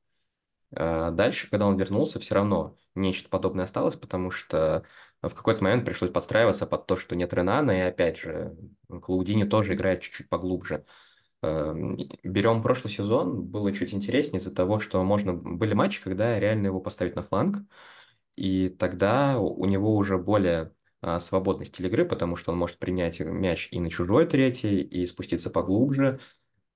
А 0.76 1.12
дальше, 1.12 1.50
когда 1.50 1.68
он 1.68 1.78
вернулся, 1.78 2.20
все 2.20 2.36
равно 2.36 2.78
нечто 2.96 3.30
подобное 3.30 3.66
осталось, 3.66 3.96
потому 3.96 4.32
что 4.32 4.84
в 5.22 5.34
какой-то 5.34 5.64
момент 5.64 5.86
пришлось 5.86 6.12
подстраиваться 6.12 6.66
под 6.66 6.86
то, 6.86 6.98
что 6.98 7.16
нет 7.16 7.34
Ренана, 7.34 7.72
и 7.72 7.82
опять 7.82 8.18
же, 8.18 8.56
Клаудини 8.90 9.46
тоже 9.46 9.74
играет 9.74 10.02
чуть-чуть 10.02 10.30
поглубже. 10.30 10.86
Эм, 11.42 11.98
берем 12.24 12.62
прошлый 12.62 12.92
сезон, 12.92 13.44
было 13.46 13.74
чуть 13.74 13.94
интереснее 13.94 14.40
из-за 14.40 14.54
того, 14.54 14.80
что 14.80 15.04
можно 15.04 15.34
были 15.34 15.74
матчи, 15.74 16.02
когда 16.02 16.40
реально 16.40 16.68
его 16.68 16.80
поставить 16.80 17.16
на 17.16 17.24
фланг, 17.24 17.66
и 18.36 18.70
тогда 18.70 19.40
у 19.40 19.66
него 19.66 19.96
уже 19.96 20.18
более 20.18 20.74
а, 21.02 21.20
свободный 21.20 21.66
стиль 21.66 21.88
игры, 21.88 22.06
потому 22.06 22.36
что 22.36 22.52
он 22.52 22.58
может 22.58 22.78
принять 22.80 23.20
мяч 23.20 23.68
и 23.72 23.80
на 23.80 23.90
чужой 23.90 24.26
третий, 24.26 24.82
и 24.82 25.06
спуститься 25.06 25.50
поглубже, 25.50 26.20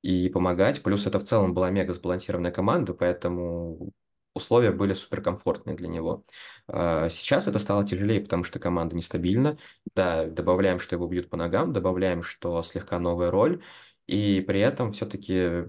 и 0.02 0.30
помогать. 0.30 0.84
Плюс 0.84 1.06
это 1.08 1.20
в 1.20 1.24
целом 1.24 1.54
была 1.54 1.70
мега 1.72 1.93
сбалансированная 1.93 2.52
команда, 2.52 2.93
поэтому 2.93 3.91
условия 4.34 4.72
были 4.72 4.93
суперкомфортные 4.93 5.76
для 5.76 5.88
него. 5.88 6.24
А, 6.68 7.10
сейчас 7.10 7.48
это 7.48 7.60
стало 7.60 7.86
тяжелее, 7.86 8.22
потому 8.22 8.43
что 8.43 8.60
команда 8.60 8.95
нестабильна. 8.95 9.58
Да, 9.95 10.26
добавляем, 10.26 10.80
что 10.80 10.95
его 10.95 11.08
бьют 11.08 11.30
по 11.30 11.38
ногам, 11.38 11.74
добавляем, 11.74 12.24
что 12.24 12.62
слегка 12.64 13.00
новая 13.00 13.32
роль, 13.32 13.64
и 14.08 14.41
при 14.41 14.60
этом 14.60 14.93
все-таки 14.93 15.66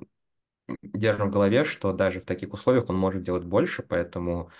держим 0.82 1.28
в 1.28 1.32
голове, 1.32 1.64
что 1.64 1.92
даже 1.92 2.20
в 2.20 2.24
таких 2.24 2.52
условиях 2.52 2.88
он 2.88 2.96
может 2.96 3.22
делать 3.22 3.44
больше, 3.44 3.82
поэтому, 3.82 4.50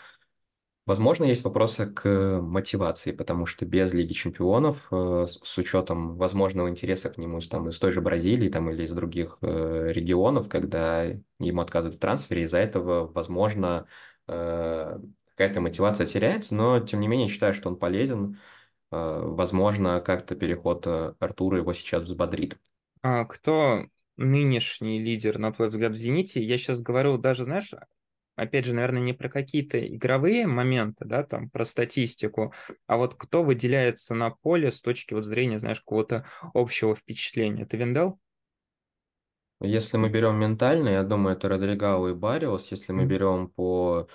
возможно, 0.88 1.24
есть 1.24 1.44
вопросы 1.44 1.86
к 1.86 2.40
мотивации, 2.40 3.12
потому 3.12 3.44
что 3.44 3.66
без 3.66 3.92
Лиги 3.92 4.14
Чемпионов, 4.14 4.88
э, 4.90 5.26
с 5.28 5.58
учетом 5.58 6.16
возможного 6.16 6.70
интереса 6.70 7.10
к 7.10 7.18
нему 7.18 7.40
там, 7.40 7.68
из 7.68 7.78
той 7.78 7.92
же 7.92 8.00
Бразилии 8.00 8.48
там, 8.48 8.70
или 8.70 8.84
из 8.84 8.92
других 8.92 9.36
э, 9.42 9.92
регионов, 9.92 10.48
когда 10.48 11.04
ему 11.38 11.60
отказывают 11.60 11.96
в 11.96 12.00
трансфере, 12.00 12.42
из-за 12.44 12.56
этого, 12.58 13.06
возможно, 13.06 13.86
э, 14.26 14.98
какая-то 15.36 15.60
мотивация 15.60 16.06
теряется, 16.06 16.54
но, 16.54 16.80
тем 16.80 17.00
не 17.00 17.06
менее, 17.06 17.28
считаю, 17.28 17.54
что 17.54 17.68
он 17.68 17.76
полезен. 17.76 18.38
Возможно, 18.90 20.00
как-то 20.00 20.34
переход 20.34 20.86
Артура 20.86 21.58
его 21.58 21.74
сейчас 21.74 22.04
взбодрит. 22.04 22.56
А 23.02 23.26
кто 23.26 23.84
нынешний 24.16 24.98
лидер, 24.98 25.38
на 25.38 25.52
твой 25.52 25.68
взгляд, 25.68 25.92
в 25.92 25.96
«Зените»? 25.96 26.42
Я 26.42 26.56
сейчас 26.56 26.80
говорю 26.80 27.18
даже, 27.18 27.44
знаешь, 27.44 27.74
опять 28.38 28.64
же, 28.64 28.74
наверное, 28.74 29.02
не 29.02 29.12
про 29.12 29.28
какие-то 29.28 29.84
игровые 29.84 30.46
моменты, 30.46 31.04
да, 31.04 31.22
там, 31.24 31.50
про 31.50 31.64
статистику, 31.64 32.54
а 32.86 32.96
вот 32.96 33.14
кто 33.14 33.42
выделяется 33.42 34.14
на 34.14 34.30
поле 34.30 34.70
с 34.70 34.80
точки 34.80 35.14
вот 35.14 35.24
зрения, 35.24 35.58
знаешь, 35.58 35.80
какого-то 35.80 36.26
общего 36.54 36.94
впечатления. 36.94 37.62
Это 37.62 37.76
Виндел? 37.76 38.18
Если 39.60 39.96
мы 39.96 40.08
берем 40.08 40.36
ментально, 40.36 40.90
я 40.90 41.02
думаю, 41.02 41.36
это 41.36 41.48
Родригау 41.48 42.08
и 42.08 42.14
Бариус. 42.14 42.70
Если 42.70 42.92
мы 42.92 43.06
берем 43.06 43.48
по 43.48 44.08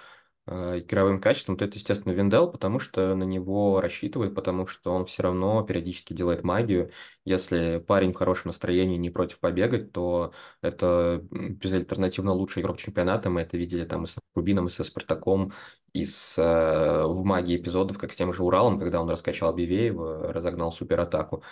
игровым 0.47 1.21
качеством, 1.21 1.55
то 1.55 1.65
это, 1.65 1.77
естественно, 1.77 2.11
Виндел, 2.11 2.51
потому 2.51 2.79
что 2.79 3.15
на 3.15 3.23
него 3.23 3.79
рассчитывают, 3.79 4.35
потому 4.35 4.67
что 4.67 4.93
он 4.93 5.05
все 5.05 5.23
равно 5.23 5.63
периодически 5.63 6.13
делает 6.13 6.43
магию. 6.43 6.91
Если 7.23 7.79
парень 7.79 8.11
в 8.11 8.17
хорошем 8.17 8.49
настроении, 8.49 8.97
не 8.97 9.09
против 9.09 9.39
побегать, 9.39 9.93
то 9.93 10.33
это 10.61 11.23
безальтернативно 11.31 12.33
лучший 12.33 12.61
игрок 12.61 12.77
чемпионата. 12.77 13.29
Мы 13.29 13.41
это 13.41 13.55
видели 13.57 13.85
там 13.85 14.03
и 14.03 14.07
с 14.07 14.17
Рубином, 14.35 14.67
и 14.67 14.69
со 14.69 14.83
Спартаком, 14.83 15.53
и 15.93 16.05
с, 16.05 16.37
э, 16.37 17.05
в 17.05 17.23
магии 17.23 17.55
эпизодов, 17.57 17.97
как 17.97 18.11
с 18.11 18.15
тем 18.15 18.33
же 18.33 18.43
Уралом, 18.43 18.79
когда 18.79 19.01
он 19.01 19.09
раскачал 19.09 19.53
Бивеева, 19.53 20.33
разогнал 20.33 20.71
суператаку. 20.73 21.43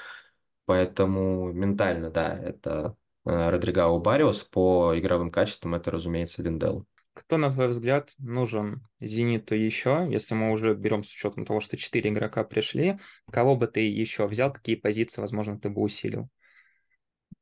Поэтому 0.65 1.51
ментально, 1.53 2.09
да, 2.11 2.37
это 2.37 2.95
э, 3.25 3.49
Родригау 3.49 3.99
Бариус. 3.99 4.43
По 4.45 4.97
игровым 4.97 5.31
качествам 5.31 5.75
это, 5.75 5.91
разумеется, 5.91 6.43
Виндел. 6.43 6.85
Кто, 7.14 7.38
на 7.38 7.51
твой 7.51 7.68
взгляд, 7.68 8.14
нужен 8.20 8.88
«Зениту» 9.01 9.53
еще, 9.53 10.07
если 10.09 10.34
мы 10.34 10.51
уже 10.51 10.74
берем 10.76 11.03
с 11.03 11.14
учетом 11.14 11.45
того, 11.45 11.59
что 11.59 11.76
четыре 11.76 12.09
игрока 12.09 12.43
пришли, 12.45 12.99
кого 13.30 13.57
бы 13.57 13.68
ты 13.68 13.82
еще 13.82 14.28
взял, 14.28 14.51
какие 14.51 14.76
позиции, 14.76 15.20
возможно, 15.20 15.59
ты 15.59 15.70
бы 15.70 15.82
усилил? 15.82 16.30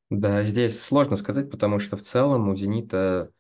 Да, 0.10 0.44
здесь 0.44 0.82
сложно 0.82 1.16
сказать, 1.16 1.52
потому 1.52 1.78
что 1.80 1.98
в 1.98 2.02
целом 2.02 2.50
у 2.50 2.56
«Зенита» 2.56 3.32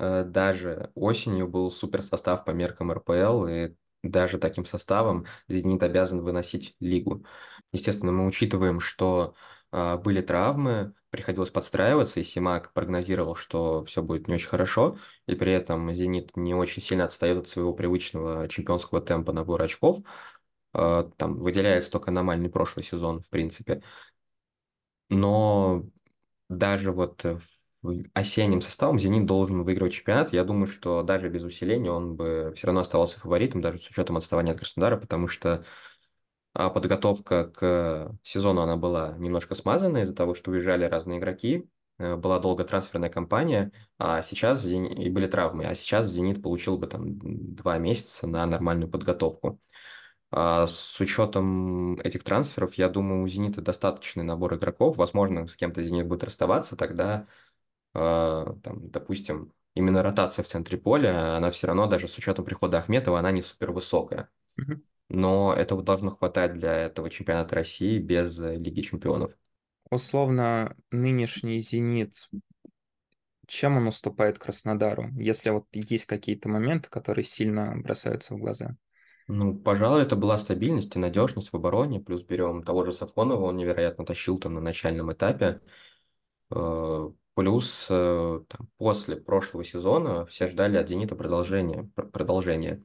э, 0.00 0.24
даже 0.24 0.90
осенью 0.96 1.46
был 1.46 1.70
супер 1.70 2.02
состав 2.02 2.44
по 2.44 2.50
меркам 2.50 2.90
РПЛ, 2.90 3.46
и 3.46 3.74
даже 4.02 4.38
таким 4.38 4.64
составом 4.66 5.26
«Зенит» 5.46 5.82
обязан 5.84 6.22
выносить 6.22 6.74
лигу. 6.80 7.24
Естественно, 7.72 8.10
мы 8.10 8.26
учитываем, 8.26 8.80
что 8.80 9.34
были 9.72 10.20
травмы, 10.22 10.94
приходилось 11.10 11.50
подстраиваться, 11.50 12.20
и 12.20 12.22
Симак 12.22 12.72
прогнозировал, 12.72 13.34
что 13.34 13.84
все 13.84 14.02
будет 14.02 14.28
не 14.28 14.34
очень 14.34 14.48
хорошо, 14.48 14.98
и 15.26 15.34
при 15.34 15.52
этом 15.52 15.92
«Зенит» 15.94 16.36
не 16.36 16.54
очень 16.54 16.82
сильно 16.82 17.04
отстает 17.04 17.38
от 17.38 17.48
своего 17.48 17.72
привычного 17.72 18.48
чемпионского 18.48 19.00
темпа 19.00 19.32
набора 19.32 19.64
очков. 19.64 20.04
А, 20.72 21.04
там 21.16 21.38
выделяется 21.38 21.90
только 21.90 22.10
аномальный 22.10 22.50
прошлый 22.50 22.84
сезон, 22.84 23.20
в 23.20 23.30
принципе. 23.30 23.82
Но 25.08 25.84
даже 26.48 26.92
вот 26.92 27.24
осенним 28.12 28.60
составом 28.60 28.98
«Зенит» 28.98 29.26
должен 29.26 29.62
выигрывать 29.62 29.94
чемпионат. 29.94 30.32
Я 30.32 30.44
думаю, 30.44 30.66
что 30.66 31.02
даже 31.02 31.28
без 31.28 31.42
усиления 31.42 31.90
он 31.90 32.16
бы 32.16 32.52
все 32.56 32.66
равно 32.66 32.80
оставался 32.80 33.20
фаворитом, 33.20 33.60
даже 33.60 33.78
с 33.78 33.88
учетом 33.88 34.16
отставания 34.16 34.52
от 34.52 34.58
Краснодара, 34.58 34.96
потому 34.96 35.28
что 35.28 35.64
а 36.58 36.70
подготовка 36.70 37.44
к 37.44 38.18
сезону 38.24 38.62
она 38.62 38.76
была 38.76 39.14
немножко 39.16 39.54
смазана 39.54 39.98
из-за 39.98 40.12
того, 40.12 40.34
что 40.34 40.50
уезжали 40.50 40.82
разные 40.82 41.20
игроки, 41.20 41.70
э, 41.98 42.16
была 42.16 42.40
долго 42.40 42.64
трансферная 42.64 43.10
кампания, 43.10 43.70
а 43.96 44.22
сейчас 44.22 44.66
и 44.66 45.08
были 45.08 45.28
травмы, 45.28 45.66
а 45.66 45.76
сейчас 45.76 46.08
«Зенит» 46.08 46.42
получил 46.42 46.76
бы 46.76 46.88
там 46.88 47.16
два 47.54 47.78
месяца 47.78 48.26
на 48.26 48.44
нормальную 48.44 48.90
подготовку. 48.90 49.60
А 50.32 50.66
с 50.66 50.98
учетом 51.00 51.94
этих 52.00 52.24
трансферов, 52.24 52.74
я 52.74 52.88
думаю, 52.88 53.22
у 53.22 53.28
«Зенита» 53.28 53.62
достаточный 53.62 54.24
набор 54.24 54.56
игроков. 54.56 54.96
Возможно, 54.96 55.46
с 55.46 55.54
кем-то 55.54 55.84
«Зенит» 55.84 56.08
будет 56.08 56.24
расставаться, 56.24 56.76
тогда, 56.76 57.28
э, 57.94 58.46
там, 58.64 58.90
допустим, 58.90 59.52
именно 59.74 60.02
ротация 60.02 60.42
в 60.42 60.48
центре 60.48 60.76
поля, 60.76 61.36
она 61.36 61.52
все 61.52 61.68
равно, 61.68 61.86
даже 61.86 62.08
с 62.08 62.18
учетом 62.18 62.44
прихода 62.44 62.78
Ахметова, 62.78 63.20
она 63.20 63.30
не 63.30 63.42
супер 63.42 63.70
высокая. 63.70 64.28
Mm-hmm 64.60 64.80
но 65.08 65.54
этого 65.54 65.82
должно 65.82 66.10
хватать 66.10 66.54
для 66.54 66.74
этого 66.76 67.10
чемпионата 67.10 67.54
России 67.54 67.98
без 67.98 68.38
э, 68.40 68.56
Лиги 68.56 68.82
чемпионов. 68.82 69.32
Условно, 69.90 70.76
нынешний 70.90 71.60
«Зенит», 71.60 72.28
чем 73.46 73.78
он 73.78 73.86
уступает 73.86 74.38
Краснодару, 74.38 75.08
если 75.16 75.48
вот 75.50 75.64
есть 75.72 76.04
какие-то 76.04 76.50
моменты, 76.50 76.90
которые 76.90 77.24
сильно 77.24 77.74
бросаются 77.78 78.34
в 78.34 78.38
глаза? 78.38 78.76
Ну, 79.26 79.54
пожалуй, 79.54 80.02
это 80.02 80.16
была 80.16 80.36
стабильность 80.38 80.94
и 80.94 80.98
надежность 80.98 81.52
в 81.52 81.56
обороне, 81.56 82.00
плюс 82.00 82.22
берем 82.24 82.62
того 82.62 82.84
же 82.84 82.92
Сафонова, 82.92 83.46
он 83.46 83.56
невероятно 83.56 84.04
тащил 84.04 84.38
там 84.38 84.54
на 84.54 84.60
начальном 84.60 85.12
этапе, 85.12 85.60
э, 86.50 87.10
плюс 87.34 87.86
э, 87.88 88.40
там, 88.48 88.68
после 88.76 89.16
прошлого 89.16 89.64
сезона 89.64 90.26
все 90.26 90.48
ждали 90.48 90.76
от 90.76 90.88
«Зенита» 90.88 91.14
продолжения, 91.14 91.90
продолжения 91.94 92.84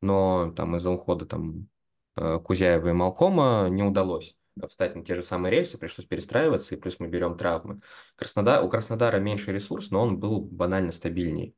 но 0.00 0.52
там 0.52 0.76
из-за 0.76 0.90
ухода 0.90 1.26
там 1.26 1.68
э, 2.16 2.38
Кузяева 2.40 2.88
и 2.88 2.92
Малкома 2.92 3.68
не 3.70 3.82
удалось. 3.82 4.36
встать 4.68 4.96
на 4.96 5.04
те 5.04 5.14
же 5.14 5.22
самые 5.22 5.52
рельсы, 5.52 5.78
пришлось 5.78 6.06
перестраиваться, 6.06 6.74
и 6.74 6.78
плюс 6.78 7.00
мы 7.00 7.08
берем 7.08 7.36
травмы. 7.36 7.80
Краснодар, 8.16 8.64
у 8.64 8.68
Краснодара 8.68 9.18
меньше 9.18 9.52
ресурс, 9.52 9.90
но 9.90 10.02
он 10.02 10.18
был 10.18 10.40
банально 10.40 10.92
стабильней. 10.92 11.56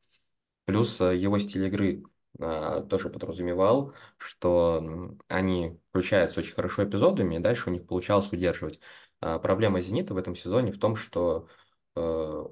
Плюс 0.66 1.00
э, 1.00 1.16
его 1.16 1.38
стиль 1.38 1.66
игры 1.66 2.04
а, 2.38 2.82
тоже 2.82 3.10
подразумевал, 3.10 3.92
что 4.16 5.14
они 5.28 5.78
включаются 5.90 6.40
очень 6.40 6.54
хорошо 6.54 6.84
эпизодами, 6.84 7.36
и 7.36 7.38
дальше 7.40 7.68
у 7.68 7.72
них 7.72 7.86
получалось 7.86 8.32
удерживать. 8.32 8.80
А, 9.20 9.38
проблема 9.38 9.80
«Зенита» 9.80 10.14
в 10.14 10.16
этом 10.16 10.36
сезоне 10.36 10.72
в 10.72 10.78
том, 10.78 10.96
что 10.96 11.48
э, 11.96 12.00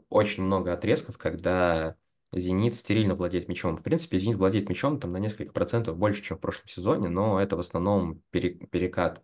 очень 0.08 0.42
много 0.42 0.72
отрезков, 0.72 1.16
когда 1.16 1.96
«Зенит» 2.32 2.74
стерильно 2.74 3.14
владеет 3.14 3.48
мячом. 3.48 3.76
В 3.76 3.82
принципе, 3.82 4.18
«Зенит» 4.18 4.36
владеет 4.36 4.68
мячом 4.68 5.00
там 5.00 5.12
на 5.12 5.18
несколько 5.18 5.52
процентов 5.52 5.96
больше, 5.96 6.22
чем 6.22 6.36
в 6.36 6.40
прошлом 6.40 6.68
сезоне, 6.68 7.08
но 7.08 7.40
это 7.40 7.56
в 7.56 7.60
основном 7.60 8.22
перекат 8.30 9.22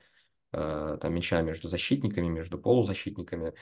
там 0.55 1.15
мяча 1.15 1.43
между 1.43 1.69
защитниками, 1.69 2.29
между 2.29 2.59
полузащитниками. 2.59 3.55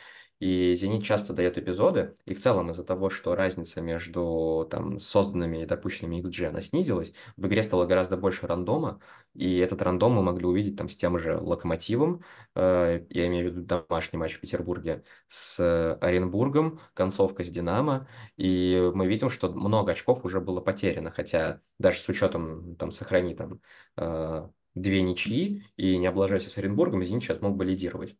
И 0.43 0.75
«Зенит» 0.75 1.05
часто 1.05 1.35
дает 1.35 1.57
эпизоды, 1.57 2.17
и 2.25 2.35
в 2.35 2.41
целом 2.41 2.73
из-за 2.73 2.83
того, 2.83 3.11
что 3.11 3.37
разница 3.37 3.81
между 3.81 4.67
там, 4.69 4.99
созданными 4.99 5.63
и 5.63 5.67
допущенными 5.67 6.21
XG, 6.21 6.47
она 6.47 6.61
снизилась, 6.61 7.13
в 7.37 7.47
игре 7.47 7.63
стало 7.63 7.87
гораздо 7.87 8.17
больше 8.17 8.49
рандома, 8.49 9.01
и 9.35 9.59
этот 9.59 9.83
рандом 9.83 10.15
мы 10.15 10.23
могли 10.25 10.45
увидеть 10.45 10.77
там 10.77 10.89
с 10.89 10.97
тем 10.97 11.17
же 11.21 11.39
«Локомотивом», 11.39 12.25
э, 12.57 13.05
я 13.09 13.27
имею 13.29 13.53
в 13.53 13.55
виду 13.55 13.63
домашний 13.65 14.19
матч 14.19 14.35
в 14.35 14.41
Петербурге, 14.41 15.05
с 15.29 15.95
Оренбургом, 16.01 16.81
концовка 16.93 17.45
с 17.45 17.49
«Динамо», 17.49 18.09
и 18.37 18.91
мы 18.95 19.07
видим, 19.07 19.31
что 19.31 19.49
много 19.53 19.93
очков 19.93 20.25
уже 20.25 20.41
было 20.41 20.61
потеряно, 20.61 21.13
хотя 21.13 21.61
даже 21.79 22.01
с 22.01 22.09
учетом 22.09 22.75
там 22.75 22.91
сохрани 22.91 23.37
там 23.37 23.61
э, 23.97 24.49
две 24.75 25.03
ничьи 25.03 25.65
и 25.77 25.97
не 25.99 26.07
облажайся 26.07 26.51
с 26.51 26.59
Оренбургом, 26.59 27.05
«Зенит» 27.05 27.23
сейчас 27.23 27.41
мог 27.41 27.57
бы 27.57 27.65
лидировать. 27.65 28.17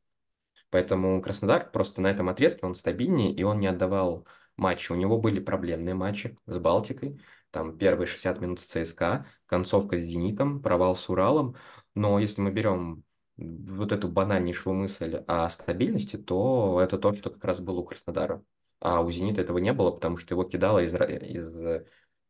Поэтому 0.71 1.21
Краснодар 1.21 1.71
просто 1.71 2.01
на 2.01 2.09
этом 2.09 2.29
отрезке 2.29 2.67
он 2.67 2.75
стабильнее, 2.75 3.33
и 3.33 3.43
он 3.43 3.61
не 3.61 3.67
отдавал 3.67 4.27
матчи. 4.57 4.93
У 4.93 4.95
него 4.95 5.19
были 5.19 5.41
проблемные 5.41 5.95
матчи 5.95 6.37
с 6.47 6.59
Балтикой, 6.59 7.21
там 7.51 7.77
первые 7.77 8.07
60 8.07 8.41
минут 8.41 8.61
с 8.61 8.65
ЦСКА, 8.65 9.27
концовка 9.47 9.99
с 9.99 10.03
Зенитом, 10.03 10.63
провал 10.63 10.97
с 10.97 11.09
Уралом. 11.11 11.57
Но 11.95 12.19
если 12.19 12.41
мы 12.41 12.51
берем 12.51 13.05
вот 13.37 13.93
эту 13.93 14.09
банальнейшую 14.09 14.75
мысль 14.75 15.17
о 15.27 15.49
стабильности, 15.51 16.17
то 16.17 16.81
это 16.83 16.99
то, 16.99 17.13
что 17.15 17.31
как 17.31 17.45
раз 17.45 17.61
было 17.61 17.81
у 17.81 17.85
Краснодара. 17.85 18.43
А 18.81 19.01
у 19.01 19.11
Зенита 19.11 19.43
этого 19.43 19.59
не 19.59 19.73
было, 19.73 19.91
потому 19.91 20.17
что 20.17 20.35
его 20.35 20.45
кидало 20.45 20.81
из, 20.81 20.95
из 20.95 21.85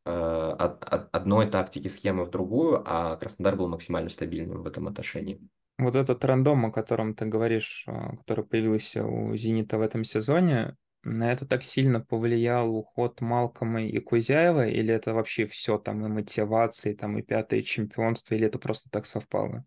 от, 0.05 0.83
от 0.85 1.09
одной 1.13 1.49
тактики 1.49 1.89
схемы 1.89 2.25
в 2.25 2.31
другую, 2.31 2.83
а 2.87 3.17
Краснодар 3.17 3.57
был 3.57 3.69
максимально 3.69 4.09
стабильным 4.09 4.63
в 4.63 4.67
этом 4.67 4.89
отношении. 4.89 5.41
Вот 5.79 5.97
этот 5.97 6.25
рандом, 6.25 6.67
о 6.67 6.73
котором 6.73 7.15
ты 7.15 7.25
говоришь, 7.27 7.85
а, 7.87 8.17
который 8.17 8.45
появился 8.45 9.05
у 9.05 9.35
«Зенита» 9.37 9.79
в 9.79 9.81
этом 9.81 10.05
сезоне, 10.05 10.77
на 11.05 11.33
это 11.33 11.47
так 11.47 11.65
сильно 11.65 12.01
повлиял 12.01 12.75
уход 12.75 13.21
Малкома 13.21 13.83
и 13.83 13.99
Кузяева, 13.99 14.69
или 14.69 14.95
это 14.95 15.15
вообще 15.15 15.47
все 15.47 15.79
там 15.79 16.05
и 16.07 16.09
мотивации, 16.09 16.95
там 16.95 17.19
и 17.19 17.23
пятое 17.23 17.63
чемпионство, 17.63 18.35
или 18.35 18.47
это 18.47 18.59
просто 18.59 18.89
так 18.91 19.07
совпало? 19.07 19.65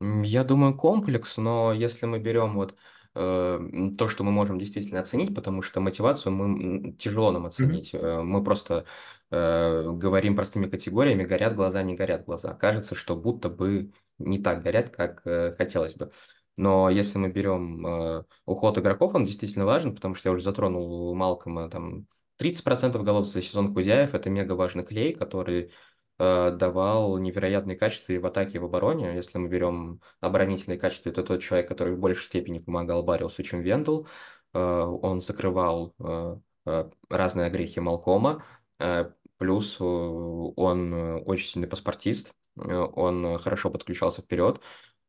Я 0.00 0.42
думаю, 0.42 0.76
комплекс, 0.76 1.36
но 1.36 1.72
если 1.72 2.06
мы 2.06 2.18
берем 2.18 2.54
вот 2.56 2.74
э, 3.14 3.60
то, 3.96 4.08
что 4.08 4.24
мы 4.24 4.32
можем 4.32 4.58
действительно 4.58 5.00
оценить, 5.00 5.32
потому 5.32 5.62
что 5.62 5.80
мотивацию 5.80 6.32
мы 6.32 6.94
тяжело 6.94 7.30
нам 7.30 7.46
оценить. 7.46 7.94
Mm-hmm. 7.94 8.24
Мы 8.24 8.42
просто 8.42 8.86
э, 9.34 9.90
говорим 9.92 10.36
простыми 10.36 10.66
категориями, 10.68 11.24
горят 11.24 11.54
глаза, 11.54 11.82
не 11.82 11.94
горят 11.96 12.24
глаза. 12.24 12.54
Кажется, 12.54 12.94
что 12.94 13.16
будто 13.16 13.48
бы 13.48 13.92
не 14.18 14.38
так 14.38 14.62
горят, 14.62 14.90
как 14.90 15.22
э, 15.26 15.54
хотелось 15.56 15.94
бы. 15.94 16.12
Но 16.56 16.88
если 16.88 17.18
мы 17.18 17.30
берем 17.30 17.86
э, 17.86 18.24
уход 18.46 18.78
игроков, 18.78 19.14
он 19.14 19.24
действительно 19.24 19.64
важен, 19.64 19.94
потому 19.94 20.14
что 20.14 20.28
я 20.28 20.32
уже 20.34 20.44
затронул 20.44 21.14
Малкома, 21.14 21.68
там 21.68 22.06
30% 22.38 23.02
голов 23.02 23.26
за 23.26 23.42
сезон 23.42 23.74
Кузяев, 23.74 24.14
это 24.14 24.30
мега 24.30 24.52
важный 24.52 24.84
клей, 24.84 25.14
который 25.14 25.72
э, 26.18 26.50
давал 26.52 27.18
невероятные 27.18 27.76
качества 27.76 28.12
и 28.12 28.18
в 28.18 28.26
атаке, 28.26 28.58
и 28.58 28.60
в 28.60 28.64
обороне. 28.64 29.14
Если 29.16 29.38
мы 29.38 29.48
берем 29.48 30.00
оборонительные 30.20 30.78
качества, 30.78 31.10
это 31.10 31.24
тот 31.24 31.42
человек, 31.42 31.68
который 31.68 31.94
в 31.94 31.98
большей 31.98 32.24
степени 32.24 32.60
помогал 32.60 33.02
Бариусу, 33.02 33.42
чем 33.42 33.60
Вендел. 33.60 34.06
Э, 34.52 34.58
он 34.60 35.20
закрывал 35.20 35.94
э, 35.98 36.36
э, 36.66 36.90
разные 37.08 37.46
огрехи 37.46 37.80
Малкома, 37.80 38.44
э, 38.78 39.10
плюс 39.38 39.76
э, 39.80 39.84
он 39.84 40.92
очень 41.26 41.48
сильный 41.48 41.68
паспортист, 41.68 42.34
Э, 42.56 42.86
он 42.94 43.38
хорошо 43.38 43.70
подключался 43.70 44.22
вперед, 44.22 44.60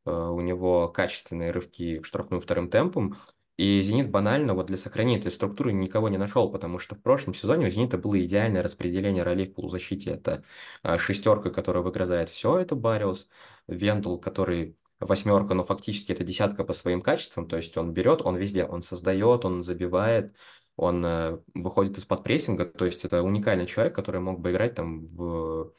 э, 0.06 0.12
у 0.12 0.42
него 0.42 0.90
качественные 0.90 1.52
рывки 1.52 2.00
в 2.00 2.08
штрафную 2.08 2.42
вторым 2.42 2.70
темпом, 2.70 3.18
и 3.58 3.82
«Зенит» 3.82 4.12
банально 4.12 4.54
вот 4.54 4.66
для 4.68 4.76
сохранения 4.78 5.20
этой 5.20 5.32
структуры 5.32 5.72
никого 5.72 6.10
не 6.10 6.18
нашел, 6.18 6.52
потому 6.52 6.78
что 6.78 6.96
в 6.96 7.02
прошлом 7.02 7.34
сезоне 7.34 7.68
у 7.68 7.70
«Зенита» 7.70 7.98
было 7.98 8.20
идеальное 8.26 8.62
распределение 8.64 9.24
ролей 9.24 9.48
в 9.48 9.54
полузащите. 9.54 10.12
Это 10.12 10.44
э, 10.84 10.98
шестерка, 10.98 11.50
которая 11.52 11.84
выгрызает 11.84 12.30
все, 12.30 12.58
это 12.58 12.76
Бариус, 12.76 13.30
Вендел, 13.68 14.20
который 14.20 14.78
восьмерка, 15.00 15.54
но 15.54 15.64
фактически 15.66 16.12
это 16.12 16.24
десятка 16.24 16.64
по 16.64 16.74
своим 16.74 17.02
качествам, 17.02 17.48
то 17.48 17.58
есть 17.58 17.76
он 17.78 17.94
берет, 17.94 18.22
он 18.22 18.38
везде, 18.38 18.66
он 18.66 18.82
создает, 18.82 19.46
он 19.46 19.62
забивает, 19.64 20.34
он 20.76 21.42
выходит 21.54 21.98
из-под 21.98 22.24
прессинга, 22.24 22.66
то 22.66 22.86
есть 22.86 23.06
это 23.06 23.24
уникальный 23.24 23.66
человек, 23.66 23.96
который 23.96 24.22
мог 24.22 24.40
бы 24.40 24.52
играть 24.52 24.76
там 24.76 25.08
в 25.08 25.74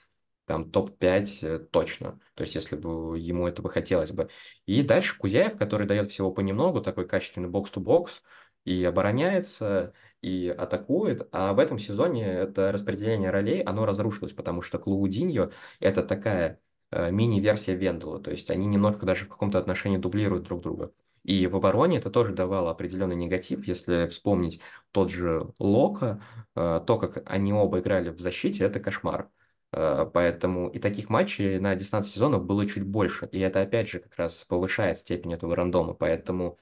там 0.46 0.70
топ-5 0.70 1.38
э, 1.42 1.58
точно, 1.58 2.20
то 2.34 2.42
есть 2.42 2.54
если 2.54 2.76
бы 2.76 3.18
ему 3.18 3.46
этого 3.46 3.68
хотелось 3.68 4.12
бы. 4.12 4.30
И 4.64 4.82
дальше 4.82 5.18
Кузяев, 5.18 5.58
который 5.58 5.86
дает 5.86 6.12
всего 6.12 6.32
понемногу, 6.32 6.80
такой 6.80 7.06
качественный 7.06 7.48
бокс-то-бокс, 7.48 8.22
и 8.64 8.84
обороняется, 8.84 9.92
и 10.22 10.48
атакует, 10.48 11.28
а 11.32 11.52
в 11.52 11.58
этом 11.58 11.78
сезоне 11.78 12.24
это 12.26 12.72
распределение 12.72 13.30
ролей, 13.30 13.60
оно 13.62 13.86
разрушилось, 13.86 14.32
потому 14.32 14.62
что 14.62 14.78
Клаудиньо– 14.78 15.50
это 15.80 16.02
такая 16.02 16.60
э, 16.90 17.10
мини-версия 17.10 17.74
Вендела, 17.74 18.20
то 18.20 18.30
есть 18.30 18.50
они 18.50 18.66
немножко 18.66 19.06
даже 19.06 19.26
в 19.26 19.28
каком-то 19.28 19.58
отношении 19.58 19.98
дублируют 19.98 20.44
друг 20.44 20.62
друга. 20.62 20.92
И 21.26 21.48
в 21.48 21.56
обороне 21.56 21.98
это 21.98 22.08
тоже 22.08 22.32
давало 22.32 22.70
определенный 22.70 23.16
негатив, 23.16 23.66
если 23.66 24.06
вспомнить 24.06 24.60
тот 24.92 25.10
же 25.10 25.52
Лока, 25.58 26.22
э, 26.54 26.80
то, 26.86 26.98
как 26.98 27.28
они 27.28 27.52
оба 27.52 27.80
играли 27.80 28.10
в 28.10 28.20
защите, 28.20 28.62
это 28.64 28.78
кошмар. 28.78 29.28
Э, 29.72 30.08
поэтому 30.12 30.68
и 30.68 30.78
таких 30.78 31.08
матчей 31.10 31.58
на 31.58 31.74
дистанции 31.74 32.12
сезонов 32.12 32.44
было 32.44 32.64
чуть 32.68 32.84
больше. 32.84 33.28
И 33.32 33.40
это 33.40 33.60
опять 33.62 33.88
же 33.88 33.98
как 33.98 34.14
раз 34.16 34.44
повышает 34.44 34.98
степень 34.98 35.34
этого 35.34 35.56
рандома. 35.56 35.94
Поэтому 35.94 36.58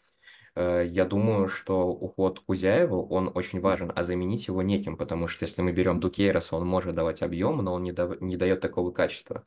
э, 0.55 0.87
я 0.89 1.05
думаю, 1.05 1.49
что 1.49 1.89
уход 1.89 2.41
Кузяева, 2.41 2.97
он 2.97 3.31
очень 3.35 3.61
важен, 3.61 3.93
а 3.95 4.03
заменить 4.05 4.49
его 4.49 4.63
неким, 4.63 4.97
потому 4.97 5.29
что 5.29 5.45
если 5.45 5.61
мы 5.61 5.73
берем 5.73 6.01
Дукейроса, 6.01 6.57
он 6.57 6.67
может 6.67 6.95
давать 6.95 7.21
объем, 7.23 7.59
но 7.59 7.75
он 7.75 7.83
не, 7.83 7.93
да, 7.93 8.17
не 8.21 8.39
дает 8.39 8.61
такого 8.63 8.93
качества. 8.93 9.45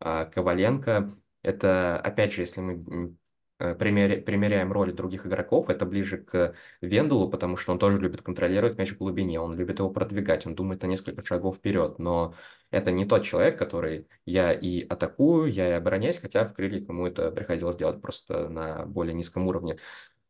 А 0.00 0.26
Коваленко, 0.26 1.12
это, 1.42 1.98
опять 1.98 2.32
же, 2.34 2.42
если 2.42 2.60
мы 2.60 3.16
Э, 3.60 3.74
примеряем 3.74 4.72
роли 4.72 4.90
других 4.90 5.26
игроков, 5.26 5.68
это 5.68 5.84
ближе 5.84 6.16
к 6.16 6.54
Вендулу, 6.80 7.28
потому 7.28 7.58
что 7.58 7.72
он 7.72 7.78
тоже 7.78 7.98
любит 7.98 8.22
контролировать 8.22 8.78
мяч 8.78 8.92
в 8.92 8.96
глубине, 8.96 9.38
он 9.38 9.54
любит 9.54 9.80
его 9.80 9.90
продвигать, 9.90 10.46
он 10.46 10.54
думает 10.54 10.80
на 10.82 10.86
несколько 10.86 11.22
шагов 11.26 11.56
вперед, 11.58 11.98
но 11.98 12.34
это 12.70 12.90
не 12.90 13.04
тот 13.04 13.22
человек, 13.22 13.58
который 13.58 14.08
я 14.24 14.54
и 14.54 14.80
атакую, 14.86 15.52
я 15.52 15.68
и 15.68 15.72
обороняюсь, 15.72 16.16
хотя 16.16 16.46
в 16.46 16.54
крыльях 16.54 16.88
ему 16.88 17.06
это 17.06 17.30
приходилось 17.30 17.76
делать 17.76 18.00
просто 18.00 18.48
на 18.48 18.86
более 18.86 19.12
низком 19.12 19.46
уровне. 19.46 19.78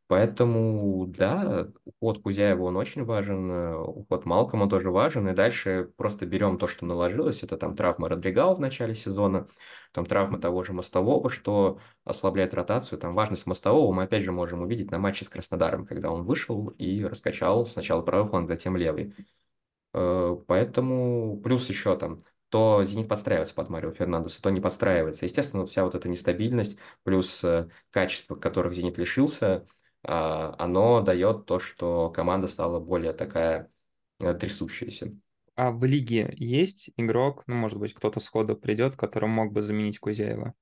Поэтому, 0.08 1.06
да, 1.06 1.68
уход 1.84 2.20
Кузяева, 2.20 2.64
он 2.64 2.76
очень 2.76 3.04
важен, 3.04 3.48
э, 3.48 3.76
уход 3.76 4.24
Малкома 4.24 4.68
тоже 4.68 4.90
важен, 4.90 5.28
и 5.28 5.34
дальше 5.34 5.92
просто 5.96 6.26
берем 6.26 6.58
то, 6.58 6.66
что 6.66 6.84
наложилось, 6.84 7.44
это 7.44 7.56
там 7.56 7.76
травма 7.76 8.08
Родригау 8.08 8.56
в 8.56 8.60
начале 8.60 8.96
сезона, 8.96 9.46
там 9.92 10.06
травма 10.06 10.38
того 10.38 10.64
же 10.64 10.72
Мостового, 10.72 11.30
что 11.30 11.78
ослабляет 12.04 12.54
ротацию, 12.54 12.98
там 12.98 13.14
важность 13.14 13.46
Мостового 13.46 13.92
мы 13.92 14.04
опять 14.04 14.24
же 14.24 14.32
можем 14.32 14.62
увидеть 14.62 14.90
на 14.90 14.98
матче 14.98 15.24
с 15.24 15.28
Краснодаром, 15.28 15.86
когда 15.86 16.10
он 16.10 16.24
вышел 16.24 16.68
и 16.78 17.04
раскачал 17.04 17.66
сначала 17.66 18.02
правый 18.02 18.30
фланг, 18.30 18.48
затем 18.48 18.76
левый. 18.76 19.14
Э, 19.94 20.36
поэтому 20.46 21.40
плюс 21.42 21.68
еще 21.68 21.96
там 21.96 22.24
то 22.48 22.82
«Зенит» 22.84 23.08
подстраивается 23.08 23.54
под 23.54 23.68
Марио 23.70 23.92
Фернандеса, 23.92 24.42
то 24.42 24.50
не 24.50 24.60
подстраивается. 24.60 25.24
Естественно, 25.24 25.66
вся 25.66 25.84
вот 25.84 25.94
эта 25.94 26.08
нестабильность 26.08 26.78
плюс 27.04 27.44
э, 27.44 27.68
качество, 27.90 28.34
которых 28.36 28.74
«Зенит» 28.74 28.98
лишился– 28.98 29.66
а, 30.02 30.54
оно 30.58 31.00
дает 31.02 31.46
то, 31.46 31.60
что 31.60 32.10
команда 32.10 32.48
стала 32.48 32.80
более 32.80 33.12
такая 33.12 33.70
э, 34.18 34.34
трясущаяся. 34.34 35.14
А 35.60 35.72
в 35.72 35.84
лиге 35.84 36.32
есть 36.38 36.90
игрок, 36.96 37.42
ну, 37.46 37.54
может 37.54 37.78
быть, 37.78 37.92
кто-то 37.92 38.18
сходу 38.18 38.56
придет, 38.56 38.96
который 38.96 39.28
мог 39.28 39.52
бы 39.52 39.60
заменить 39.60 39.98
Кузяева? 39.98 40.54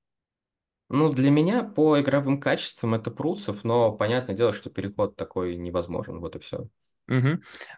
Ну, 0.89 1.13
для 1.13 1.31
меня 1.31 1.63
по 1.63 2.01
игровым 2.01 2.37
качествам 2.37 2.95
это 2.95 3.09
Пруцев, 3.09 3.63
но 3.63 3.93
понятное 3.93 4.35
дело, 4.35 4.51
что 4.51 4.69
переход 4.69 5.15
такой 5.15 5.55
невозможен, 5.55 6.19
вот 6.19 6.35
и 6.35 6.39
все. 6.39 6.67
Угу. 7.07 7.29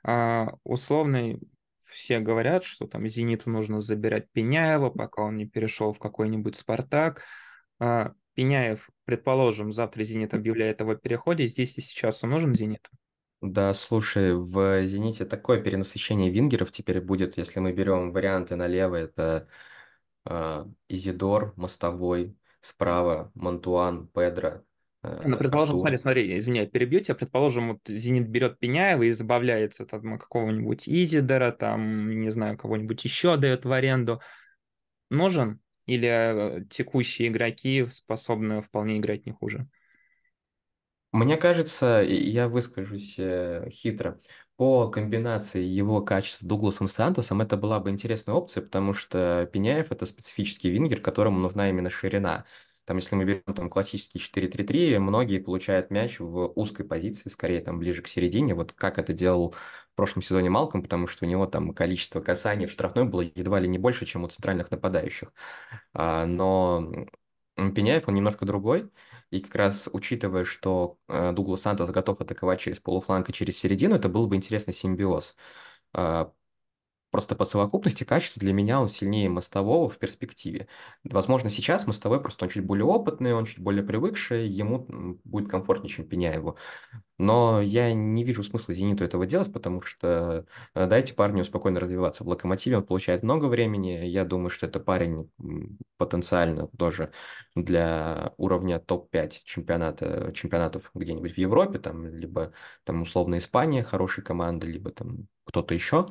А, 0.03 0.53
условный 0.63 1.39
все 1.83 2.21
говорят, 2.21 2.63
что 2.63 2.87
там 2.87 3.07
Зениту 3.07 3.51
нужно 3.51 3.81
забирать 3.81 4.27
Пеняева, 4.31 4.89
пока 4.89 5.21
он 5.21 5.37
не 5.37 5.45
перешел 5.45 5.93
в 5.93 5.99
какой-нибудь 5.99 6.55
Спартак. 6.55 7.21
А, 7.77 8.13
Пеняев, 8.33 8.89
предположим, 9.05 9.71
завтра 9.71 10.03
«Зенит» 10.03 10.33
объявляет 10.33 10.81
о 10.81 10.95
переходе, 10.95 11.45
здесь 11.45 11.77
и 11.77 11.81
сейчас 11.81 12.23
он 12.23 12.31
нужен 12.31 12.55
«Зениту»? 12.55 12.89
Да, 13.41 13.73
слушай, 13.73 14.35
в 14.35 14.85
«Зените» 14.85 15.25
такое 15.25 15.59
перенасыщение 15.61 16.29
вингеров 16.29 16.71
теперь 16.71 17.01
будет, 17.01 17.37
если 17.37 17.59
мы 17.59 17.71
берем 17.73 18.11
варианты 18.11 18.55
налево, 18.55 18.95
это 18.97 19.47
э, 20.25 20.65
Изидор, 20.89 21.53
Мостовой, 21.57 22.37
справа 22.61 23.31
Мантуан, 23.35 24.07
Педро, 24.09 24.63
э, 25.03 25.07
Ну, 25.23 25.37
предположим, 25.37 25.75
смотри, 25.75 25.97
Артур. 25.97 25.99
смотри, 25.99 26.37
извини, 26.37 26.59
я 26.61 26.65
перебью 26.65 26.99
тебя. 26.99 27.13
Предположим, 27.15 27.69
вот 27.73 27.79
«Зенит» 27.87 28.27
берет 28.27 28.57
Пеняева 28.57 29.03
и 29.03 29.11
избавляется 29.11 29.85
там 29.85 30.15
от 30.15 30.21
какого-нибудь 30.21 30.89
Изидора, 30.89 31.51
там, 31.51 32.21
не 32.21 32.31
знаю, 32.31 32.57
кого-нибудь 32.57 33.03
еще 33.03 33.37
дает 33.37 33.63
в 33.65 33.71
аренду. 33.71 34.19
Нужен? 35.09 35.61
Или 35.87 36.07
э, 36.61 36.65
текущие 36.69 37.29
игроки 37.29 37.87
способны 37.89 38.61
вполне 38.61 38.99
играть 38.99 39.25
не 39.25 39.33
хуже? 39.33 39.67
Мне 41.11 41.35
кажется, 41.37 42.01
я 42.07 42.47
выскажусь 42.47 43.15
э, 43.19 43.69
хитро, 43.71 44.19
по 44.55 44.89
комбинации 44.89 45.61
его 45.61 46.01
качеств 46.01 46.39
с 46.39 46.43
Дугласом 46.43 46.87
Сантосом 46.87 47.41
это 47.41 47.57
была 47.57 47.79
бы 47.81 47.89
интересная 47.89 48.33
опция, 48.35 48.63
потому 48.63 48.93
что 48.93 49.49
Пеняев– 49.51 49.91
это 49.91 50.05
специфический 50.05 50.69
вингер, 50.69 51.01
которому 51.01 51.39
нужна 51.39 51.69
именно 51.69 51.89
ширина. 51.89 52.45
Там, 52.85 52.97
если 52.97 53.15
мы 53.15 53.25
берем 53.25 53.41
там 53.53 53.69
классический 53.69 54.19
4-3-3, 54.19 54.97
многие 54.99 55.39
получают 55.39 55.91
мяч 55.91 56.19
в 56.19 56.47
узкой 56.55 56.85
позиции, 56.85 57.29
скорее 57.29 57.61
там 57.61 57.77
ближе 57.79 58.01
к 58.01 58.07
середине, 58.07 58.53
вот 58.55 58.71
как 58.71 58.97
это 58.97 59.11
делал 59.13 59.53
в 59.93 59.95
прошлом 59.95 60.21
сезоне 60.21 60.49
Малком, 60.49 60.81
потому 60.81 61.07
что 61.07 61.25
у 61.25 61.27
него 61.29 61.45
там 61.45 61.73
количество 61.73 62.21
касаний 62.21 62.67
в 62.67 62.71
штрафной 62.71 63.03
было 63.05 63.21
едва 63.21 63.59
ли 63.59 63.67
не 63.67 63.77
больше, 63.77 64.05
чем 64.05 64.23
у 64.23 64.27
центральных 64.29 64.71
нападающих. 64.71 65.33
А, 65.93 66.25
но 66.25 66.91
Пеняев, 67.55 68.07
он 68.07 68.15
немножко 68.15 68.45
другой, 68.45 68.89
и 69.29 69.39
как 69.39 69.55
раз 69.55 69.89
учитывая, 69.91 70.45
что 70.45 70.97
э, 71.07 71.31
Дуглас 71.33 71.61
Сантос 71.61 71.89
готов 71.91 72.21
атаковать 72.21 72.59
через 72.59 72.79
полуфланг 72.79 73.29
и 73.29 73.33
через 73.33 73.57
середину, 73.57 73.95
это 73.95 74.09
был 74.09 74.27
бы 74.27 74.35
интересный 74.35 74.73
симбиоз. 74.73 75.35
Просто 77.11 77.35
по 77.35 77.43
совокупности 77.45 78.05
качества 78.05 78.39
для 78.39 78.53
меня 78.53 78.79
он 78.81 78.87
сильнее 78.87 79.29
Мостового 79.29 79.89
в 79.89 79.97
перспективе. 79.97 80.67
Возможно, 81.03 81.49
сейчас 81.49 81.85
Мостовой 81.85 82.21
просто 82.21 82.45
он 82.45 82.51
чуть 82.51 82.65
более 82.65 82.85
опытный, 82.85 83.33
он 83.33 83.45
чуть 83.45 83.59
более 83.59 83.83
привыкший, 83.83 84.47
ему 84.47 84.85
будет 85.25 85.49
комфортнее, 85.49 85.89
чем 85.89 86.05
Пеняеву. 86.07 86.57
Но 87.17 87.61
я 87.61 87.93
не 87.93 88.23
вижу 88.23 88.41
смысла 88.41 88.73
«Зениту» 88.73 89.03
этого 89.03 89.27
делать, 89.27 89.53
потому 89.53 89.81
что 89.81 90.45
э, 90.73 90.87
дайте 90.87 91.13
парню 91.13 91.43
спокойно 91.43 91.79
развиваться. 91.79 92.23
В 92.23 92.27
«Локомотиве» 92.29 92.77
он 92.77 92.83
получает 92.83 93.21
много 93.21 93.45
времени. 93.45 94.05
Я 94.05 94.25
думаю, 94.25 94.49
что 94.49 94.65
это 94.65 94.79
парень 94.79 95.29
потенциально 95.97 96.67
тоже 96.79 97.11
для 97.55 98.33
уровня 98.37 98.79
топ-5 98.79 99.41
чемпионата, 99.43 100.31
чемпионатов 100.33 100.89
где-нибудь 100.95 101.33
в 101.33 101.37
Европе, 101.37 101.77
там, 101.77 102.07
либо 102.07 102.53
там 102.85 103.03
условно 103.03 103.37
Испания 103.37 103.83
хорошая 103.83 104.25
команда, 104.25 104.65
либо 104.65 104.89
там 104.89 105.27
кто-то 105.45 105.75
еще 105.75 106.09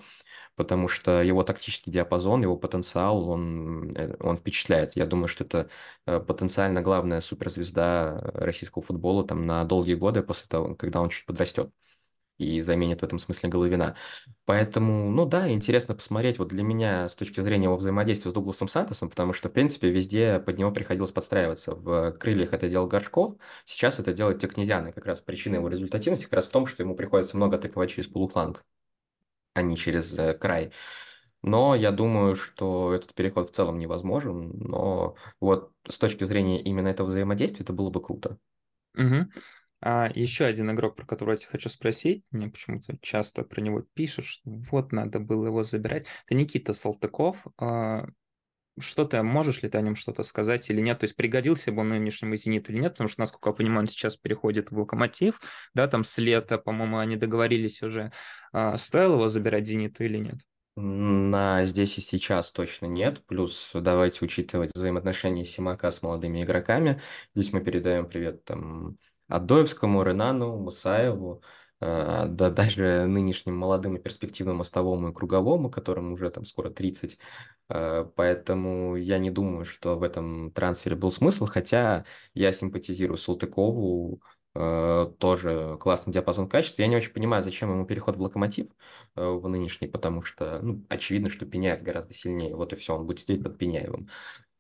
потому 0.57 0.89
что 0.89 1.23
его 1.23 1.43
тактический 1.43 1.93
диапазон, 1.93 2.43
его 2.43 2.57
потенциал, 2.57 3.29
он, 3.29 3.97
э, 3.97 4.17
он 4.21 4.37
впечатляет. 4.37 4.97
Я 4.97 5.07
думаю, 5.07 5.29
что 5.29 5.45
это 5.45 5.69
э, 6.07 6.21
потенциально 6.21 6.83
главная 6.83 7.21
суперзвезда 7.21 8.21
российского 8.35 8.83
футбола 8.83 9.27
там, 9.27 9.47
на 9.47 9.65
долгие 9.65 9.95
годы 9.95 10.23
после 10.23 10.47
того, 10.49 10.75
когда 10.75 11.01
он 11.01 11.11
чуть 11.11 11.27
подрастет 11.27 11.73
и 12.41 12.61
заменит 12.63 13.01
в 13.01 13.05
этом 13.05 13.19
смысле 13.19 13.51
Головина. 13.51 13.97
Поэтому, 14.47 15.11
ну 15.11 15.27
да, 15.27 15.51
интересно 15.53 15.95
посмотреть 15.95 16.39
вот 16.39 16.49
для 16.49 16.63
меня 16.63 17.09
с 17.09 17.15
точки 17.15 17.41
зрения 17.41 17.65
его 17.65 17.77
взаимодействия 17.77 18.31
с 18.31 18.35
Дугласом 18.35 18.69
Сантосом, 18.69 19.11
потому 19.11 19.33
что, 19.35 19.49
в 19.49 19.53
принципе, 19.53 19.91
везде 19.91 20.41
под 20.41 20.59
него 20.59 20.73
приходилось 20.73 21.13
подстраиваться. 21.13 21.75
В 21.75 22.13
«Крыльях» 22.13 22.53
это 22.55 22.69
делал 22.69 22.87
Горшков, 22.87 23.37
сейчас 23.67 23.99
это 23.99 24.13
делает 24.15 24.41
Текнезян, 24.41 24.89
и 24.89 24.93
как 24.93 25.05
раз 25.05 25.21
причина 25.21 25.57
его 25.57 25.69
результативности 25.69 26.25
как 26.25 26.35
раз 26.35 26.49
в 26.49 26.51
том, 26.51 26.67
что 26.67 26.83
ему 26.83 26.95
приходится 26.97 27.37
много 27.37 27.57
атаковать 27.57 27.91
через 27.91 28.09
полуфланг 28.09 28.65
а 29.55 29.63
не 29.63 29.77
через 29.77 30.19
э, 30.19 30.35
край. 30.35 30.73
Но 31.43 31.75
я 31.75 31.91
думаю, 31.91 32.37
что 32.37 32.93
этот 32.93 33.15
переход 33.15 33.51
в 33.51 33.55
целом 33.55 33.79
невозможен. 33.79 34.51
Но 34.59 35.15
вот 35.41 35.73
с 35.89 35.99
точки 35.99 36.25
зрения 36.25 36.61
именно 36.63 36.89
этого 36.89 37.09
взаимодействия 37.09 37.65
это 37.65 37.73
было 37.73 37.91
бы 37.91 38.03
круто. 38.03 38.39
Угу. 38.95 39.27
А 39.83 40.11
еще 40.15 40.45
один 40.45 40.71
игрок, 40.73 40.97
про 40.97 41.07
которого 41.07 41.33
я 41.33 41.37
тебя 41.39 41.53
хочу 41.53 41.71
спросить, 41.71 42.25
мне 42.31 42.49
почему-то 42.49 42.99
часто 43.01 43.45
про 43.45 43.63
него 43.63 43.83
что 44.23 44.43
вот 44.45 44.93
надо 44.93 45.21
было 45.21 45.47
его 45.47 45.63
забирать. 45.63 46.05
Это 46.27 46.35
Никита 46.35 46.75
Салтыков. 46.75 47.39
А, 48.81 48.83
что 48.83 49.05
ты, 49.05 49.23
можешь 49.23 49.63
ли 49.63 49.69
ты 49.69 49.79
о 49.79 49.81
нем 49.81 49.95
что-то 49.95 50.23
сказать 50.23 50.71
или 50.71 50.81
нет? 50.81 50.99
То 50.99 51.05
есть 51.05 51.17
пригодился 51.17 51.73
бы 51.73 51.83
он 51.83 51.91
нынешнему 51.91 52.37
«Зениту» 52.37 52.73
или 52.73 52.81
нет? 52.81 52.93
Потому 52.93 53.09
что, 53.09 53.21
насколько 53.21 53.51
я 53.51 53.55
понимаю, 53.55 53.81
он 53.81 53.87
сейчас 53.87 54.17
переходит 54.17 54.71
в 54.71 54.79
«Локомотив», 54.79 55.41
да, 55.75 55.87
там 55.89 56.05
с 56.05 56.19
лета, 56.19 56.59
по-моему, 56.59 56.99
они 56.99 57.17
договорились 57.17 57.83
уже. 57.83 58.13
А, 58.53 58.77
стоило 58.79 59.15
его 59.15 59.29
забирать 59.29 59.67
«Зениту» 59.67 60.05
или 60.05 60.19
нет? 60.19 60.41
На 60.77 61.67
здесь 61.67 61.99
и 61.99 62.01
сейчас 62.01 62.53
точно 62.53 62.87
нет. 62.87 63.25
Плюс 63.27 63.71
давайте 63.75 64.25
учитывать 64.25 64.71
взаимоотношения 64.75 65.45
Симака 65.45 65.91
с 65.91 66.01
молодыми 66.01 66.43
игроками. 66.43 67.01
Здесь 67.35 67.53
мы 67.53 67.61
передаем 67.61 68.09
привет 68.09 68.45
там 68.45 68.97
Адоевскому, 69.29 70.03
Ренану, 70.03 70.57
Мусаеву, 70.57 71.43
да 71.81 72.51
даже 72.51 73.07
нынешним 73.07 73.57
молодым 73.57 73.97
и 73.97 74.01
перспективным 74.01 74.57
мостовому 74.57 75.09
и 75.09 75.15
круговому, 75.15 75.71
которым 75.71 76.13
уже 76.13 76.31
там 76.31 76.45
скоро 76.45 76.69
30. 76.71 77.19
Э, 77.71 78.05
поэтому 78.17 78.97
я 78.97 79.19
не 79.19 79.31
думаю, 79.31 79.65
что 79.65 79.97
в 79.99 80.03
этом 80.03 80.51
трансфере 80.53 80.97
был 80.97 81.11
смысл, 81.11 81.47
хотя 81.47 82.05
я 82.35 82.53
симпатизирую 82.53 83.17
Салтыкову, 83.17 84.21
э, 84.55 85.13
тоже 85.19 85.79
классный 85.81 86.13
диапазон 86.13 86.49
качеств. 86.49 86.79
Я 86.79 86.89
не 86.89 86.97
очень 86.97 87.13
понимаю, 87.13 87.43
зачем 87.45 87.71
ему 87.71 87.87
переход 87.87 88.17
в 88.17 88.21
локомотив 88.21 88.67
в 89.15 89.49
нынешний, 89.49 89.89
потому 89.89 90.23
что 90.23 90.61
ну, 90.63 90.85
очевидно, 90.89 91.31
что 91.31 91.47
Пеняев 91.47 91.83
гораздо 91.83 92.13
сильнее. 92.15 92.55
Вот 92.57 92.73
и 92.73 92.77
все, 92.77 92.97
он 92.97 93.07
будет 93.07 93.21
сидеть 93.21 93.43
под 93.43 93.57
Пеняевым. 93.59 94.09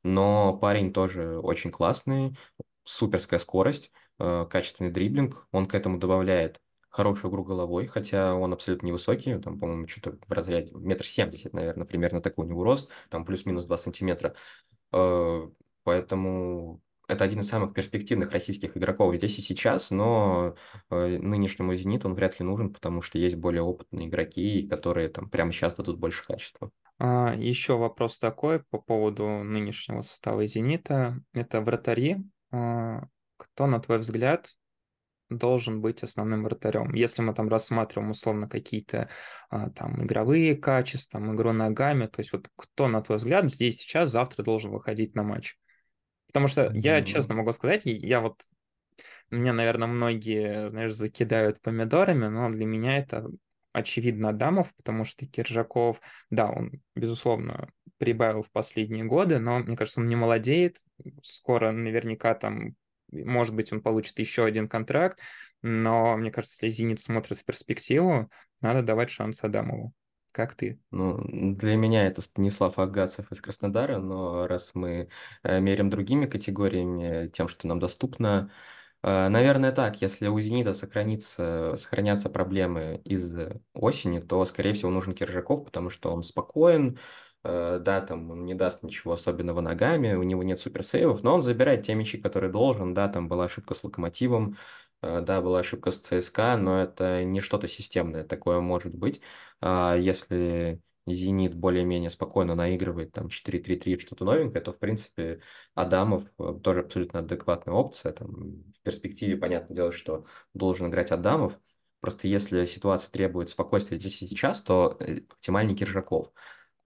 Но 0.02 0.56
парень 0.56 0.92
тоже 0.92 1.38
очень 1.38 1.70
классный, 1.70 2.36
суперская 2.84 3.38
скорость, 3.38 3.90
качественный 4.18 4.90
дриблинг. 4.90 5.46
Он 5.52 5.66
к 5.66 5.74
этому 5.74 5.98
добавляет 5.98 6.60
хорошую 6.90 7.30
игру 7.30 7.44
головой, 7.44 7.86
хотя 7.86 8.34
он 8.34 8.52
абсолютно 8.52 8.86
невысокий, 8.86 9.38
там, 9.38 9.58
по-моему, 9.58 9.88
что-то 9.88 10.18
в 10.26 10.32
разряде 10.32 10.72
метр 10.74 11.06
семьдесят, 11.06 11.52
наверное, 11.52 11.86
примерно 11.86 12.20
такой 12.20 12.46
у 12.46 12.48
него 12.48 12.64
рост, 12.64 12.90
там 13.08 13.24
плюс-минус 13.24 13.64
2 13.64 13.78
сантиметра. 13.78 14.34
Э, 14.92 15.48
поэтому 15.84 16.82
это 17.10 17.24
один 17.24 17.40
из 17.40 17.48
самых 17.48 17.74
перспективных 17.74 18.30
российских 18.30 18.76
игроков 18.76 19.14
здесь 19.16 19.38
и 19.38 19.42
сейчас, 19.42 19.90
но 19.90 20.54
э, 20.90 21.18
нынешнему 21.18 21.74
«Зениту» 21.74 22.08
он 22.08 22.14
вряд 22.14 22.38
ли 22.38 22.46
нужен, 22.46 22.72
потому 22.72 23.02
что 23.02 23.18
есть 23.18 23.36
более 23.36 23.62
опытные 23.62 24.08
игроки, 24.08 24.66
которые 24.68 25.08
там 25.08 25.28
прямо 25.28 25.52
сейчас 25.52 25.74
дадут 25.74 25.98
больше 25.98 26.24
качества. 26.24 26.70
А, 26.98 27.34
еще 27.34 27.76
вопрос 27.76 28.18
такой 28.18 28.60
по 28.70 28.78
поводу 28.78 29.26
нынешнего 29.26 30.02
состава 30.02 30.46
«Зенита». 30.46 31.20
Это 31.32 31.60
вратари. 31.60 32.18
А, 32.52 33.04
кто, 33.36 33.66
на 33.66 33.80
твой 33.80 33.98
взгляд, 33.98 34.54
должен 35.30 35.80
быть 35.80 36.02
основным 36.02 36.44
вратарем. 36.44 36.92
Если 36.92 37.22
мы 37.22 37.32
там 37.34 37.48
рассматриваем 37.48 38.10
условно 38.10 38.48
какие-то 38.48 39.08
а, 39.48 39.70
там 39.70 40.04
игровые 40.04 40.56
качества, 40.56 41.20
там, 41.20 41.34
игру 41.34 41.52
ногами, 41.52 42.06
то 42.06 42.20
есть 42.20 42.32
вот 42.32 42.48
кто, 42.56 42.88
на 42.88 43.00
твой 43.00 43.18
взгляд, 43.18 43.50
здесь 43.50 43.78
сейчас, 43.78 44.10
завтра 44.10 44.42
должен 44.42 44.72
выходить 44.72 45.14
на 45.14 45.22
матч? 45.22 45.56
Потому 46.26 46.48
что 46.48 46.66
mm-hmm. 46.66 46.78
я 46.78 47.02
честно 47.02 47.34
могу 47.34 47.52
сказать, 47.52 47.82
я 47.84 48.20
вот, 48.20 48.42
меня, 49.30 49.52
наверное, 49.52 49.88
многие, 49.88 50.68
знаешь, 50.68 50.92
закидают 50.92 51.60
помидорами, 51.60 52.26
но 52.26 52.50
для 52.50 52.66
меня 52.66 52.98
это 52.98 53.26
очевидно 53.72 54.30
Адамов, 54.30 54.74
потому 54.76 55.04
что 55.04 55.26
Киржаков, 55.26 56.00
да, 56.30 56.50
он, 56.50 56.82
безусловно, 56.96 57.70
прибавил 57.98 58.42
в 58.42 58.50
последние 58.50 59.04
годы, 59.04 59.38
но, 59.38 59.60
мне 59.60 59.76
кажется, 59.76 60.00
он 60.00 60.06
не 60.06 60.16
молодеет, 60.16 60.78
скоро 61.22 61.70
наверняка 61.70 62.34
там 62.34 62.74
может 63.12 63.54
быть, 63.54 63.72
он 63.72 63.80
получит 63.80 64.18
еще 64.18 64.44
один 64.44 64.68
контракт, 64.68 65.18
но 65.62 66.16
мне 66.16 66.30
кажется, 66.30 66.66
если 66.66 66.82
«Зенит» 66.82 67.00
смотрит 67.00 67.38
в 67.38 67.44
перспективу, 67.44 68.30
надо 68.60 68.82
давать 68.82 69.10
шанс 69.10 69.42
Адамову. 69.44 69.92
Как 70.32 70.54
ты? 70.54 70.78
Ну, 70.90 71.18
для 71.54 71.76
меня 71.76 72.06
это 72.06 72.22
Станислав 72.22 72.78
Агацев 72.78 73.30
из 73.32 73.40
Краснодара, 73.40 73.98
но 73.98 74.46
раз 74.46 74.72
мы 74.74 75.08
э, 75.42 75.60
меряем 75.60 75.90
другими 75.90 76.26
категориями, 76.26 77.28
тем, 77.28 77.48
что 77.48 77.66
нам 77.66 77.80
доступно, 77.80 78.52
э, 79.02 79.28
наверное, 79.28 79.72
так, 79.72 80.00
если 80.00 80.28
у 80.28 80.38
«Зенита» 80.38 80.72
сохранится, 80.72 81.74
сохранятся 81.76 82.30
проблемы 82.30 83.00
из 83.04 83.34
осени, 83.72 84.20
то, 84.20 84.44
скорее 84.44 84.74
всего, 84.74 84.90
нужен 84.90 85.14
Киржаков, 85.14 85.64
потому 85.64 85.90
что 85.90 86.12
он 86.12 86.22
спокоен, 86.22 86.98
да, 87.44 88.00
там 88.02 88.30
он 88.30 88.44
не 88.44 88.54
даст 88.54 88.82
ничего 88.82 89.14
особенного 89.14 89.60
ногами, 89.60 90.14
у 90.14 90.22
него 90.22 90.42
нет 90.42 90.60
суперсейвов, 90.60 91.22
но 91.22 91.34
он 91.34 91.42
забирает 91.42 91.84
те 91.86 91.94
мячи, 91.94 92.18
которые 92.18 92.52
должен, 92.52 92.94
да, 92.94 93.08
там 93.08 93.28
была 93.28 93.46
ошибка 93.46 93.74
с 93.74 93.82
Локомотивом, 93.84 94.56
э, 95.02 95.20
да, 95.22 95.40
была 95.40 95.60
ошибка 95.60 95.90
с 95.90 96.00
ЦСКА, 96.00 96.56
но 96.56 96.82
это 96.82 97.24
не 97.24 97.40
что-то 97.40 97.68
системное, 97.68 98.24
такое 98.24 98.60
может 98.60 98.94
быть, 98.94 99.20
а, 99.60 99.94
если 99.96 100.80
«Зенит» 101.06 101.54
более-менее 101.54 102.10
спокойно 102.10 102.54
наигрывает 102.54 103.12
там 103.12 103.28
4-3-3, 103.28 103.98
что-то 104.00 104.24
новенькое, 104.24 104.62
то, 104.62 104.72
в 104.72 104.78
принципе, 104.78 105.40
Адамов 105.74 106.24
э, 106.38 106.58
тоже 106.62 106.80
абсолютно 106.80 107.20
адекватная 107.20 107.74
опция. 107.74 108.12
Там, 108.12 108.62
в 108.72 108.80
перспективе, 108.82 109.36
понятное 109.36 109.74
дело, 109.74 109.92
что 109.92 110.26
должен 110.54 110.88
играть 110.88 111.10
Адамов. 111.10 111.58
Просто 112.00 112.28
если 112.28 112.64
ситуация 112.66 113.10
требует 113.10 113.50
спокойствия 113.50 113.98
здесь 113.98 114.22
и 114.22 114.28
сейчас, 114.28 114.62
то 114.62 114.96
э, 115.00 115.20
оптимальнее 115.30 115.76
Киржаков. 115.76 116.32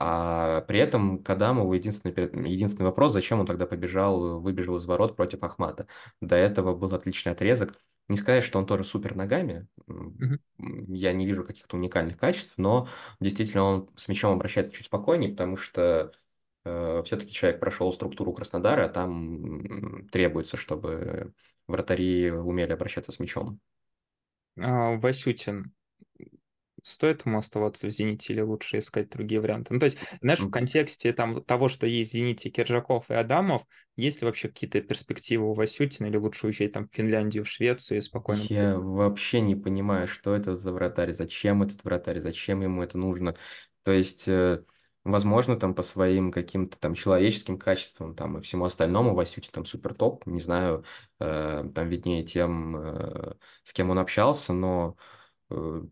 А 0.07 0.61
при 0.63 0.79
этом 0.81 1.23
к 1.23 1.31
Адамову 1.31 1.73
единственный, 1.73 2.13
единственный 2.51 2.85
вопрос, 2.85 3.13
зачем 3.13 3.41
он 3.41 3.47
тогда 3.47 3.67
побежал, 3.67 4.39
выбежал 4.41 4.77
из 4.77 4.85
ворот 4.85 5.17
против 5.17 5.43
Ахмата. 5.43 5.87
До 6.21 6.37
этого 6.37 6.75
был 6.75 6.95
отличный 6.95 7.33
отрезок. 7.33 7.75
Не 8.09 8.19
сказать, 8.19 8.45
что 8.45 8.59
он 8.59 8.67
тоже 8.67 8.85
супер 8.85 9.15
ногами, 9.15 9.67
Мгм. 9.87 10.39
я 10.59 11.13
не 11.15 11.25
вижу 11.25 11.43
каких-то 11.45 11.77
уникальных 11.77 12.19
качеств, 12.19 12.53
но 12.59 12.87
действительно 13.19 13.63
он 13.65 13.89
с 13.97 14.09
мячом 14.09 14.35
обращается 14.35 14.75
чуть 14.75 14.87
спокойнее, 14.87 15.31
потому 15.31 15.57
что 15.57 16.13
э, 16.67 17.03
все-таки 17.07 17.33
человек 17.33 17.61
прошел 17.61 17.91
структуру 17.91 18.35
Краснодара, 18.35 18.85
а 18.85 18.89
там 18.91 20.07
требуется, 20.09 20.59
чтобы 20.59 21.33
вратари 21.67 22.31
умели 22.31 22.73
обращаться 22.73 23.11
с 23.11 23.19
мячом. 23.21 23.59
А, 24.59 24.97
Васютин, 24.97 25.73
стоит 26.85 27.25
ему 27.27 27.39
оставаться 27.39 27.87
в 27.87 27.91
«Зените» 27.91 28.33
или 28.33 28.41
лучше 28.41 28.79
искать 28.79 29.11
другие 29.11 29.41
варианты? 29.41 29.75
Ну, 29.75 29.81
то 29.81 29.85
есть, 29.85 29.99
знаешь, 30.21 30.45
в 30.45 30.51
контексте 30.51 31.13
там, 31.13 31.43
того, 31.43 31.69
что 31.69 31.87
есть 31.87 32.11
в 32.11 32.15
«Зените» 32.15 32.51
Киржаков 32.51 33.11
и 33.11 33.15
Адамов, 33.15 33.63
есть 33.97 34.21
ли 34.21 34.27
вообще 34.27 34.49
какие-то 34.49 34.81
перспективы 34.83 35.51
у 35.51 35.55
Васютина 35.55 36.07
или 36.07 36.17
лучше 36.17 36.47
уезжать 36.47 36.73
там 36.73 36.89
в 36.89 36.95
Финляндию, 36.95 37.45
в 37.45 37.49
Швецию 37.49 37.99
и 37.99 38.01
спокойно 38.01 38.43
Я 38.43 38.79
вообще 38.79 39.41
не 39.41 39.57
понимаю, 39.57 40.09
что 40.09 40.35
это 40.35 40.57
за 40.57 40.73
вратарь, 40.73 41.13
зачем 41.13 41.63
этот 41.63 41.83
вратарь, 41.85 42.21
зачем 42.21 42.61
ему 42.61 42.83
это 42.83 42.99
нужно. 42.99 43.35
То 43.83 43.93
есть, 43.93 44.29
э, 44.29 44.63
возможно, 45.05 45.57
там 45.57 45.75
по 45.75 45.83
своим 45.83 46.33
каким-то 46.33 46.79
там 46.79 46.95
человеческим 46.95 47.59
качествам 47.59 48.15
там 48.15 48.39
и 48.39 48.41
всему 48.43 48.65
остальному 48.65 49.15
Васюти 49.15 49.51
там 49.51 49.65
супер 49.65 49.95
топ, 49.95 50.27
не 50.27 50.41
знаю, 50.41 50.85
э, 51.21 51.65
там 51.75 51.89
виднее 51.89 52.25
тем, 52.25 52.77
э, 52.77 53.35
с 53.63 53.73
кем 53.73 53.91
он 53.91 53.99
общался, 53.99 54.53
но 54.53 54.97
э, 55.51 55.83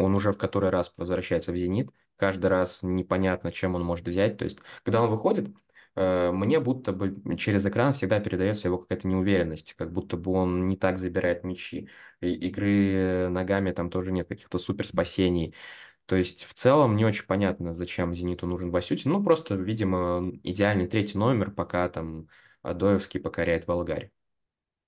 он 0.00 0.14
уже 0.14 0.32
в 0.32 0.38
который 0.38 0.70
раз 0.70 0.92
возвращается 0.96 1.52
в 1.52 1.56
«Зенит», 1.56 1.90
каждый 2.16 2.46
раз 2.46 2.80
непонятно, 2.82 3.52
чем 3.52 3.74
он 3.74 3.82
может 3.84 4.06
взять. 4.06 4.38
То 4.38 4.44
есть, 4.44 4.58
когда 4.84 5.02
он 5.02 5.10
выходит, 5.10 5.48
э, 5.96 6.30
мне 6.32 6.60
будто 6.60 6.92
бы 6.92 7.36
через 7.36 7.66
экран 7.66 7.92
всегда 7.94 8.20
передается 8.20 8.68
его 8.68 8.78
какая-то 8.78 9.08
неуверенность, 9.08 9.74
как 9.74 9.92
будто 9.92 10.16
бы 10.16 10.32
он 10.32 10.68
не 10.68 10.76
так 10.76 10.98
забирает 10.98 11.44
мячи. 11.44 11.88
И 12.20 12.32
игры 12.48 13.28
ногами 13.30 13.72
там 13.72 13.90
тоже 13.90 14.12
нет 14.12 14.28
каких-то 14.28 14.58
супер 14.58 14.86
спасений. 14.86 15.54
То 16.06 16.16
есть 16.16 16.44
в 16.44 16.54
целом 16.54 16.96
не 16.96 17.04
очень 17.04 17.26
понятно, 17.26 17.74
зачем 17.74 18.14
«Зениту» 18.14 18.46
нужен 18.46 18.70
Васютин. 18.70 19.12
Ну, 19.12 19.22
просто, 19.22 19.54
видимо, 19.54 20.32
идеальный 20.42 20.88
третий 20.88 21.18
номер, 21.18 21.52
пока 21.52 21.88
там 21.88 22.28
Адоевский 22.62 23.20
покоряет 23.20 23.66
Волгарь. 23.66 24.10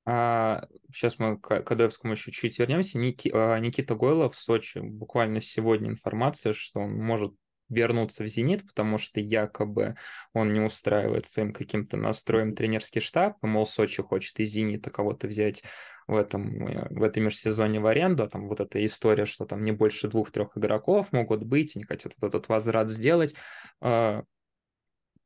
А, 0.04 0.66
сейчас 0.92 1.18
мы 1.18 1.38
к 1.38 1.62
Кадевскому 1.62 2.14
еще 2.14 2.32
чуть 2.32 2.58
вернемся. 2.58 2.98
Ники, 2.98 3.30
а, 3.32 3.58
Никита 3.58 3.94
Гойлов 3.94 4.34
в 4.34 4.38
Сочи. 4.38 4.78
Буквально 4.78 5.40
сегодня 5.40 5.90
информация, 5.90 6.52
что 6.52 6.80
он 6.80 6.94
может 6.94 7.32
вернуться 7.68 8.22
в 8.22 8.26
«Зенит», 8.26 8.66
потому 8.66 8.98
что 8.98 9.20
якобы 9.20 9.96
он 10.34 10.52
не 10.52 10.60
устраивает 10.60 11.26
своим 11.26 11.52
каким-то 11.52 11.96
настроем 11.96 12.54
тренерский 12.54 13.00
штаб, 13.00 13.42
и, 13.42 13.46
мол, 13.46 13.64
Сочи 13.66 14.02
хочет 14.02 14.38
из 14.40 14.50
«Зенита» 14.50 14.90
кого-то 14.90 15.26
взять 15.26 15.62
в 16.06 16.16
этом, 16.16 16.66
э, 16.66 16.88
в 16.90 17.02
этой 17.02 17.22
межсезонье 17.22 17.80
в 17.80 17.86
аренду, 17.86 18.24
а 18.24 18.28
там 18.28 18.48
вот 18.48 18.60
эта 18.60 18.84
история, 18.84 19.24
что 19.24 19.46
там 19.46 19.64
не 19.64 19.72
больше 19.72 20.08
двух-трех 20.08 20.56
игроков 20.56 21.12
могут 21.12 21.44
быть, 21.44 21.74
и 21.74 21.78
не 21.78 21.84
хотят 21.84 22.12
вот 22.18 22.28
этот 22.28 22.48
возврат 22.48 22.90
сделать. 22.90 23.34
А, 23.80 24.24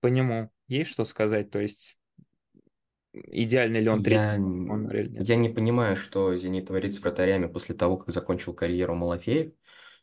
по 0.00 0.06
нему 0.06 0.50
есть 0.68 0.90
что 0.90 1.04
сказать? 1.04 1.50
То 1.50 1.60
есть 1.60 1.96
идеальный 3.26 3.80
ли 3.80 3.88
он 3.88 3.98
Я, 4.00 4.04
третий 4.04 4.36
или 4.90 5.08
нет? 5.08 5.28
я 5.28 5.36
не 5.36 5.48
понимаю, 5.48 5.96
что 5.96 6.36
«Зенит» 6.36 6.66
творит 6.66 6.94
с 6.94 7.00
вратарями 7.00 7.46
после 7.46 7.74
того, 7.74 7.96
как 7.98 8.14
закончил 8.14 8.54
карьеру 8.54 8.94
Малафеев, 8.94 9.52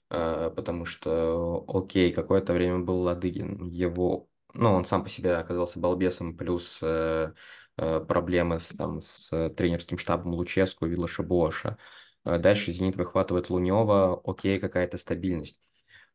э, 0.09 0.51
потому 0.55 0.85
что, 0.85 1.63
окей, 1.67 2.13
какое-то 2.13 2.53
время 2.53 2.79
был 2.79 3.01
Ладыгин, 3.01 3.69
его, 3.69 4.29
ну, 4.53 4.73
он 4.73 4.85
сам 4.85 5.03
по 5.03 5.09
себе 5.09 5.35
оказался 5.35 5.79
балбесом, 5.79 6.37
плюс 6.37 6.79
э, 6.81 7.33
э, 7.77 7.99
проблемы 8.01 8.59
с, 8.59 8.67
там, 8.69 9.01
с 9.01 9.49
тренерским 9.57 9.97
штабом 9.97 10.33
Луческу, 10.33 10.85
Виллаша 10.85 11.23
Боша. 11.23 11.77
Э, 12.25 12.37
Дальше 12.39 12.71
«Зенит» 12.71 12.95
выхватывает 12.95 13.49
Лунева, 13.49 14.21
окей, 14.25 14.59
какая-то 14.59 14.97
стабильность. 14.97 15.59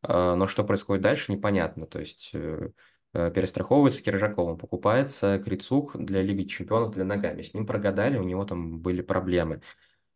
Э, 0.02 0.34
Но 0.34 0.46
что 0.46 0.64
происходит 0.64 1.02
дальше, 1.02 1.32
непонятно. 1.32 1.86
То 1.86 1.98
есть 2.00 2.30
э, 2.34 2.38
э, 2.38 2.70
перестраховывается 3.12 4.02
Киржаковым, 4.02 4.58
покупается 4.58 5.38
Крицук 5.38 5.96
для 5.96 6.22
Лиги 6.22 6.46
Чемпионов 6.46 6.92
для 6.92 7.04
ногами. 7.04 7.42
С 7.42 7.54
ним 7.54 7.66
прогадали, 7.66 8.18
у 8.18 8.22
него 8.24 8.44
там 8.44 8.80
были 8.80 9.02
проблемы. 9.02 9.62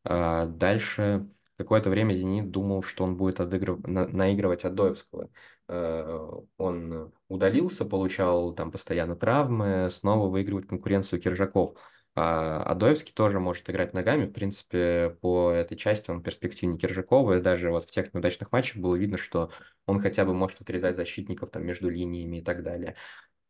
А 0.04 0.46
Дальше 0.46 1.28
какое-то 1.56 1.90
время 1.90 2.14
Зенит 2.14 2.50
думал, 2.50 2.82
что 2.82 3.04
он 3.04 3.16
будет 3.16 3.40
отыгрыв... 3.40 3.86
на- 3.86 4.08
наигрывать 4.08 4.64
Адоевского. 4.64 5.30
Э, 5.68 6.30
Он 6.56 7.12
удалился, 7.28 7.84
получал 7.84 8.54
там 8.54 8.70
постоянно 8.70 9.16
травмы, 9.16 9.88
снова 9.90 10.28
выигрывает 10.28 10.68
конкуренцию 10.68 11.20
Киржаков. 11.20 11.76
А 12.14 12.62
Адоевский 12.64 13.12
тоже 13.14 13.40
может 13.40 13.68
играть 13.70 13.94
ногами. 13.94 14.26
В 14.26 14.32
принципе, 14.32 15.16
по 15.20 15.50
этой 15.50 15.76
части 15.76 16.10
он 16.10 16.22
перспективнее 16.22 16.78
Киржакова. 16.78 17.38
И 17.38 17.40
даже 17.40 17.70
вот 17.70 17.84
в 17.84 17.90
тех 17.90 18.12
неудачных 18.12 18.52
матчах 18.52 18.76
было 18.76 18.96
видно, 18.96 19.16
что 19.16 19.50
он 19.86 20.00
хотя 20.00 20.24
бы 20.24 20.34
может 20.34 20.60
отрезать 20.60 20.96
защитников 20.96 21.50
там 21.50 21.64
между 21.64 21.88
линиями 21.88 22.38
и 22.38 22.42
так 22.42 22.62
далее. 22.62 22.96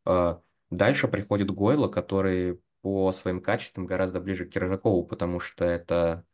А, 0.05 0.41
Дальше 0.73 1.07
приходит 1.07 1.51
Гойло, 1.51 1.87
который 1.87 2.59
по 2.81 3.11
своим 3.11 3.41
качествам 3.41 3.85
гораздо 3.85 4.19
ближе 4.19 4.45
к 4.45 4.49
Киржакову, 4.49 5.05
потому 5.05 5.39
что 5.39 5.65
это 5.65 6.25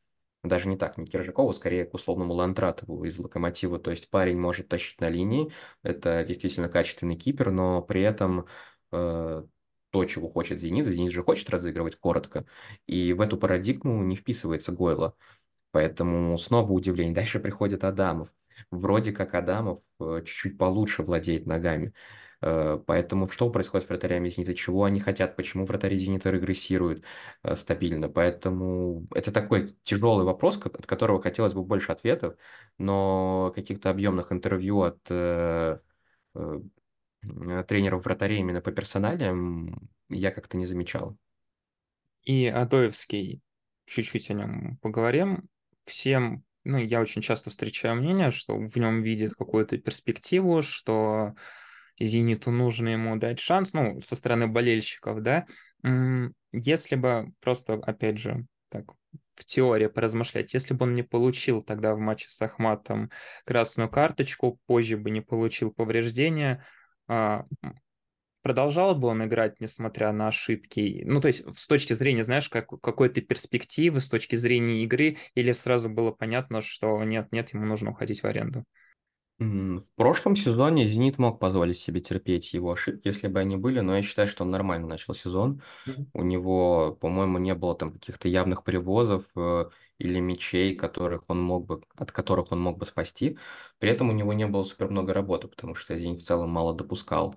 даже 0.43 0.69
не 0.69 0.77
так, 0.77 0.97
не 0.97 1.05
Киржакову, 1.07 1.51
скорее 1.51 1.85
к 1.85 1.93
условному 1.93 2.33
Лантратову 2.33 3.03
из 3.03 3.19
Локомотива. 3.19 3.79
То 3.79 3.91
есть 3.91 4.09
парень 4.09 4.39
может 4.39 4.69
тащить 4.69 5.01
на 5.01 5.09
линии, 5.09 5.51
это 5.83 6.23
действительно 6.23 6.69
качественный 6.69 7.17
кипер, 7.17 7.51
но 7.51 7.81
при 7.81 8.01
этом 8.01 8.47
э, 8.93 9.43
то, 9.91 10.05
чего 10.05 10.29
хочет 10.29 10.59
Зенит, 10.59 10.87
Зенит 10.87 11.11
же 11.11 11.23
хочет 11.23 11.49
разыгрывать 11.49 11.95
коротко, 11.97 12.45
и 12.87 13.13
в 13.13 13.21
эту 13.21 13.37
парадигму 13.37 14.03
не 14.03 14.15
вписывается 14.15 14.71
Гойло. 14.71 15.15
Поэтому 15.71 16.37
снова 16.37 16.71
удивление. 16.71 17.13
Дальше 17.13 17.39
приходит 17.39 17.83
Адамов. 17.83 18.29
Вроде 18.71 19.11
как 19.11 19.35
Адамов 19.35 19.81
э, 19.99 20.21
чуть-чуть 20.25 20.57
получше 20.57 21.03
владеет 21.03 21.45
ногами. 21.45 21.93
Э, 22.41 22.79
Поэтому 22.85 23.29
что 23.29 23.49
происходит 23.49 23.85
с 23.85 23.89
вратарями 23.89 24.29
Зенита? 24.29 24.53
Чего 24.55 24.85
они 24.85 24.99
хотят? 24.99 25.35
Почему 25.35 25.65
вратари 25.65 25.97
Зенита 25.99 26.29
регрессируют 26.31 27.03
э, 27.43 27.55
стабильно? 27.55 28.09
Поэтому 28.09 29.07
это 29.13 29.31
такой 29.31 29.75
тяжелый 29.83 30.25
вопрос, 30.25 30.57
от 30.57 30.85
которого 30.85 31.21
хотелось 31.21 31.53
бы 31.53 31.63
больше 31.63 31.91
ответов, 31.91 32.35
но 32.77 33.51
каких-то 33.55 33.89
объемных 33.89 34.31
интервью 34.31 34.81
от 34.81 34.99
тренеров 37.21 38.05
вратарей 38.05 38.39
именно 38.39 38.61
по 38.61 38.71
персоналиям 38.71 39.89
я 40.09 40.31
как-то 40.31 40.57
не 40.57 40.65
замечал. 40.65 41.17
И 42.23 42.47
Адоевский, 42.47 43.41
чуть-чуть 43.85 44.29
о 44.29 44.33
нем 44.33 44.77
поговорим. 44.81 45.49
Всем, 45.85 46.43
ну, 46.63 46.77
я 46.77 47.01
очень 47.01 47.21
часто 47.21 47.49
встречаю 47.49 47.95
мнение, 47.95 48.31
что 48.31 48.57
в 48.57 48.75
нем 48.75 49.01
видят 49.01 49.33
какую-то 49.33 49.77
перспективу, 49.77 50.61
что 50.61 51.33
Зениту 51.99 52.51
нужно 52.51 52.89
ему 52.89 53.17
дать 53.17 53.39
шанс, 53.39 53.73
ну, 53.73 53.99
со 54.01 54.15
стороны 54.15 54.47
болельщиков, 54.47 55.21
да. 55.21 55.45
Если 56.51 56.95
бы 56.95 57.31
просто, 57.41 57.73
опять 57.73 58.17
же, 58.17 58.45
так, 58.69 58.85
в 59.33 59.45
теории 59.45 59.87
поразмышлять, 59.87 60.53
если 60.53 60.73
бы 60.73 60.83
он 60.83 60.93
не 60.93 61.03
получил 61.03 61.61
тогда 61.61 61.95
в 61.95 61.99
матче 61.99 62.27
с 62.29 62.41
Ахматом 62.41 63.09
красную 63.45 63.89
карточку, 63.89 64.59
позже 64.67 64.97
бы 64.97 65.09
не 65.09 65.21
получил 65.21 65.71
повреждения, 65.71 66.65
продолжал 68.41 68.95
бы 68.95 69.09
он 69.09 69.25
играть, 69.25 69.59
несмотря 69.59 70.11
на 70.11 70.27
ошибки? 70.27 71.03
Ну, 71.05 71.21
то 71.21 71.27
есть, 71.27 71.43
с 71.57 71.67
точки 71.67 71.93
зрения, 71.93 72.23
знаешь, 72.23 72.49
как, 72.49 72.69
какой-то 72.81 73.21
перспективы, 73.21 73.99
с 73.99 74.09
точки 74.09 74.35
зрения 74.35 74.83
игры, 74.83 75.17
или 75.35 75.51
сразу 75.51 75.89
было 75.89 76.11
понятно, 76.11 76.61
что 76.61 77.03
нет-нет, 77.03 77.53
ему 77.53 77.65
нужно 77.65 77.91
уходить 77.91 78.21
в 78.21 78.25
аренду? 78.25 78.63
М, 79.39 79.79
В 79.79 79.89
прошлом 79.95 80.35
сезоне 80.35 80.85
«Зенит» 80.87 81.17
мог 81.17 81.39
позволить 81.39 81.77
себе 81.79 82.01
терпеть 82.01 82.53
его 82.53 82.71
ошибки, 82.73 83.07
если 83.07 83.27
бы 83.27 83.39
они 83.39 83.55
были, 83.55 83.79
но 83.79 83.95
я 83.95 84.01
считаю, 84.03 84.27
что 84.27 84.43
он 84.43 84.51
нормально 84.51 84.87
начал 84.87 85.13
сезон. 85.15 85.61
Мгм. 85.85 86.11
У 86.13 86.23
него, 86.23 86.97
по-моему, 87.01 87.37
не 87.37 87.53
было 87.55 87.75
там 87.75 87.93
каких-то 87.93 88.27
явных 88.29 88.63
привозов 88.63 89.25
э, 89.37 89.69
или 89.99 90.19
мячей, 90.19 90.75
которых 90.75 91.23
он 91.29 91.41
мог 91.41 91.67
бы, 91.67 91.83
от 91.97 92.11
которых 92.11 92.51
он 92.51 92.59
мог 92.61 92.77
бы 92.79 92.85
спасти. 92.85 93.37
При 93.79 93.91
этом 93.91 94.09
у 94.09 94.13
него 94.13 94.33
не 94.33 94.47
было 94.47 94.63
супер 94.63 94.89
много 94.89 95.13
работы, 95.13 95.47
потому 95.47 95.75
что 95.75 95.97
«Зенит» 95.97 96.19
в 96.19 96.25
целом 96.25 96.49
мало 96.49 96.73
допускал. 96.75 97.35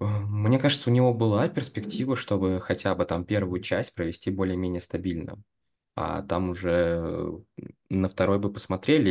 Э, 0.00 0.04
Мне 0.04 0.58
кажется, 0.60 0.88
у 0.90 0.92
него 0.92 1.12
была 1.12 1.48
перспектива, 1.48 2.14
чтобы 2.16 2.60
хотя 2.60 2.94
бы 2.94 3.04
там 3.06 3.24
первую 3.24 3.60
часть 3.60 3.92
провести 3.94 4.30
более-менее 4.30 4.80
стабильно. 4.80 5.42
А 5.96 6.22
там 6.22 6.50
уже 6.50 7.42
на 7.88 8.08
второй 8.08 8.38
бы 8.38 8.52
посмотрели, 8.52 9.10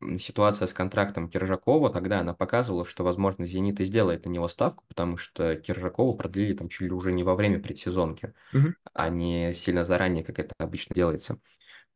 и 0.00 0.18
ситуация 0.18 0.66
с 0.68 0.72
контрактом 0.72 1.28
Киржакова 1.28 1.90
тогда 1.90 2.20
она 2.20 2.34
показывала, 2.34 2.86
что, 2.86 3.04
возможно, 3.04 3.46
«Зенит» 3.46 3.80
и 3.80 3.84
сделает 3.84 4.24
на 4.26 4.30
него 4.30 4.48
ставку, 4.48 4.84
потому 4.88 5.16
что 5.18 5.56
Киржакова 5.56 6.16
продлили 6.16 6.54
там 6.54 6.68
чуть 6.68 6.82
ли 6.82 6.90
уже 6.92 7.12
не 7.12 7.22
во 7.24 7.34
время 7.34 7.60
предсезонки, 7.60 8.34
Мгм. 8.52 8.74
а 8.94 9.08
не 9.10 9.52
сильно 9.54 9.84
заранее, 9.84 10.24
как 10.24 10.38
это 10.38 10.54
обычно 10.58 10.94
делается. 10.94 11.40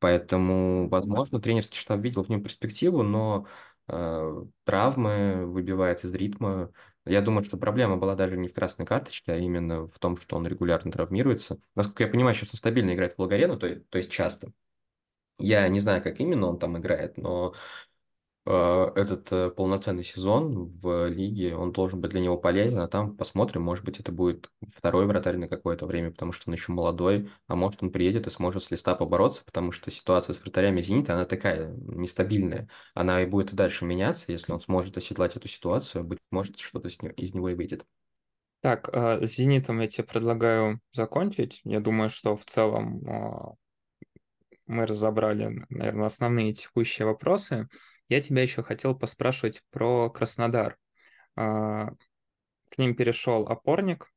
Поэтому, 0.00 0.88
возможно, 0.88 1.40
тренерский 1.40 1.78
штаб 1.78 2.00
видел 2.00 2.24
в 2.24 2.28
нем 2.28 2.42
перспективу, 2.42 3.02
но 3.02 3.46
э, 3.88 4.44
травмы 4.64 5.46
выбивает 5.46 6.04
из 6.04 6.12
ритма. 6.14 6.72
Я 7.08 7.22
думаю, 7.22 7.44
что 7.44 7.56
проблема 7.56 7.96
была 7.96 8.14
даже 8.14 8.36
не 8.36 8.48
в 8.48 8.54
красной 8.54 8.86
карточке, 8.86 9.32
а 9.32 9.36
именно 9.36 9.86
в 9.88 9.98
том, 9.98 10.16
что 10.18 10.36
он 10.36 10.46
регулярно 10.46 10.92
травмируется. 10.92 11.58
Насколько 11.74 12.04
я 12.04 12.10
понимаю, 12.10 12.34
сейчас 12.34 12.50
он 12.52 12.58
стабильно 12.58 12.94
играет 12.94 13.14
в 13.14 13.18
Волгарену, 13.18 13.58
то, 13.58 13.74
то 13.76 13.98
есть 13.98 14.10
часто. 14.10 14.52
Я 15.38 15.68
не 15.68 15.80
знаю, 15.80 16.02
как 16.02 16.20
именно 16.20 16.48
он 16.48 16.58
там 16.58 16.78
играет, 16.78 17.16
но 17.18 17.54
этот 18.44 19.30
э, 19.30 19.50
полноценный 19.50 20.04
сезон 20.04 20.66
в 20.80 21.08
лиге, 21.08 21.54
он 21.54 21.72
должен 21.72 22.00
быть 22.00 22.12
для 22.12 22.20
него 22.20 22.38
полезен, 22.38 22.78
а 22.78 22.88
там 22.88 23.16
посмотрим, 23.16 23.62
может 23.62 23.84
быть, 23.84 24.00
это 24.00 24.10
будет 24.10 24.50
второй 24.74 25.06
вратарь 25.06 25.36
на 25.36 25.48
какое-то 25.48 25.86
время, 25.86 26.10
потому 26.10 26.32
что 26.32 26.48
он 26.48 26.54
еще 26.54 26.72
молодой, 26.72 27.30
а 27.46 27.56
может, 27.56 27.82
он 27.82 27.92
приедет 27.92 28.26
и 28.26 28.30
сможет 28.30 28.62
с 28.62 28.70
листа 28.70 28.94
побороться, 28.94 29.44
потому 29.44 29.72
что 29.72 29.90
ситуация 29.90 30.32
с 30.32 30.40
вратарями 30.40 30.80
«Зенита», 30.80 31.14
она 31.14 31.26
такая 31.26 31.74
нестабильная, 31.76 32.68
она 32.94 33.22
и 33.22 33.26
будет 33.26 33.54
дальше 33.54 33.84
меняться, 33.84 34.32
если 34.32 34.52
он 34.52 34.60
сможет 34.60 34.96
оседлать 34.96 35.36
эту 35.36 35.48
ситуацию, 35.48 36.04
быть 36.04 36.18
может, 36.30 36.58
что-то 36.58 36.88
из 36.88 37.34
него 37.34 37.50
и 37.50 37.54
выйдет. 37.54 37.84
Так, 38.60 38.88
а, 38.92 39.24
с 39.24 39.36
«Зенитом» 39.36 39.80
я 39.80 39.88
тебе 39.88 40.04
предлагаю 40.04 40.80
закончить. 40.92 41.60
Я 41.64 41.80
думаю, 41.80 42.08
что 42.08 42.34
в 42.34 42.44
целом 42.44 43.02
мы 44.66 44.86
разобрали, 44.86 45.66
наверное, 45.70 46.06
основные 46.06 46.52
текущие 46.52 47.06
вопросы. 47.06 47.68
Я 48.08 48.20
тебя 48.20 48.42
еще 48.42 48.62
хотел 48.62 48.94
поспрашивать 48.94 49.62
про 49.70 50.10
Краснодар. 50.10 50.78
А, 51.36 51.90
К 52.70 52.78
ним 52.78 52.94
перешел 52.94 53.46
опорник. 53.48 54.10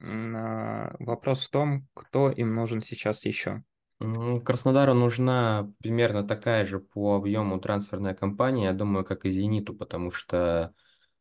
А, 0.00 0.94
Вопрос 0.98 1.46
в 1.46 1.50
том, 1.50 1.86
кто 1.94 2.30
им 2.30 2.54
нужен 2.54 2.82
сейчас 2.82 3.24
еще. 3.24 3.62
М, 4.00 4.40
Краснодару 4.40 4.94
нужна 4.94 5.72
примерно 5.80 6.26
такая 6.26 6.66
же 6.66 6.78
по 6.80 7.16
объему 7.16 7.60
трансферная 7.60 8.14
кампания, 8.14 8.64
я 8.64 8.72
думаю, 8.72 9.04
как 9.04 9.24
и 9.24 9.30
«Зениту», 9.30 9.74
потому 9.74 10.10
что 10.10 10.74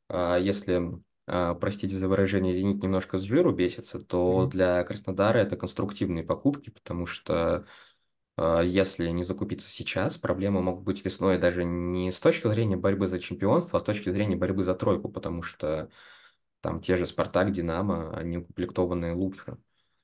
а, 0.10 0.38
если, 0.38 0.82
простите 1.26 1.96
за 1.96 2.08
выражение, 2.08 2.54
«Зенит» 2.54 2.82
немножко 2.84 3.18
с 3.18 3.24
жиру 3.24 3.52
бесится, 3.54 4.00
то 4.00 4.42
Мгм. 4.44 4.50
для 4.50 4.84
Краснодара 4.84 5.38
это 5.40 5.56
конструктивные 5.56 6.24
покупки, 6.24 6.70
потому 6.70 7.06
что 7.06 7.66
если 8.38 9.10
не 9.10 9.24
закупиться 9.24 9.70
сейчас, 9.70 10.18
проблемы 10.18 10.62
могут 10.62 10.84
быть 10.84 11.06
весной 11.06 11.38
даже 11.38 11.64
не 11.64 12.12
с 12.12 12.20
точки 12.20 12.48
зрения 12.48 12.78
борьбы 12.78 13.08
за 13.08 13.20
чемпионство, 13.20 13.78
а 13.78 13.82
с 13.82 13.84
точки 13.86 14.10
зрения 14.10 14.36
борьбы 14.36 14.64
за 14.64 14.74
тройку, 14.76 15.10
потому 15.10 15.44
что 15.44 15.90
там 16.62 16.82
те 16.82 16.98
же 16.98 17.06
«Спартак», 17.06 17.52
«Динамо», 17.52 18.16
они 18.18 18.38
укомплектованы 18.38 19.14
лучше. 19.14 19.58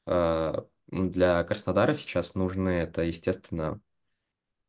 А, 0.05 0.65
Для 0.88 1.43
Краснодара 1.43 1.93
сейчас 1.93 2.36
нужны 2.36 2.69
это, 2.69 3.01
естественно, 3.03 3.82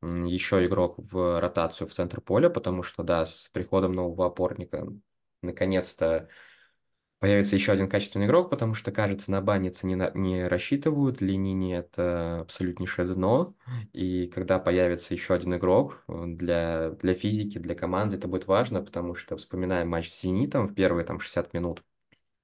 еще 0.03 0.65
игрок 0.65 0.95
в 0.99 1.41
ротацию 1.41 1.87
в 1.89 1.93
центр 1.93 2.21
поля, 2.21 2.49
потому 2.49 2.83
что, 2.83 3.03
да, 3.03 3.27
с 3.27 3.49
приходом 3.53 3.93
нового 3.93 4.27
опорника 4.27 4.87
наконец-то 5.43 6.29
появится 7.21 7.55
еще 7.57 7.73
один 7.73 7.89
качественный 7.89 8.27
игрок, 8.27 8.51
потому 8.51 8.75
что, 8.75 8.93
кажется, 8.93 9.31
на 9.31 9.43
баннице 9.43 9.87
не, 9.87 9.95
на- 9.95 10.11
не 10.15 10.49
рассчитывают, 10.49 11.21
Ленини 11.21 11.75
это 11.77 12.41
абсолютнейшее 12.41 13.15
дно, 13.15 13.55
и 13.93 14.27
когда 14.29 14.59
появится 14.59 15.15
еще 15.15 15.35
один 15.35 15.55
игрок 15.57 16.03
э, 16.09 16.25
для, 16.27 16.91
для 16.91 17.15
физики, 17.15 17.59
для 17.59 17.75
команды, 17.75 18.17
это 18.17 18.29
будет 18.29 18.47
важно, 18.47 18.83
потому 18.83 19.15
что, 19.15 19.37
вспоминаем 19.37 19.89
матч 19.89 20.09
с 20.11 20.23
«Зенитом» 20.23 20.67
в 20.69 20.75
первые 20.75 21.05
там 21.05 21.21
60 21.21 21.55
минут, 21.55 21.85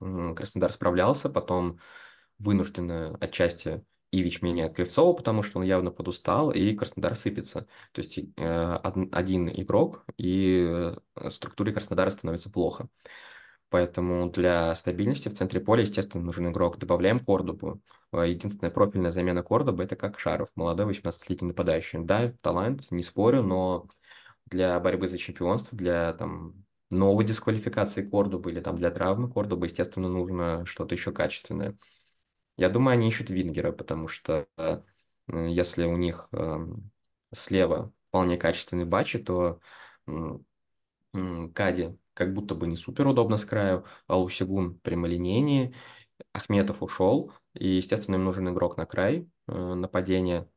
Краснодар 0.01 0.73
справлялся, 0.73 1.31
потом 1.31 1.81
вынужденно 2.39 3.17
отчасти 3.21 3.85
Ивич 4.13 4.43
меняет 4.43 4.75
Кривцова, 4.77 5.15
потому 5.15 5.43
что 5.43 5.59
он 5.61 5.65
явно 5.65 5.91
подустал, 5.91 6.51
и 6.53 6.75
Краснодар 6.75 7.17
сыпется. 7.17 7.63
То 7.93 8.01
есть 8.01 8.19
э, 8.19 8.75
од- 8.85 9.15
один 9.15 9.49
игрок, 9.49 10.05
и 10.19 10.67
э, 11.17 11.31
структуре 11.31 11.73
Краснодара 11.73 12.11
становится 12.11 12.51
плохо. 12.51 12.89
Поэтому 13.69 14.31
для 14.31 14.75
стабильности 14.77 15.29
в 15.29 15.35
центре 15.35 15.61
поля, 15.61 15.83
естественно, 15.83 16.23
нужен 16.23 16.49
игрок. 16.51 16.79
Добавляем 16.79 17.19
Кордобу. 17.19 17.81
Э, 18.13 18.29
Единственная 18.29 18.71
профильная 18.71 19.11
замена 19.13 19.43
Кордобы– 19.43 19.83
это 19.83 19.97
как 19.97 20.19
Шаров, 20.21 20.49
молодой 20.55 20.87
18-летний 20.87 21.49
нападающий. 21.49 21.99
Да, 22.01 22.33
талант, 22.43 22.91
не 22.91 23.03
спорю, 23.03 23.43
но 23.43 23.89
для 24.47 24.79
борьбы 24.81 25.09
за 25.09 25.19
чемпионство, 25.19 25.77
для 25.77 26.13
там, 26.15 26.65
новой 26.91 27.25
дисквалификации 27.25 28.03
Кордобы 28.09 28.53
или 28.53 28.61
там 28.61 28.77
для 28.77 28.91
травмы 28.91 29.31
Кордобы, 29.31 29.67
естественно, 29.67 30.09
нужно 30.09 30.65
что-то 30.67 30.95
еще 30.95 31.13
качественное. 31.13 31.77
Я 32.57 32.71
думаю, 32.71 32.95
они 32.95 33.09
ищут 33.09 33.31
Вингера, 33.31 33.73
потому 33.73 34.09
что 34.09 34.47
э, 34.57 34.83
если 35.29 35.85
у 35.85 35.97
них 35.97 36.29
эм, 36.33 36.91
слева 37.35 37.93
вполне 38.09 38.37
качественный 38.39 38.85
Бачи, 38.87 39.19
то 39.19 39.61
Кади 41.55 41.97
как 42.17 42.33
будто 42.33 42.55
бы 42.55 42.67
не 42.67 42.77
супер 42.77 43.07
удобно 43.07 43.37
с 43.37 43.45
краю, 43.45 43.85
а 44.07 44.17
Лусигун 44.19 44.79
прямолинейнее, 44.81 45.75
Ахметов 46.33 46.83
ушел, 46.83 47.33
и, 47.55 47.69
естественно, 47.69 48.17
им 48.17 48.25
нужен 48.25 48.49
игрок 48.49 48.77
на 48.79 48.87
край 48.87 49.29
э, 49.49 49.75
нападения. 49.75 50.49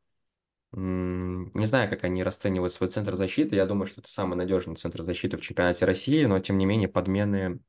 Не 0.72 1.66
знаю, 1.66 1.90
как 1.90 2.04
они 2.04 2.24
расценивают 2.24 2.74
свой 2.74 2.90
центр 2.90 3.16
защиты. 3.16 3.56
Я 3.56 3.66
думаю, 3.66 3.88
что 3.88 4.02
это 4.02 4.10
самый 4.12 4.36
надежный 4.36 4.76
центр 4.76 5.04
защиты 5.04 5.38
в 5.38 5.42
чемпионате 5.42 5.86
России, 5.86 6.26
но, 6.26 6.40
тем 6.40 6.58
не 6.60 6.66
менее, 6.66 6.88
подмены 6.88 7.60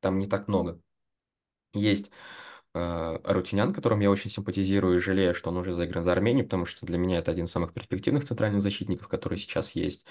там 0.00 0.18
не 0.18 0.26
так 0.26 0.48
много. 0.48 0.80
Есть 1.74 2.10
э, 2.74 2.78
Арутюнян, 3.24 3.72
которым 3.72 4.00
я 4.00 4.10
очень 4.10 4.30
симпатизирую 4.30 4.98
и 4.98 5.00
жалею, 5.00 5.34
что 5.34 5.50
он 5.50 5.56
уже 5.58 5.72
заигран 5.72 6.04
за 6.04 6.12
Армению, 6.12 6.44
потому 6.44 6.66
что 6.66 6.86
для 6.86 6.98
меня 6.98 7.18
это 7.18 7.30
один 7.32 7.46
из 7.46 7.50
самых 7.50 7.72
перспективных 7.72 8.24
центральных 8.24 8.62
защитников, 8.62 9.08
которые 9.08 9.38
сейчас 9.38 9.72
есть. 9.72 10.06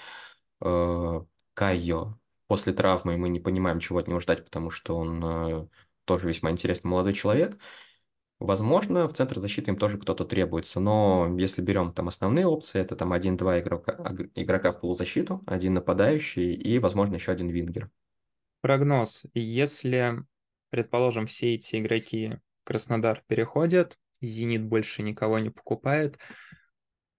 Э, 0.60 1.20
Кайо. 1.54 2.18
После 2.48 2.72
травмы 2.72 3.16
мы 3.16 3.28
не 3.28 3.40
понимаем, 3.40 3.78
чего 3.78 3.98
от 3.98 4.08
него 4.08 4.20
ждать, 4.20 4.44
потому 4.44 4.70
что 4.70 4.96
он 4.96 5.24
э, 5.24 5.66
тоже 6.04 6.26
весьма 6.26 6.50
интересный 6.50 6.88
молодой 6.88 7.12
человек. 7.12 7.58
Возможно, 8.40 9.06
в 9.06 9.12
центр 9.12 9.40
защиты 9.40 9.70
им 9.70 9.76
тоже 9.76 9.98
кто-то 9.98 10.24
требуется, 10.24 10.80
но 10.80 11.36
если 11.38 11.60
берем 11.60 11.92
там 11.92 12.08
основные 12.08 12.46
опции, 12.46 12.80
это 12.80 12.96
там 12.96 13.12
один-два 13.12 13.60
игрока, 13.60 14.14
игрока 14.34 14.72
в 14.72 14.80
полузащиту, 14.80 15.42
один 15.46 15.74
нападающий 15.74 16.54
и, 16.54 16.78
возможно, 16.78 17.16
еще 17.16 17.32
один 17.32 17.48
вингер. 17.48 17.90
Прогноз. 18.60 19.24
Если, 19.34 20.24
предположим, 20.70 21.26
все 21.26 21.54
эти 21.54 21.76
игроки 21.76 22.38
Краснодар 22.64 23.22
переходят, 23.26 23.98
«Зенит» 24.20 24.64
больше 24.64 25.02
никого 25.02 25.38
не 25.38 25.50
покупает, 25.50 26.18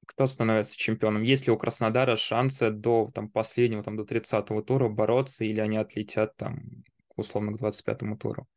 кто 0.10 0.26
становится 0.26 0.76
чемпионом? 0.76 1.22
Есть 1.22 1.45
ли 1.45 1.53
у 1.53 1.57
Краснодара 1.57 2.16
шансы 2.16 2.72
до 2.72 3.12
там, 3.14 3.30
последнего, 3.30 3.84
там, 3.84 3.95
до 3.95 4.05
тридцатого 4.05 4.64
тура 4.64 4.89
бороться, 4.89 5.45
или 5.45 5.60
они 5.60 5.78
отлетят 5.78 6.36
там, 6.36 6.84
условно, 7.16 7.51
к 7.53 7.57
двадцать 7.57 7.86
пятому 7.86 8.18
туру? 8.18 8.47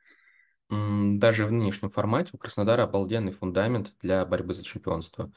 М, 0.70 1.18
Даже 1.18 1.46
в 1.46 1.52
нынешнем 1.52 1.90
формате 1.90 2.30
у 2.32 2.38
Краснодара 2.38 2.84
обалденный 2.84 3.32
фундамент 3.32 3.94
для 4.00 4.24
борьбы 4.24 4.54
за 4.54 4.64
чемпионство. 4.64 5.30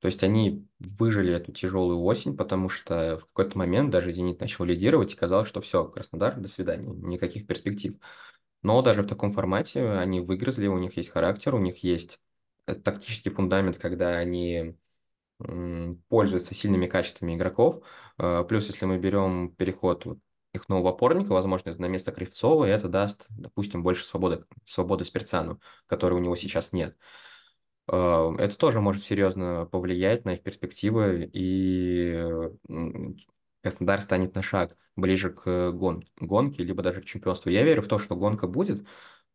То 0.00 0.06
есть 0.06 0.22
они 0.22 0.66
выжили 0.78 1.34
эту 1.34 1.52
тяжелую 1.52 2.00
осень, 2.02 2.36
потому 2.36 2.68
что 2.68 3.18
в 3.18 3.26
какой-то 3.26 3.58
момент 3.58 3.90
даже 3.90 4.12
«Зенит» 4.12 4.40
начал 4.40 4.64
лидировать 4.64 5.12
и 5.12 5.16
казалось, 5.16 5.48
что 5.48 5.60
все, 5.60 5.84
Краснодар, 5.84 6.36
до 6.38 6.48
свидания, 6.48 6.88
никаких 6.88 7.46
перспектив. 7.46 7.96
Но 8.62 8.82
даже 8.82 9.02
в 9.02 9.06
таком 9.06 9.32
формате 9.32 9.84
они 9.90 10.20
выгрызли, 10.20 10.68
у 10.68 10.78
них 10.78 10.96
есть 10.96 11.10
характер, 11.10 11.54
у 11.54 11.58
них 11.58 11.84
есть 11.84 12.20
э, 12.66 12.74
тактический 12.74 13.30
фундамент, 13.32 13.78
когда 13.78 14.10
они 14.18 14.76
м, 15.40 16.02
пользуются 16.08 16.54
сильными 16.54 16.86
качествами 16.86 17.34
игроков. 17.34 17.82
Э, 18.18 18.44
Плюс, 18.48 18.66
если 18.68 18.86
мы 18.86 18.98
берем 18.98 19.54
переход 19.56 20.06
их 20.54 20.68
нового 20.68 20.90
опорника, 20.90 21.32
возможно, 21.32 21.70
это 21.70 21.80
на 21.80 21.86
место 21.86 22.12
Кривцова, 22.12 22.64
и 22.66 22.70
это 22.70 22.88
даст, 22.88 23.26
допустим, 23.30 23.82
больше 23.82 24.04
свободы, 24.04 24.44
свободы 24.64 25.04
Спирцану, 25.04 25.60
которой 25.86 26.14
у 26.14 26.18
него 26.18 26.36
сейчас 26.36 26.72
нет. 26.72 26.96
Э, 27.88 28.34
Это 28.38 28.56
тоже 28.58 28.80
может 28.80 29.04
серьезно 29.04 29.66
повлиять 29.70 30.24
на 30.24 30.34
их 30.34 30.42
перспективы, 30.42 31.28
и 31.32 32.12
м, 32.68 33.16
Краснодар 33.62 34.00
станет 34.00 34.34
на 34.36 34.42
шаг 34.42 34.76
ближе 34.96 35.30
к 35.30 35.72
гон- 35.72 36.04
гонке, 36.20 36.62
либо 36.62 36.82
даже 36.82 37.00
к 37.02 37.04
чемпионству. 37.06 37.50
Я 37.50 37.64
верю 37.64 37.82
в 37.82 37.88
то, 37.88 37.98
что 37.98 38.14
гонка 38.16 38.46
будет, 38.46 38.86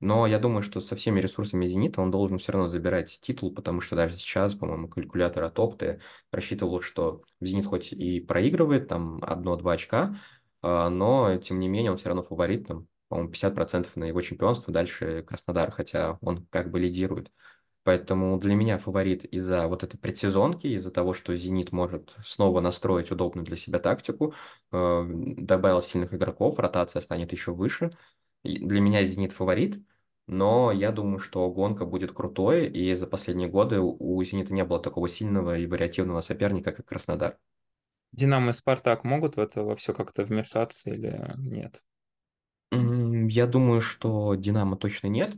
но 0.04 0.28
я 0.28 0.38
думаю, 0.38 0.64
что 0.64 0.82
со 0.82 0.98
всеми 0.98 1.22
ресурсами 1.22 1.66
«Зенита» 1.66 2.02
он 2.02 2.12
должен 2.12 2.38
все 2.38 2.52
равно 2.52 2.68
забирать 2.68 3.20
титул, 3.22 3.54
потому 3.54 3.80
что 3.80 3.96
даже 3.96 4.18
сейчас, 4.18 4.54
по-моему, 4.54 4.90
калькулятор 4.90 5.44
от 5.44 5.58
Опты 5.58 6.02
рассчитывал, 6.30 6.82
что 6.82 7.24
«Зенит» 7.40 7.66
хоть 7.66 7.94
и 7.94 8.20
проигрывает 8.20 8.90
там 8.90 9.24
одно-два 9.24 9.74
очка, 9.74 10.16
а, 10.62 10.90
но, 10.90 11.38
тем 11.38 11.60
не 11.60 11.70
менее, 11.70 11.92
он 11.92 11.98
все 11.98 12.10
равно 12.10 12.22
фаворит, 12.22 12.68
там, 12.68 12.88
по-моему, 13.08 13.32
50% 13.32 13.96
на 13.96 14.04
его 14.04 14.20
чемпионство, 14.22 14.74
дальше 14.74 15.24
Краснодар, 15.24 15.72
хотя 15.72 16.18
он 16.22 16.48
как 16.48 16.70
бы 16.70 16.82
лидирует. 16.82 17.32
Поэтому 17.84 18.38
для 18.40 18.56
меня 18.56 18.80
фаворит 18.80 19.24
из-за 19.26 19.68
вот 19.70 19.84
этой 19.84 19.98
предсезонки, 19.98 20.68
из-за 20.68 20.92
того, 20.92 21.14
что 21.14 21.34
«Зенит» 21.36 21.72
может 21.72 22.14
снова 22.26 22.60
настроить 22.60 23.12
удобную 23.12 23.46
для 23.46 23.56
себя 23.56 23.80
тактику, 23.80 24.34
э, 24.72 25.06
добавил 25.08 25.82
сильных 25.82 26.14
игроков, 26.14 26.60
ротация 26.60 27.02
станет 27.02 27.32
еще 27.32 27.54
выше. 27.54 27.98
Для 28.44 28.82
меня 28.82 29.06
«Зенит» 29.06 29.32
фаворит, 29.32 29.82
но 30.28 30.72
я 30.72 30.92
думаю, 30.92 31.20
что 31.20 31.50
гонка 31.52 31.86
будет 31.86 32.14
крутой, 32.14 32.68
и 32.68 32.94
за 32.96 33.08
последние 33.08 33.50
годы 33.50 33.80
у 33.80 34.24
«Зенита» 34.24 34.54
не 34.54 34.64
было 34.64 34.80
такого 34.80 35.10
сильного 35.10 35.58
и 35.58 35.66
вариативного 35.66 36.22
соперника, 36.22 36.72
как 36.72 36.86
Краснодар. 36.86 37.38
Динамо 38.12 38.52
и 38.52 38.54
Спартак 38.54 39.04
могут 39.04 39.36
в 39.36 39.40
это 39.40 39.64
во 39.64 39.76
все 39.76 39.94
как-то 39.94 40.24
вмешаться 40.24 40.92
или 40.92 41.34
нет? 41.38 41.82
Я 42.72 43.48
думаю, 43.48 43.82
что 43.82 44.36
Динамо 44.36 44.78
точно 44.78 45.08
нет, 45.08 45.36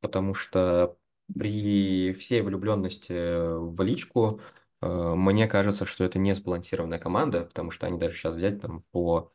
потому 0.00 0.34
что 0.34 0.96
при 1.32 2.12
всей 2.14 2.42
влюбленности 2.42 3.12
в 3.12 3.80
личку 3.82 4.40
э, 4.80 5.14
мне 5.14 5.46
кажется, 5.46 5.86
что 5.86 6.04
это 6.04 6.18
не 6.18 6.34
сбалансированная 6.34 6.98
команда, 6.98 7.44
потому 7.44 7.70
что 7.70 7.86
они 7.86 7.98
даже 7.98 8.16
сейчас 8.16 8.34
взять 8.34 8.60
там 8.60 8.84
по 8.90 9.32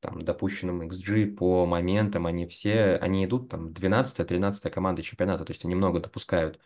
там, 0.00 0.24
допущенным 0.24 0.82
XG, 0.82 1.26
по 1.34 1.66
моментам, 1.66 2.26
они 2.26 2.46
все, 2.46 2.96
они 2.96 3.24
идут 3.24 3.48
там 3.50 3.72
12-13 3.72 4.70
команда 4.70 5.02
чемпионата, 5.02 5.44
то 5.44 5.52
есть 5.52 5.64
они 5.64 5.74
много 5.74 6.00
допускают 6.00 6.60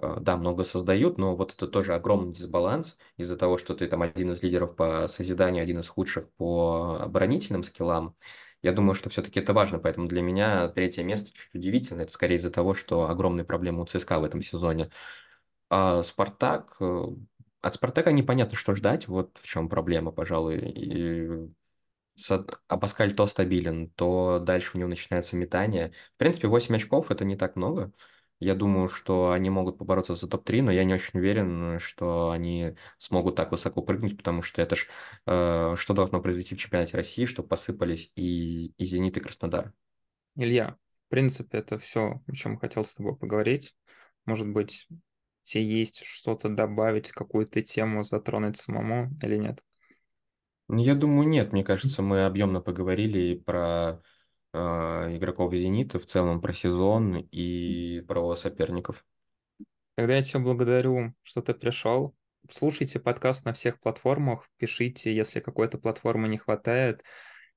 Э, 0.00 0.18
да, 0.20 0.36
много 0.36 0.64
создают, 0.64 1.18
но 1.18 1.36
вот 1.36 1.54
это 1.54 1.66
тоже 1.66 1.94
огромный 1.94 2.32
дисбаланс 2.32 2.98
из-за 3.16 3.36
того, 3.36 3.58
что 3.58 3.74
ты 3.74 3.88
там 3.88 4.02
один 4.02 4.32
из 4.32 4.42
лидеров 4.42 4.76
по 4.76 5.08
созиданию, 5.08 5.62
один 5.62 5.80
из 5.80 5.88
худших 5.88 6.30
по 6.32 6.98
оборонительным 7.00 7.62
скиллам. 7.62 8.14
Я 8.62 8.72
думаю, 8.72 8.94
что 8.94 9.10
все-таки 9.10 9.40
это 9.40 9.52
важно, 9.52 9.78
поэтому 9.78 10.08
для 10.08 10.22
меня 10.22 10.68
третье 10.68 11.02
место 11.04 11.32
чуть 11.32 11.54
удивительно. 11.54 12.02
Это 12.02 12.12
скорее 12.12 12.36
из-за 12.36 12.50
того, 12.50 12.74
что 12.74 13.08
огромные 13.08 13.44
проблемы 13.44 13.82
у 13.82 13.86
ЦСКА 13.86 14.18
в 14.20 14.24
этом 14.24 14.42
сезоне. 14.42 14.90
А 15.70 16.02
Спартак... 16.02 16.76
Э, 16.80 17.06
от 17.62 17.74
Спартака 17.74 18.12
непонятно, 18.12 18.56
что 18.56 18.76
ждать, 18.76 19.08
вот 19.08 19.38
в 19.42 19.46
чем 19.48 19.68
проблема, 19.68 20.12
пожалуй. 20.12 20.58
И 20.58 21.50
а 22.68 22.78
Паскаль 22.78 23.14
то 23.14 23.26
стабилен, 23.26 23.90
то 23.90 24.38
дальше 24.38 24.72
у 24.74 24.78
него 24.78 24.88
начинается 24.88 25.36
метание. 25.36 25.92
В 26.14 26.18
принципе, 26.18 26.48
8 26.48 26.74
очков 26.76 27.10
это 27.10 27.24
не 27.24 27.36
так 27.36 27.56
много. 27.56 27.92
Я 28.38 28.54
думаю, 28.54 28.88
что 28.88 29.30
они 29.30 29.48
могут 29.48 29.78
побороться 29.78 30.14
за 30.14 30.28
топ-3, 30.28 30.62
но 30.62 30.70
я 30.70 30.84
не 30.84 30.92
очень 30.92 31.18
уверен, 31.18 31.78
что 31.80 32.30
они 32.30 32.74
смогут 32.98 33.34
так 33.34 33.50
высоко 33.50 33.80
прыгнуть, 33.80 34.16
потому 34.16 34.42
что 34.42 34.60
это 34.60 34.76
ж 34.76 34.88
э, 35.24 35.74
что 35.78 35.94
должно 35.94 36.20
произойти 36.20 36.54
в 36.54 36.58
чемпионате 36.58 36.98
России, 36.98 37.24
чтобы 37.24 37.48
посыпались 37.48 38.12
и, 38.14 38.74
и 38.76 38.84
«Зенит», 38.84 39.16
и 39.16 39.20
«Краснодар». 39.20 39.72
Илья, 40.34 40.76
в 40.86 41.08
принципе, 41.08 41.58
это 41.58 41.78
все, 41.78 42.22
о 42.26 42.32
чем 42.32 42.58
хотел 42.58 42.84
с 42.84 42.94
тобой 42.94 43.16
поговорить. 43.16 43.74
Может 44.26 44.48
быть, 44.48 44.86
тебе 45.44 45.64
есть 45.64 46.04
что-то 46.04 46.50
добавить, 46.50 47.12
какую-то 47.12 47.62
тему 47.62 48.02
затронуть 48.02 48.58
самому 48.58 49.16
или 49.22 49.36
нет? 49.36 49.62
Я 50.68 50.94
думаю, 50.94 51.28
нет. 51.28 51.52
Мне 51.52 51.62
кажется, 51.62 52.02
мы 52.02 52.24
объемно 52.24 52.60
поговорили 52.60 53.36
про 53.36 54.02
а, 54.52 55.14
игроков 55.14 55.52
«Зенита», 55.52 55.98
в 55.98 56.06
целом 56.06 56.40
про 56.40 56.52
сезон 56.52 57.18
и 57.30 58.00
про 58.08 58.34
соперников. 58.36 59.04
Тогда 59.94 60.16
я 60.16 60.22
тебя 60.22 60.40
благодарю, 60.40 61.14
что 61.22 61.40
ты 61.42 61.54
пришел. 61.54 62.14
Слушайте 62.50 63.00
подкаст 63.00 63.44
на 63.44 63.52
всех 63.52 63.80
платформах, 63.80 64.48
пишите, 64.56 65.14
если 65.14 65.40
какой-то 65.40 65.78
платформы 65.78 66.28
не 66.28 66.38
хватает. 66.38 67.02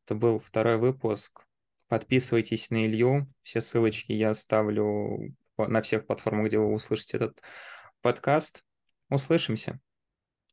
Это 0.06 0.16
был 0.16 0.40
второй 0.40 0.78
выпуск. 0.78 1.46
Подписывайтесь 1.88 2.70
на 2.70 2.86
Илью. 2.86 3.28
Все 3.42 3.62
ссылочки 3.62 4.12
я 4.12 4.32
оставлю 4.32 5.36
на 5.58 5.82
всех 5.82 6.06
платформах, 6.06 6.48
где 6.48 6.60
вы 6.60 6.74
услышите 6.74 7.18
этот 7.18 7.42
подкаст. 8.02 8.64
Услышимся. 9.10 9.80